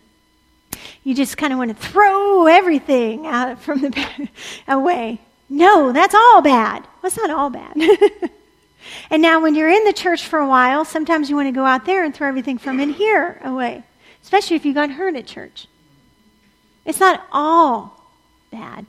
you 1.04 1.14
just 1.14 1.38
kind 1.38 1.52
of 1.52 1.60
want 1.60 1.76
to 1.76 1.88
throw 1.88 2.46
everything 2.48 3.28
out 3.28 3.60
from 3.62 3.82
the 3.82 4.30
away. 4.68 5.20
No, 5.50 5.92
that's 5.92 6.16
all 6.16 6.42
bad. 6.42 6.88
Well, 7.02 7.12
not 7.18 7.30
all 7.30 7.50
bad. 7.50 7.76
and 9.10 9.22
now, 9.22 9.42
when 9.42 9.54
you're 9.54 9.70
in 9.70 9.84
the 9.84 9.92
church 9.92 10.26
for 10.26 10.40
a 10.40 10.48
while, 10.48 10.86
sometimes 10.86 11.30
you 11.30 11.36
want 11.36 11.48
to 11.48 11.52
go 11.52 11.66
out 11.66 11.86
there 11.86 12.06
and 12.06 12.16
throw 12.16 12.28
everything 12.28 12.58
from 12.58 12.80
in 12.80 12.92
here 12.92 13.42
away 13.44 13.84
especially 14.24 14.56
if 14.56 14.66
you 14.66 14.74
got 14.74 14.92
hurt 14.92 15.16
at 15.16 15.26
church. 15.28 15.68
It's 16.86 17.00
not 17.00 17.26
all 17.32 18.10
bad. 18.52 18.86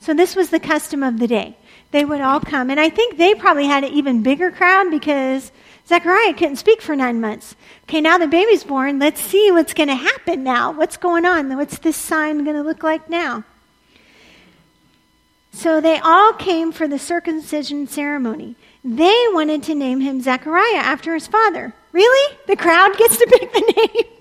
So, 0.00 0.12
this 0.12 0.36
was 0.36 0.50
the 0.50 0.60
custom 0.60 1.02
of 1.02 1.18
the 1.18 1.26
day. 1.26 1.56
They 1.94 2.04
would 2.04 2.20
all 2.20 2.40
come. 2.40 2.70
And 2.70 2.80
I 2.80 2.88
think 2.88 3.18
they 3.18 3.36
probably 3.36 3.66
had 3.66 3.84
an 3.84 3.92
even 3.92 4.24
bigger 4.24 4.50
crowd 4.50 4.90
because 4.90 5.52
Zechariah 5.86 6.34
couldn't 6.34 6.56
speak 6.56 6.82
for 6.82 6.96
nine 6.96 7.20
months. 7.20 7.54
Okay, 7.84 8.00
now 8.00 8.18
the 8.18 8.26
baby's 8.26 8.64
born. 8.64 8.98
Let's 8.98 9.20
see 9.20 9.52
what's 9.52 9.74
going 9.74 9.90
to 9.90 9.94
happen 9.94 10.42
now. 10.42 10.72
What's 10.72 10.96
going 10.96 11.24
on? 11.24 11.56
What's 11.56 11.78
this 11.78 11.96
sign 11.96 12.42
going 12.42 12.56
to 12.56 12.64
look 12.64 12.82
like 12.82 13.08
now? 13.08 13.44
So 15.52 15.80
they 15.80 16.00
all 16.00 16.32
came 16.32 16.72
for 16.72 16.88
the 16.88 16.98
circumcision 16.98 17.86
ceremony. 17.86 18.56
They 18.82 19.26
wanted 19.28 19.62
to 19.62 19.76
name 19.76 20.00
him 20.00 20.20
Zechariah 20.20 20.82
after 20.82 21.14
his 21.14 21.28
father. 21.28 21.74
Really? 21.92 22.36
The 22.48 22.56
crowd 22.56 22.98
gets 22.98 23.18
to 23.18 23.26
pick 23.38 23.52
the 23.52 23.72
name? 23.76 24.04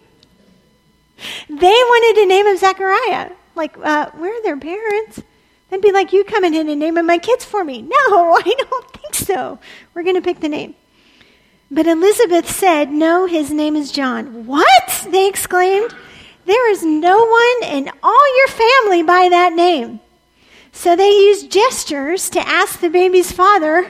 They 1.49 1.55
wanted 1.55 2.21
to 2.21 2.27
name 2.27 2.45
him 2.45 2.57
Zechariah. 2.57 3.31
Like, 3.55 3.75
uh, 3.77 4.11
where 4.11 4.37
are 4.37 4.43
their 4.43 4.57
parents? 4.57 5.23
They'd 5.73 5.81
be 5.81 5.91
like, 5.91 6.13
you 6.13 6.23
coming 6.23 6.53
in 6.53 6.69
and 6.69 6.79
naming 6.79 7.07
my 7.07 7.17
kids 7.17 7.43
for 7.43 7.63
me. 7.63 7.81
No, 7.81 7.89
I 7.97 8.53
don't 8.69 8.91
think 8.91 9.15
so. 9.15 9.57
We're 9.95 10.03
going 10.03 10.15
to 10.15 10.21
pick 10.21 10.39
the 10.39 10.47
name. 10.47 10.75
But 11.71 11.87
Elizabeth 11.87 12.47
said, 12.47 12.91
No, 12.91 13.25
his 13.25 13.49
name 13.49 13.75
is 13.75 13.91
John. 13.91 14.45
What? 14.45 15.07
They 15.09 15.27
exclaimed. 15.27 15.95
There 16.45 16.69
is 16.69 16.83
no 16.83 17.25
one 17.25 17.71
in 17.71 17.89
all 18.03 18.37
your 18.37 18.47
family 18.49 19.01
by 19.01 19.29
that 19.29 19.53
name. 19.53 19.99
So 20.73 20.95
they 20.95 21.09
used 21.09 21.51
gestures 21.51 22.29
to 22.29 22.47
ask 22.47 22.79
the 22.79 22.91
baby's 22.91 23.31
father 23.31 23.81
what 23.81 23.89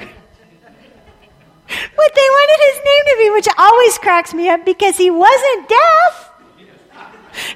they 2.16 2.30
wanted 2.30 2.60
his 2.62 2.78
name 2.78 3.04
to 3.08 3.16
be, 3.20 3.30
which 3.32 3.50
always 3.58 3.98
cracks 3.98 4.34
me 4.34 4.48
up 4.48 4.64
because 4.64 4.96
he 4.96 5.12
wasn't 5.12 5.68
deaf. 5.68 6.32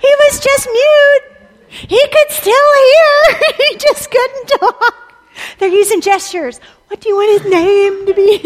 He 0.02 0.16
was 0.20 0.42
just 0.42 0.68
mute. 0.70 1.37
He 1.70 2.08
could 2.08 2.30
still 2.30 2.54
hear. 2.54 3.40
he 3.70 3.78
just 3.78 4.10
couldn't 4.10 4.48
talk. 4.60 5.14
They're 5.60 5.70
using 5.70 6.02
gestures. 6.02 6.60
What 6.88 7.02
do 7.02 7.10
you 7.10 7.16
want 7.16 7.42
his 7.42 7.52
name 7.52 8.06
to 8.06 8.14
be? 8.14 8.40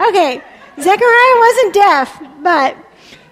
okay, 0.08 0.42
Zechariah 0.80 1.38
wasn't 1.38 1.74
deaf, 1.74 2.22
but 2.42 2.76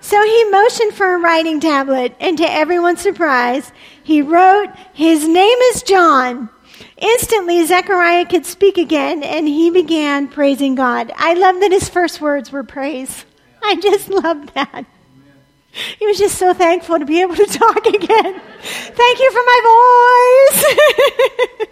so 0.01 0.23
he 0.23 0.45
motioned 0.51 0.95
for 0.95 1.15
a 1.15 1.19
writing 1.19 1.61
tablet, 1.61 2.15
and 2.21 2.39
to 2.39 2.51
everyone's 2.51 3.01
surprise, 3.01 3.73
he 4.03 4.23
wrote, 4.23 4.69
His 4.95 5.27
name 5.27 5.59
is 5.73 5.83
John. 5.83 6.51
Instantly, 6.97 7.65
Zechariah 7.67 8.27
could 8.27 8.47
speak 8.47 8.79
again, 8.79 9.23
and 9.23 9.47
he 9.47 9.71
began 9.71 10.29
praising 10.29 10.75
God. 10.75 11.13
I 11.17 11.35
love 11.35 11.61
that 11.61 11.73
his 11.73 11.89
first 11.89 12.21
words 12.21 12.51
were 12.51 12.65
praise. 12.65 13.25
I 13.63 13.77
just 13.77 14.09
love 14.09 14.53
that. 14.55 14.87
He 15.99 16.07
was 16.07 16.19
just 16.19 16.39
so 16.39 16.53
thankful 16.55 16.99
to 16.99 17.05
be 17.05 17.21
able 17.21 17.37
to 17.37 17.47
talk 17.47 17.87
again. 17.87 18.41
Thank 18.61 19.19
you 19.21 19.31
for 19.33 19.43
my 19.45 20.49
voice. 20.51 21.69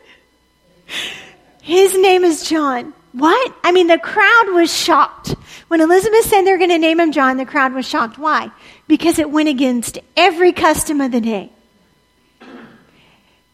His 1.62 1.98
name 1.98 2.24
is 2.24 2.48
John. 2.48 2.92
What? 3.12 3.54
I 3.64 3.72
mean, 3.72 3.86
the 3.86 3.98
crowd 3.98 4.52
was 4.52 4.72
shocked. 4.72 5.34
When 5.68 5.80
Elizabeth 5.80 6.26
said 6.26 6.42
they're 6.42 6.59
going 6.59 6.70
to 6.70 6.78
name 6.78 7.00
him 7.00 7.12
John, 7.12 7.38
the 7.38 7.46
crowd 7.46 7.72
was 7.72 7.88
shocked. 7.88 8.18
Why? 8.18 8.50
Because 8.86 9.18
it 9.18 9.30
went 9.30 9.48
against 9.48 9.98
every 10.16 10.52
custom 10.52 11.00
of 11.00 11.11
the 11.11 11.20
day. 11.20 11.50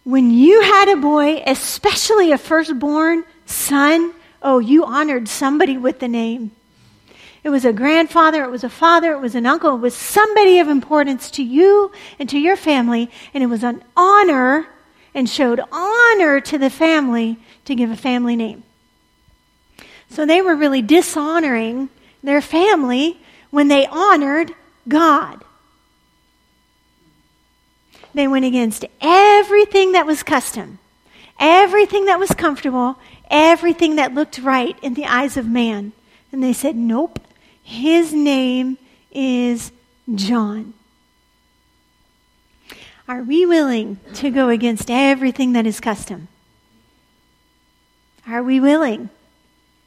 When 0.04 0.30
you 0.30 0.60
had 0.62 0.88
a 0.88 0.96
boy, 0.96 1.42
especially 1.46 2.32
a 2.32 2.38
firstborn 2.38 3.24
son, 3.46 4.12
oh, 4.42 4.58
you 4.58 4.84
honored 4.84 5.28
somebody 5.28 5.78
with 5.78 6.00
the 6.00 6.08
name. 6.08 6.50
It 7.44 7.50
was 7.50 7.64
a 7.64 7.72
grandfather, 7.72 8.44
it 8.44 8.50
was 8.50 8.62
a 8.62 8.68
father, 8.68 9.12
it 9.12 9.20
was 9.20 9.34
an 9.34 9.46
uncle, 9.46 9.74
it 9.74 9.80
was 9.80 9.94
somebody 9.94 10.60
of 10.60 10.68
importance 10.68 11.30
to 11.32 11.42
you 11.42 11.90
and 12.18 12.28
to 12.28 12.38
your 12.38 12.56
family, 12.56 13.10
and 13.34 13.42
it 13.42 13.48
was 13.48 13.64
an 13.64 13.82
honor 13.96 14.68
and 15.14 15.28
showed 15.28 15.60
honor 15.72 16.40
to 16.40 16.56
the 16.56 16.70
family 16.70 17.38
to 17.64 17.74
give 17.74 17.90
a 17.90 17.96
family 17.96 18.36
name. 18.36 18.62
So 20.08 20.24
they 20.24 20.40
were 20.40 20.54
really 20.54 20.82
dishonoring 20.82 21.88
their 22.22 22.40
family 22.40 23.18
when 23.50 23.68
they 23.68 23.86
honored 23.86 24.54
God. 24.86 25.42
They 28.14 28.28
went 28.28 28.44
against 28.44 28.84
everything 29.00 29.92
that 29.92 30.06
was 30.06 30.22
custom, 30.22 30.78
everything 31.40 32.04
that 32.06 32.18
was 32.18 32.30
comfortable, 32.30 32.98
everything 33.30 33.96
that 33.96 34.14
looked 34.14 34.38
right 34.38 34.78
in 34.82 34.94
the 34.94 35.06
eyes 35.06 35.36
of 35.36 35.46
man. 35.46 35.92
And 36.30 36.42
they 36.42 36.52
said, 36.52 36.76
Nope, 36.76 37.18
his 37.62 38.12
name 38.12 38.78
is 39.10 39.72
John. 40.14 40.74
Are 43.08 43.22
we 43.22 43.44
willing 43.46 43.98
to 44.14 44.30
go 44.30 44.48
against 44.48 44.90
everything 44.90 45.52
that 45.52 45.66
is 45.66 45.80
custom? 45.80 46.28
Are 48.26 48.42
we 48.42 48.60
willing 48.60 49.10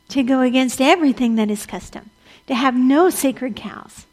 to 0.10 0.24
go 0.24 0.42
against 0.42 0.82
everything 0.82 1.36
that 1.36 1.50
is 1.50 1.66
custom? 1.66 2.10
To 2.48 2.56
have 2.56 2.76
no 2.76 3.10
sacred 3.10 3.56
cows? 3.56 4.06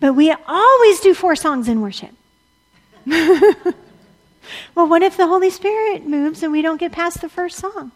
But 0.00 0.12
we 0.12 0.30
always 0.46 1.00
do 1.00 1.14
four 1.14 1.34
songs 1.34 1.68
in 1.68 1.80
worship. 1.80 2.10
well, 3.06 3.74
what 4.74 5.02
if 5.02 5.16
the 5.16 5.26
Holy 5.26 5.50
Spirit 5.50 6.06
moves 6.06 6.42
and 6.42 6.52
we 6.52 6.62
don't 6.62 6.78
get 6.78 6.92
past 6.92 7.20
the 7.20 7.28
first 7.28 7.58
song? 7.58 7.90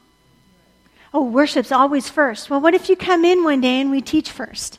Oh, 1.15 1.25
worship's 1.25 1.71
always 1.71 2.09
first. 2.09 2.49
Well, 2.49 2.61
what 2.61 2.75
if 2.75 2.89
you 2.89 2.97
come 2.97 3.25
in 3.25 3.45
one 3.45 3.61
day 3.61 3.81
and 3.81 3.91
we 3.91 4.01
teach 4.01 4.31
first? 4.31 4.79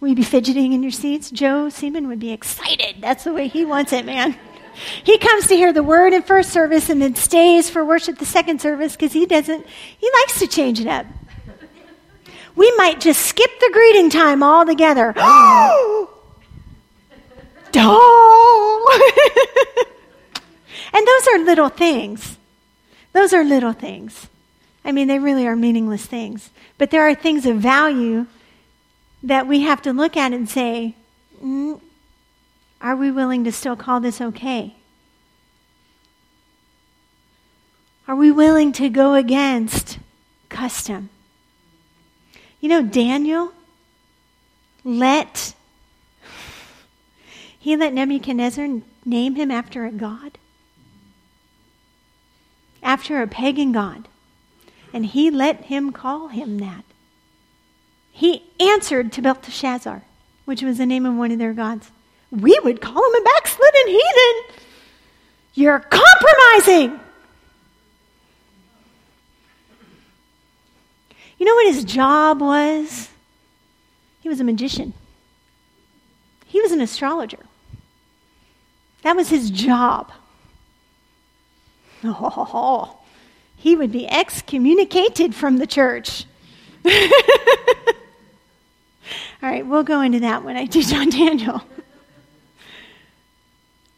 Will 0.00 0.08
you 0.08 0.14
be 0.14 0.22
fidgeting 0.22 0.72
in 0.72 0.82
your 0.82 0.92
seats? 0.92 1.30
Joe 1.30 1.68
Seaman 1.68 2.06
would 2.08 2.20
be 2.20 2.30
excited. 2.30 2.96
That's 3.00 3.24
the 3.24 3.32
way 3.32 3.48
he 3.48 3.64
wants 3.64 3.92
it, 3.92 4.04
man. 4.04 4.36
He 5.04 5.16
comes 5.16 5.46
to 5.46 5.56
hear 5.56 5.72
the 5.72 5.82
word 5.82 6.12
in 6.12 6.22
first 6.22 6.50
service 6.50 6.90
and 6.90 7.00
then 7.00 7.14
stays 7.14 7.70
for 7.70 7.82
worship 7.84 8.18
the 8.18 8.26
second 8.26 8.60
service 8.60 8.92
because 8.92 9.12
he 9.12 9.24
doesn't, 9.24 9.66
he 9.98 10.10
likes 10.20 10.38
to 10.40 10.46
change 10.46 10.80
it 10.80 10.86
up. 10.86 11.06
We 12.54 12.70
might 12.76 13.00
just 13.00 13.24
skip 13.24 13.50
the 13.58 13.70
greeting 13.72 14.10
time 14.10 14.42
altogether. 14.42 15.14
and 20.92 21.06
those 21.06 21.28
are 21.28 21.38
little 21.38 21.68
things. 21.68 22.36
Those 23.12 23.32
are 23.32 23.44
little 23.44 23.72
things. 23.72 24.28
I 24.84 24.92
mean, 24.92 25.08
they 25.08 25.18
really 25.18 25.46
are 25.46 25.56
meaningless 25.56 26.04
things. 26.06 26.50
But 26.78 26.90
there 26.90 27.08
are 27.08 27.14
things 27.14 27.46
of 27.46 27.56
value 27.56 28.26
that 29.26 29.48
we 29.48 29.62
have 29.62 29.82
to 29.82 29.92
look 29.92 30.16
at 30.16 30.32
and 30.32 30.48
say, 30.48 30.94
mm, 31.42 31.80
are 32.80 32.94
we 32.94 33.10
willing 33.10 33.42
to 33.42 33.50
still 33.50 33.74
call 33.74 33.98
this 33.98 34.20
okay? 34.20 34.76
Are 38.06 38.14
we 38.14 38.30
willing 38.30 38.72
to 38.74 38.88
go 38.88 39.14
against 39.14 39.98
custom? 40.48 41.10
You 42.60 42.68
know, 42.68 42.82
Daniel 42.82 43.52
let 44.84 45.54
he 47.58 47.76
let 47.76 47.92
Nebuchadnezzar 47.92 48.68
name 49.04 49.34
him 49.34 49.50
after 49.50 49.84
a 49.84 49.90
god, 49.90 50.38
after 52.80 53.20
a 53.20 53.26
pagan 53.26 53.72
god, 53.72 54.06
and 54.92 55.04
he 55.04 55.32
let 55.32 55.64
him 55.64 55.90
call 55.90 56.28
him 56.28 56.58
that. 56.58 56.84
He 58.16 58.42
answered 58.58 59.12
to 59.12 59.20
Belteshazzar, 59.20 60.00
which 60.46 60.62
was 60.62 60.78
the 60.78 60.86
name 60.86 61.04
of 61.04 61.14
one 61.16 61.32
of 61.32 61.38
their 61.38 61.52
gods. 61.52 61.90
We 62.30 62.58
would 62.64 62.80
call 62.80 62.96
him 62.96 63.20
a 63.20 63.24
backslidden 63.24 63.88
heathen. 63.88 64.62
You're 65.52 65.80
compromising. 65.80 66.98
You 71.36 71.44
know 71.44 71.54
what 71.56 71.74
his 71.74 71.84
job 71.84 72.40
was? 72.40 73.10
He 74.22 74.30
was 74.30 74.40
a 74.40 74.44
magician. 74.44 74.94
He 76.46 76.62
was 76.62 76.72
an 76.72 76.80
astrologer. 76.80 77.44
That 79.02 79.14
was 79.14 79.28
his 79.28 79.50
job. 79.50 80.10
Oh, 82.02 82.98
he 83.56 83.76
would 83.76 83.92
be 83.92 84.08
excommunicated 84.08 85.34
from 85.34 85.58
the 85.58 85.66
church. 85.66 86.24
All 89.42 89.50
right, 89.50 89.66
we'll 89.66 89.82
go 89.82 90.00
into 90.00 90.20
that 90.20 90.44
when 90.44 90.56
I 90.56 90.66
teach 90.66 90.92
on 90.92 91.10
Daniel. 91.10 91.62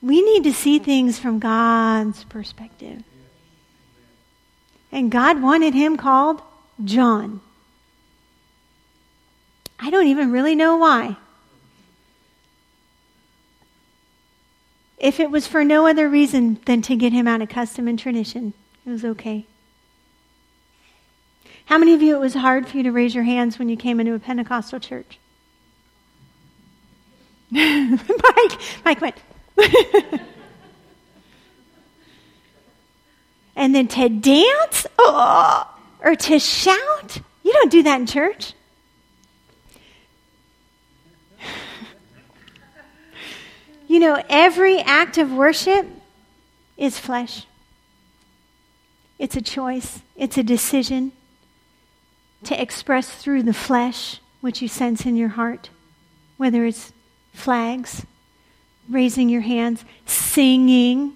We 0.01 0.23
need 0.23 0.45
to 0.45 0.53
see 0.53 0.79
things 0.79 1.19
from 1.19 1.39
God's 1.39 2.25
perspective. 2.25 3.03
And 4.93 5.11
God 5.11 5.43
wanted 5.43 5.75
him 5.75 5.97
called 5.97 6.41
John. 6.85 7.41
I 9.79 9.91
don't 9.91 10.07
even 10.07 10.33
really 10.33 10.55
know 10.55 10.77
why. 10.77 11.17
If 14.99 15.21
it 15.21 15.31
was 15.31 15.47
for 15.47 15.65
no 15.65 15.87
other 15.87 16.09
reason 16.09 16.61
than 16.67 16.83
to 16.83 16.97
get 16.97 17.13
him 17.13 17.29
out 17.29 17.43
of 17.43 17.49
custom 17.49 17.87
and 17.87 17.99
tradition, 17.99 18.55
it 18.85 18.91
was 18.91 19.05
okay. 19.05 19.47
How 21.67 21.79
many 21.79 21.95
of 21.95 22.03
you 22.03 22.17
it 22.17 22.21
was 22.21 22.35
hard 22.35 22.67
for 22.67 22.79
you 22.79 22.83
to 22.85 22.91
raise 22.91 23.15
your 23.15 23.25
hands 23.25 23.59
when 23.59 23.69
you 23.69 23.77
came 23.77 24.01
into 24.01 24.15
a 24.15 24.19
Pentecostal 24.19 24.81
church? 24.81 25.19
Mike, 27.51 28.61
Mike 28.85 29.01
went. 29.01 29.17
and 33.57 33.75
then 33.75 33.89
to 33.89 34.11
dance 34.11 34.87
oh, 34.99 35.75
or 36.05 36.15
to 36.15 36.39
shout, 36.39 37.21
you 37.43 37.53
don't 37.55 37.71
do 37.71 37.83
that 37.85 38.01
in 38.01 38.07
church. 38.07 38.53
you 43.89 43.99
know, 43.99 44.23
every 44.29 44.81
act 44.81 45.17
of 45.17 45.33
worship 45.33 45.87
is 46.77 46.99
flesh. 46.99 47.47
It's 49.19 49.37
a 49.37 49.43
choice, 49.43 50.03
it's 50.17 50.37
a 50.37 50.43
decision 50.43 51.13
to 52.45 52.61
express 52.61 53.09
through 53.09 53.43
the 53.43 53.55
flesh 53.55 54.21
what 54.41 54.63
you 54.63 54.69
sense 54.69 55.07
in 55.07 55.17
your 55.17 55.31
heart, 55.31 55.71
whether 56.37 56.65
it's 56.65 56.93
flags, 57.39 58.05
raising 58.89 59.29
your 59.29 59.43
hands, 59.43 59.85
singing, 60.07 61.15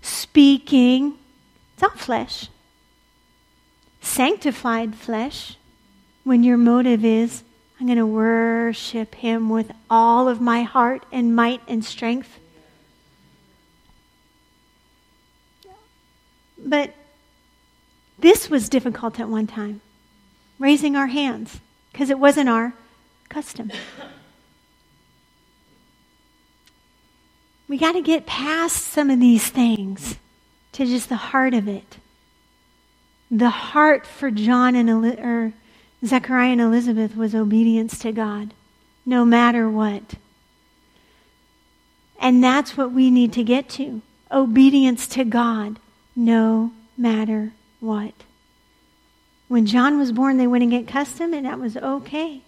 speaking. 0.00 1.18
It's 1.74 1.82
all 1.82 1.90
flesh. 1.90 2.48
Sanctified 4.00 4.94
flesh, 4.94 5.56
when 6.24 6.42
your 6.42 6.56
motive 6.56 7.04
is, 7.04 7.42
I'm 7.78 7.86
going 7.86 7.98
to 7.98 8.06
worship 8.06 9.16
him 9.16 9.50
with 9.50 9.70
all 9.90 10.28
of 10.28 10.40
my 10.40 10.62
heart 10.62 11.04
and 11.12 11.36
might 11.36 11.60
and 11.68 11.84
strength. 11.84 12.38
But 16.58 16.94
this 18.18 18.48
was 18.48 18.68
difficult 18.68 19.20
at 19.20 19.28
one 19.28 19.46
time, 19.46 19.82
raising 20.58 20.96
our 20.96 21.08
hands, 21.08 21.60
because 21.92 22.08
it 22.08 22.18
wasn't 22.18 22.48
our 22.48 22.74
custom. 23.28 23.70
We 27.68 27.78
got 27.78 27.92
to 27.92 28.00
get 28.00 28.26
past 28.26 28.76
some 28.76 29.10
of 29.10 29.20
these 29.20 29.48
things 29.48 30.16
to 30.72 30.86
just 30.86 31.08
the 31.08 31.16
heart 31.16 31.54
of 31.54 31.66
it. 31.68 31.96
The 33.30 33.50
heart 33.50 34.06
for 34.06 34.30
John 34.30 34.76
and 34.76 34.88
or 35.18 35.52
Zechariah 36.04 36.52
and 36.52 36.60
Elizabeth 36.60 37.16
was 37.16 37.34
obedience 37.34 37.98
to 38.00 38.12
God, 38.12 38.54
no 39.04 39.24
matter 39.24 39.68
what. 39.68 40.14
And 42.20 42.42
that's 42.42 42.76
what 42.76 42.92
we 42.92 43.10
need 43.10 43.32
to 43.34 43.42
get 43.42 43.68
to 43.70 44.02
obedience 44.30 45.06
to 45.08 45.24
God, 45.24 45.78
no 46.14 46.72
matter 46.96 47.52
what. 47.80 48.14
When 49.48 49.66
John 49.66 49.98
was 49.98 50.12
born, 50.12 50.36
they 50.36 50.46
went 50.46 50.62
and 50.62 50.70
get 50.70 50.88
custom, 50.88 51.32
and 51.32 51.46
that 51.46 51.60
was 51.60 51.76
okay. 51.76 52.42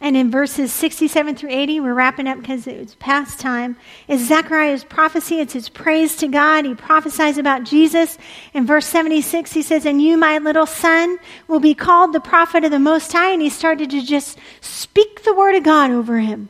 And 0.00 0.16
in 0.16 0.30
verses 0.30 0.72
67 0.72 1.34
through 1.34 1.50
80, 1.50 1.80
we're 1.80 1.94
wrapping 1.94 2.28
up 2.28 2.38
because 2.38 2.68
it's 2.68 2.94
past 3.00 3.40
time, 3.40 3.76
is 4.06 4.28
Zechariah's 4.28 4.84
prophecy. 4.84 5.40
It's 5.40 5.54
his 5.54 5.68
praise 5.68 6.14
to 6.16 6.28
God. 6.28 6.64
He 6.64 6.74
prophesies 6.76 7.36
about 7.36 7.64
Jesus. 7.64 8.16
In 8.54 8.64
verse 8.64 8.86
76, 8.86 9.52
he 9.52 9.62
says, 9.62 9.84
And 9.84 10.00
you, 10.00 10.16
my 10.16 10.38
little 10.38 10.66
son, 10.66 11.18
will 11.48 11.58
be 11.58 11.74
called 11.74 12.12
the 12.12 12.20
prophet 12.20 12.62
of 12.62 12.70
the 12.70 12.78
Most 12.78 13.12
High. 13.12 13.32
And 13.32 13.42
he 13.42 13.50
started 13.50 13.90
to 13.90 14.00
just 14.00 14.38
speak 14.60 15.24
the 15.24 15.34
word 15.34 15.56
of 15.56 15.64
God 15.64 15.90
over 15.90 16.20
him. 16.20 16.48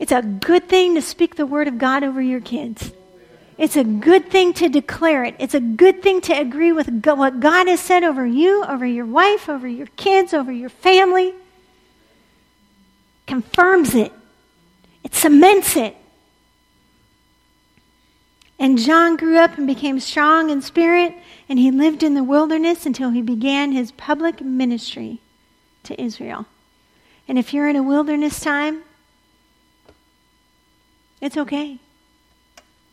It's 0.00 0.12
a 0.12 0.22
good 0.22 0.68
thing 0.68 0.96
to 0.96 1.02
speak 1.02 1.36
the 1.36 1.46
word 1.46 1.68
of 1.68 1.78
God 1.78 2.02
over 2.02 2.20
your 2.20 2.40
kids. 2.40 2.92
It's 3.58 3.76
a 3.76 3.84
good 3.84 4.30
thing 4.30 4.52
to 4.54 4.68
declare 4.68 5.24
it. 5.24 5.34
It's 5.38 5.54
a 5.54 5.60
good 5.60 6.02
thing 6.02 6.20
to 6.22 6.32
agree 6.34 6.72
with 6.72 6.88
what 7.04 7.40
God 7.40 7.68
has 7.68 7.80
said 7.80 8.04
over 8.04 8.26
you, 8.26 8.62
over 8.64 8.84
your 8.84 9.06
wife, 9.06 9.48
over 9.48 9.66
your 9.66 9.86
kids, 9.96 10.34
over 10.34 10.52
your 10.52 10.68
family. 10.68 11.34
Confirms 13.26 13.94
it, 13.94 14.12
it 15.02 15.14
cements 15.14 15.76
it. 15.76 15.96
And 18.58 18.78
John 18.78 19.16
grew 19.16 19.38
up 19.38 19.58
and 19.58 19.66
became 19.66 20.00
strong 20.00 20.50
in 20.50 20.62
spirit, 20.62 21.14
and 21.48 21.58
he 21.58 21.70
lived 21.70 22.02
in 22.02 22.14
the 22.14 22.24
wilderness 22.24 22.86
until 22.86 23.10
he 23.10 23.20
began 23.20 23.72
his 23.72 23.92
public 23.92 24.40
ministry 24.40 25.20
to 25.84 26.00
Israel. 26.00 26.46
And 27.28 27.38
if 27.38 27.52
you're 27.52 27.68
in 27.68 27.76
a 27.76 27.82
wilderness 27.82 28.40
time, 28.40 28.82
it's 31.20 31.36
okay. 31.36 31.78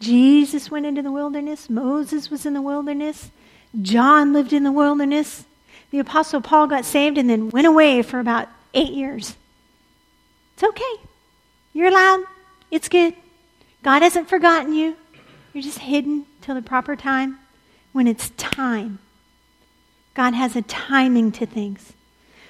Jesus 0.03 0.69
went 0.69 0.85
into 0.85 1.01
the 1.01 1.11
wilderness. 1.11 1.69
Moses 1.69 2.29
was 2.29 2.45
in 2.45 2.53
the 2.53 2.61
wilderness. 2.61 3.31
John 3.81 4.33
lived 4.33 4.51
in 4.51 4.63
the 4.63 4.71
wilderness. 4.71 5.45
The 5.91 5.99
Apostle 5.99 6.41
Paul 6.41 6.67
got 6.67 6.83
saved 6.83 7.17
and 7.17 7.29
then 7.29 7.49
went 7.49 7.67
away 7.67 8.01
for 8.01 8.19
about 8.19 8.49
eight 8.73 8.91
years. 8.91 9.35
It's 10.53 10.63
okay. 10.63 10.95
You're 11.71 11.87
allowed. 11.87 12.25
It's 12.69 12.89
good. 12.89 13.15
God 13.81 14.01
hasn't 14.01 14.27
forgotten 14.27 14.73
you. 14.73 14.97
You're 15.53 15.63
just 15.63 15.79
hidden 15.79 16.25
till 16.41 16.55
the 16.55 16.61
proper 16.61 16.95
time. 16.95 17.39
When 17.93 18.07
it's 18.07 18.31
time, 18.31 18.99
God 20.15 20.33
has 20.33 20.55
a 20.55 20.63
timing 20.63 21.31
to 21.33 21.45
things. 21.45 21.93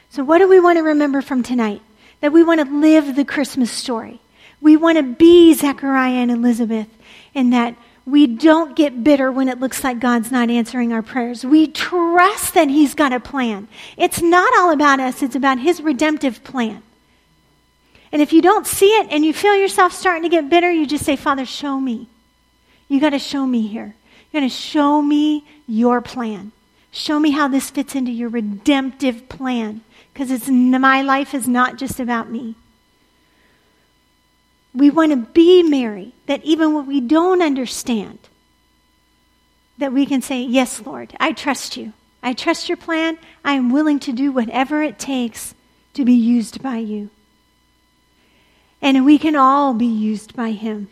So, 0.10 0.24
what 0.24 0.40
do 0.40 0.48
we 0.48 0.60
want 0.60 0.78
to 0.78 0.84
remember 0.84 1.22
from 1.22 1.44
tonight? 1.44 1.82
That 2.22 2.32
we 2.32 2.44
want 2.44 2.62
to 2.62 2.80
live 2.80 3.16
the 3.16 3.26
Christmas 3.26 3.72
story. 3.72 4.22
We 4.64 4.78
want 4.78 4.98
to 4.98 5.04
be 5.04 5.54
Zechariah 5.54 6.14
and 6.14 6.32
Elizabeth, 6.32 6.88
in 7.34 7.50
that 7.50 7.76
we 8.06 8.28
don't 8.28 8.76
get 8.78 9.04
bitter 9.04 9.30
when 9.30 9.50
it 9.50 9.60
looks 9.60 9.84
like 9.84 10.00
God's 10.00 10.32
not 10.32 10.50
answering 10.50 10.94
our 10.94 11.02
prayers. 11.02 11.46
We 11.46 11.68
trust 11.68 12.54
that 12.54 12.70
He's 12.70 12.96
got 12.96 13.12
a 13.12 13.20
plan. 13.20 13.68
It's 13.98 14.22
not 14.22 14.54
all 14.58 14.72
about 14.72 15.02
us, 15.02 15.22
it's 15.22 15.36
about 15.36 15.60
His 15.60 15.82
redemptive 15.82 16.46
plan. 16.46 16.82
And 18.14 18.22
if 18.22 18.32
you 18.32 18.42
don't 18.42 18.66
see 18.66 18.90
it 19.00 19.08
and 19.10 19.26
you 19.26 19.34
feel 19.34 19.56
yourself 19.56 19.92
starting 19.92 20.24
to 20.24 20.30
get 20.30 20.50
bitter, 20.50 20.72
you 20.72 20.88
just 20.88 21.04
say, 21.04 21.18
Father, 21.18 21.46
show 21.46 21.80
me. 21.80 22.08
You 22.88 23.02
got 23.02 23.10
to 23.10 23.20
show 23.20 23.46
me 23.46 23.68
here. 23.68 23.96
You 24.32 24.40
got 24.40 24.46
to 24.46 24.50
show 24.50 25.02
me 25.02 25.44
your 25.68 26.00
plan. 26.00 26.54
Show 26.92 27.20
me 27.20 27.32
how 27.32 27.48
this 27.50 27.70
fits 27.70 27.96
into 27.96 28.12
your 28.12 28.30
redemptive 28.30 29.28
plan. 29.28 29.82
Because 30.14 30.48
my 30.48 31.02
life 31.02 31.34
is 31.34 31.48
not 31.48 31.78
just 31.78 32.00
about 32.00 32.30
me. 32.30 32.56
We 34.76 34.90
want 34.90 35.12
to 35.12 35.18
be 35.18 35.64
Mary, 35.64 36.14
that 36.26 36.44
even 36.44 36.74
when 36.74 36.88
we 36.88 37.00
don't 37.00 37.42
understand, 37.42 38.20
that 39.78 39.94
we 39.94 40.06
can 40.06 40.22
say, 40.22 40.42
Yes, 40.42 40.82
Lord, 40.86 41.16
I 41.20 41.32
trust 41.32 41.78
you. 41.78 41.94
I 42.22 42.34
trust 42.34 42.70
your 42.70 42.78
plan. 42.78 43.18
I 43.44 43.54
am 43.54 43.72
willing 43.72 44.00
to 44.00 44.14
do 44.14 44.32
whatever 44.32 44.82
it 44.82 44.98
takes 44.98 45.54
to 45.94 46.06
be 46.06 46.14
used 46.14 46.64
by 46.64 46.78
you. 46.78 47.10
And 48.82 49.06
we 49.06 49.18
can 49.18 49.36
all 49.36 49.74
be 49.74 49.86
used 49.86 50.36
by 50.36 50.52
him. 50.52 50.90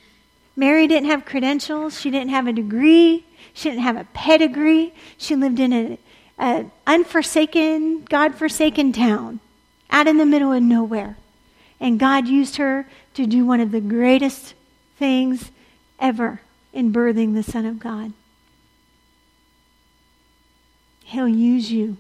Mary 0.56 0.88
didn't 0.88 1.10
have 1.10 1.26
credentials, 1.26 2.00
she 2.00 2.12
didn't 2.12 2.30
have 2.30 2.48
a 2.48 2.54
degree, 2.54 3.26
she 3.54 3.70
didn't 3.70 3.84
have 3.84 3.98
a 3.98 4.08
pedigree. 4.14 4.94
She 5.18 5.36
lived 5.36 5.60
in 5.60 5.98
an 6.38 6.72
unforsaken, 6.86 8.04
God 8.04 8.36
forsaken 8.36 8.94
town 8.94 9.40
out 9.90 10.08
in 10.08 10.18
the 10.18 10.26
middle 10.26 10.52
of 10.52 10.64
nowhere. 10.64 11.18
And 11.80 12.00
God 12.00 12.28
used 12.28 12.58
her 12.58 12.88
to 13.14 13.26
do 13.26 13.46
one 13.46 13.60
of 13.60 13.72
the 13.72 13.82
greatest 13.82 14.54
things 14.98 15.52
ever 16.00 16.42
in 16.74 16.94
birthing 16.94 17.34
the 17.34 17.44
Son 17.44 17.66
of 17.66 17.80
God. 17.80 18.14
He'll 21.04 21.28
use 21.28 21.72
you. 21.72 21.98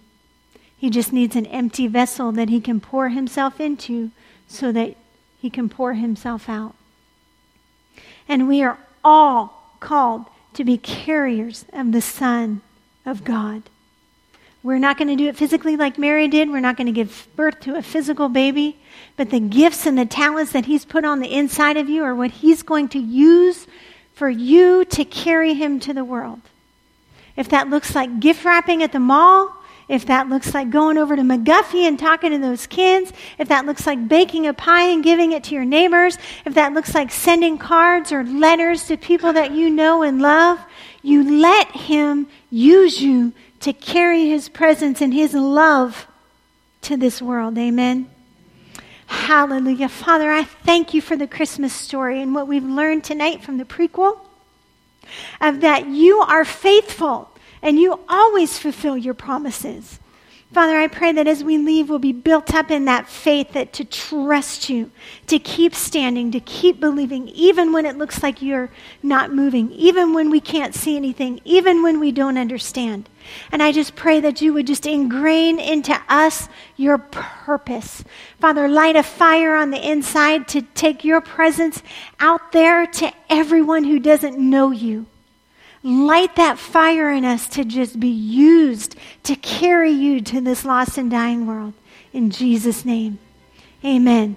He 0.78 0.89
just 0.89 1.12
needs 1.12 1.36
an 1.36 1.45
empty 1.47 1.88
vessel 1.88 2.32
that 2.32 2.49
he 2.49 2.62
can 2.62 2.80
pour 2.80 3.09
himself 3.09 3.59
into 3.59 4.12
so 4.47 4.72
that 4.72 4.95
he 5.39 5.49
can 5.49 5.70
pour 5.70 5.93
himself 5.93 6.47
out. 6.47 6.76
And 8.28 8.47
we 8.47 8.64
are 8.64 8.78
all 9.03 9.76
called 9.80 10.26
to 10.53 10.64
be 10.64 10.78
carriers 10.78 11.66
of 11.74 11.91
the 11.91 12.01
Son 12.01 12.62
of 13.05 13.24
God. 13.24 13.64
We're 14.64 14.78
not 14.78 14.97
going 14.97 15.07
to 15.07 15.16
do 15.16 15.28
it 15.28 15.36
physically 15.36 15.76
like 15.76 15.97
Mary 15.97 16.28
did. 16.28 16.49
We're 16.49 16.59
not 16.59 16.78
going 16.78 16.88
to 16.88 16.93
give 16.93 17.28
birth 17.36 17.59
to 17.62 17.76
a 17.76 17.82
physical 17.82 18.30
baby. 18.30 18.78
But 19.18 19.32
the 19.32 19.39
gifts 19.39 19.88
and 19.88 19.97
the 19.97 20.05
talents 20.05 20.51
that 20.51 20.66
He's 20.66 20.86
put 20.86 21.03
on 21.03 21.20
the 21.20 21.34
inside 21.34 21.78
of 21.78 21.89
you 21.89 22.03
are 22.03 22.14
what 22.14 22.32
He's 22.32 22.62
going 22.62 22.89
to 22.89 22.99
use 22.99 23.66
for 24.14 24.30
you 24.30 24.86
to 24.86 25.03
carry 25.03 25.55
Him 25.55 25.80
to 25.82 25.93
the 25.93 26.05
world. 26.05 26.41
If 27.36 27.49
that 27.49 27.70
looks 27.70 27.95
like 27.95 28.20
gift 28.20 28.45
wrapping 28.45 28.84
at 28.84 28.91
the 28.91 28.99
mall, 28.99 29.55
if 29.88 30.05
that 30.05 30.30
looks 30.30 30.53
like 30.53 30.70
going 30.70 30.97
over 30.97 31.16
to 31.16 31.22
McGuffey 31.22 31.88
and 31.88 31.97
talking 31.97 32.32
to 32.32 32.38
those 32.38 32.68
kids, 32.68 33.12
if 33.39 33.47
that 33.47 33.66
looks 33.66 33.88
like 33.88 34.07
baking 34.07 34.45
a 34.45 34.53
pie 34.53 34.89
and 34.89 35.03
giving 35.03 35.32
it 35.32 35.43
to 35.45 35.55
your 35.55 35.66
neighbors, 35.66 36.18
if 36.45 36.53
that 36.53 36.74
looks 36.74 36.93
like 36.93 37.12
sending 37.12 37.57
cards 37.57 38.12
or 38.12 38.24
letters 38.24 38.86
to 38.88 38.95
people 38.95 39.34
that 39.34 39.51
you 39.51 39.70
know 39.70 40.03
and 40.03 40.22
love, 40.22 40.59
you 41.01 41.41
let 41.41 41.72
Him 41.72 42.28
use 42.51 43.01
you 43.01 43.34
to 43.62 43.74
carry 43.74 44.28
His 44.28 44.49
presence 44.49 45.01
and 45.01 45.14
His 45.14 45.34
love 45.34 46.07
to 46.82 46.97
this 46.97 47.22
world. 47.22 47.57
Amen. 47.57 48.09
Hallelujah. 49.07 49.89
Father, 49.89 50.32
I 50.32 50.43
thank 50.43 50.93
you 50.93 51.01
for 51.01 51.16
the 51.16 51.28
Christmas 51.28 51.74
story 51.74 52.22
and 52.22 52.34
what 52.34 52.47
we've 52.47 52.64
learned 52.64 53.03
tonight 53.03 53.43
from 53.43 53.57
the 53.57 53.66
prequel 53.66 54.20
of 55.39 55.62
that 55.62 55.88
you 55.88 56.20
are 56.20 56.45
faithful 56.45 57.30
and 57.62 57.78
you 57.78 57.99
always 58.07 58.57
fulfill 58.57 58.97
your 58.97 59.14
promises. 59.14 59.99
Father, 60.53 60.78
I 60.78 60.88
pray 60.88 61.14
that 61.14 61.28
as 61.28 61.43
we 61.43 61.57
leave, 61.57 61.89
we'll 61.89 61.99
be 61.99 62.12
built 62.12 62.53
up 62.53 62.72
in 62.72 62.86
that 62.86 63.07
faith 63.07 63.53
that 63.53 63.72
to 63.74 63.86
trust 63.86 64.70
you, 64.70 64.91
to 65.28 65.39
keep 65.39 65.74
standing, 65.74 66.32
to 66.32 66.41
keep 66.41 66.80
believing, 66.80 67.30
even 67.30 67.72
when 67.72 67.86
it 67.86 67.97
looks 67.97 68.22
like 68.22 68.41
you're 68.41 68.70
not 69.01 69.34
moving, 69.34 69.72
even 69.72 70.14
when 70.14 70.30
we 70.30 70.41
can't 70.41 70.76
see 70.76 70.97
anything, 70.97 71.39
even 71.45 71.84
when 71.84 72.01
we 72.01 72.12
don't 72.12 72.38
understand. 72.38 73.07
And 73.51 73.61
I 73.61 73.72
just 73.72 73.95
pray 73.95 74.19
that 74.22 74.41
you 74.41 74.53
would 74.53 74.67
just 74.67 74.86
ingrain 74.86 75.59
into 75.59 75.99
us 76.09 76.47
your 76.78 76.97
purpose. 76.97 78.03
Father, 78.39 78.67
light 78.67 78.95
a 78.95 79.03
fire 79.03 79.55
on 79.55 79.72
the 79.72 79.89
inside 79.89 80.47
to 80.49 80.61
take 80.61 81.03
your 81.03 81.22
presence 81.22 81.82
out 82.19 82.51
there 82.51 82.86
to 82.86 83.11
everyone 83.30 83.84
who 83.84 83.99
doesn't 83.99 84.38
know 84.38 84.72
you. 84.72 85.05
Light 85.84 86.36
that 86.36 86.59
fire 86.59 87.11
in 87.11 87.26
us 87.26 87.47
to 87.49 87.65
just 87.65 87.99
be 87.99 88.07
used 88.07 88.95
to 89.24 89.36
carry 89.36 89.91
you 89.91 90.22
to 90.22 90.39
this 90.39 90.63
lost 90.63 90.97
and 90.97 91.09
dying 91.09 91.47
world. 91.47 91.74
In 92.13 92.30
Jesus' 92.30 92.86
name. 92.86 93.17
Amen. 93.84 94.36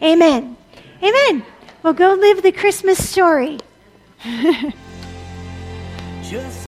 Amen. 0.00 0.56
Amen. 1.02 1.44
Well, 1.82 1.92
go 1.92 2.14
live 2.14 2.42
the 2.42 2.52
Christmas 2.52 3.08
story. 3.08 3.58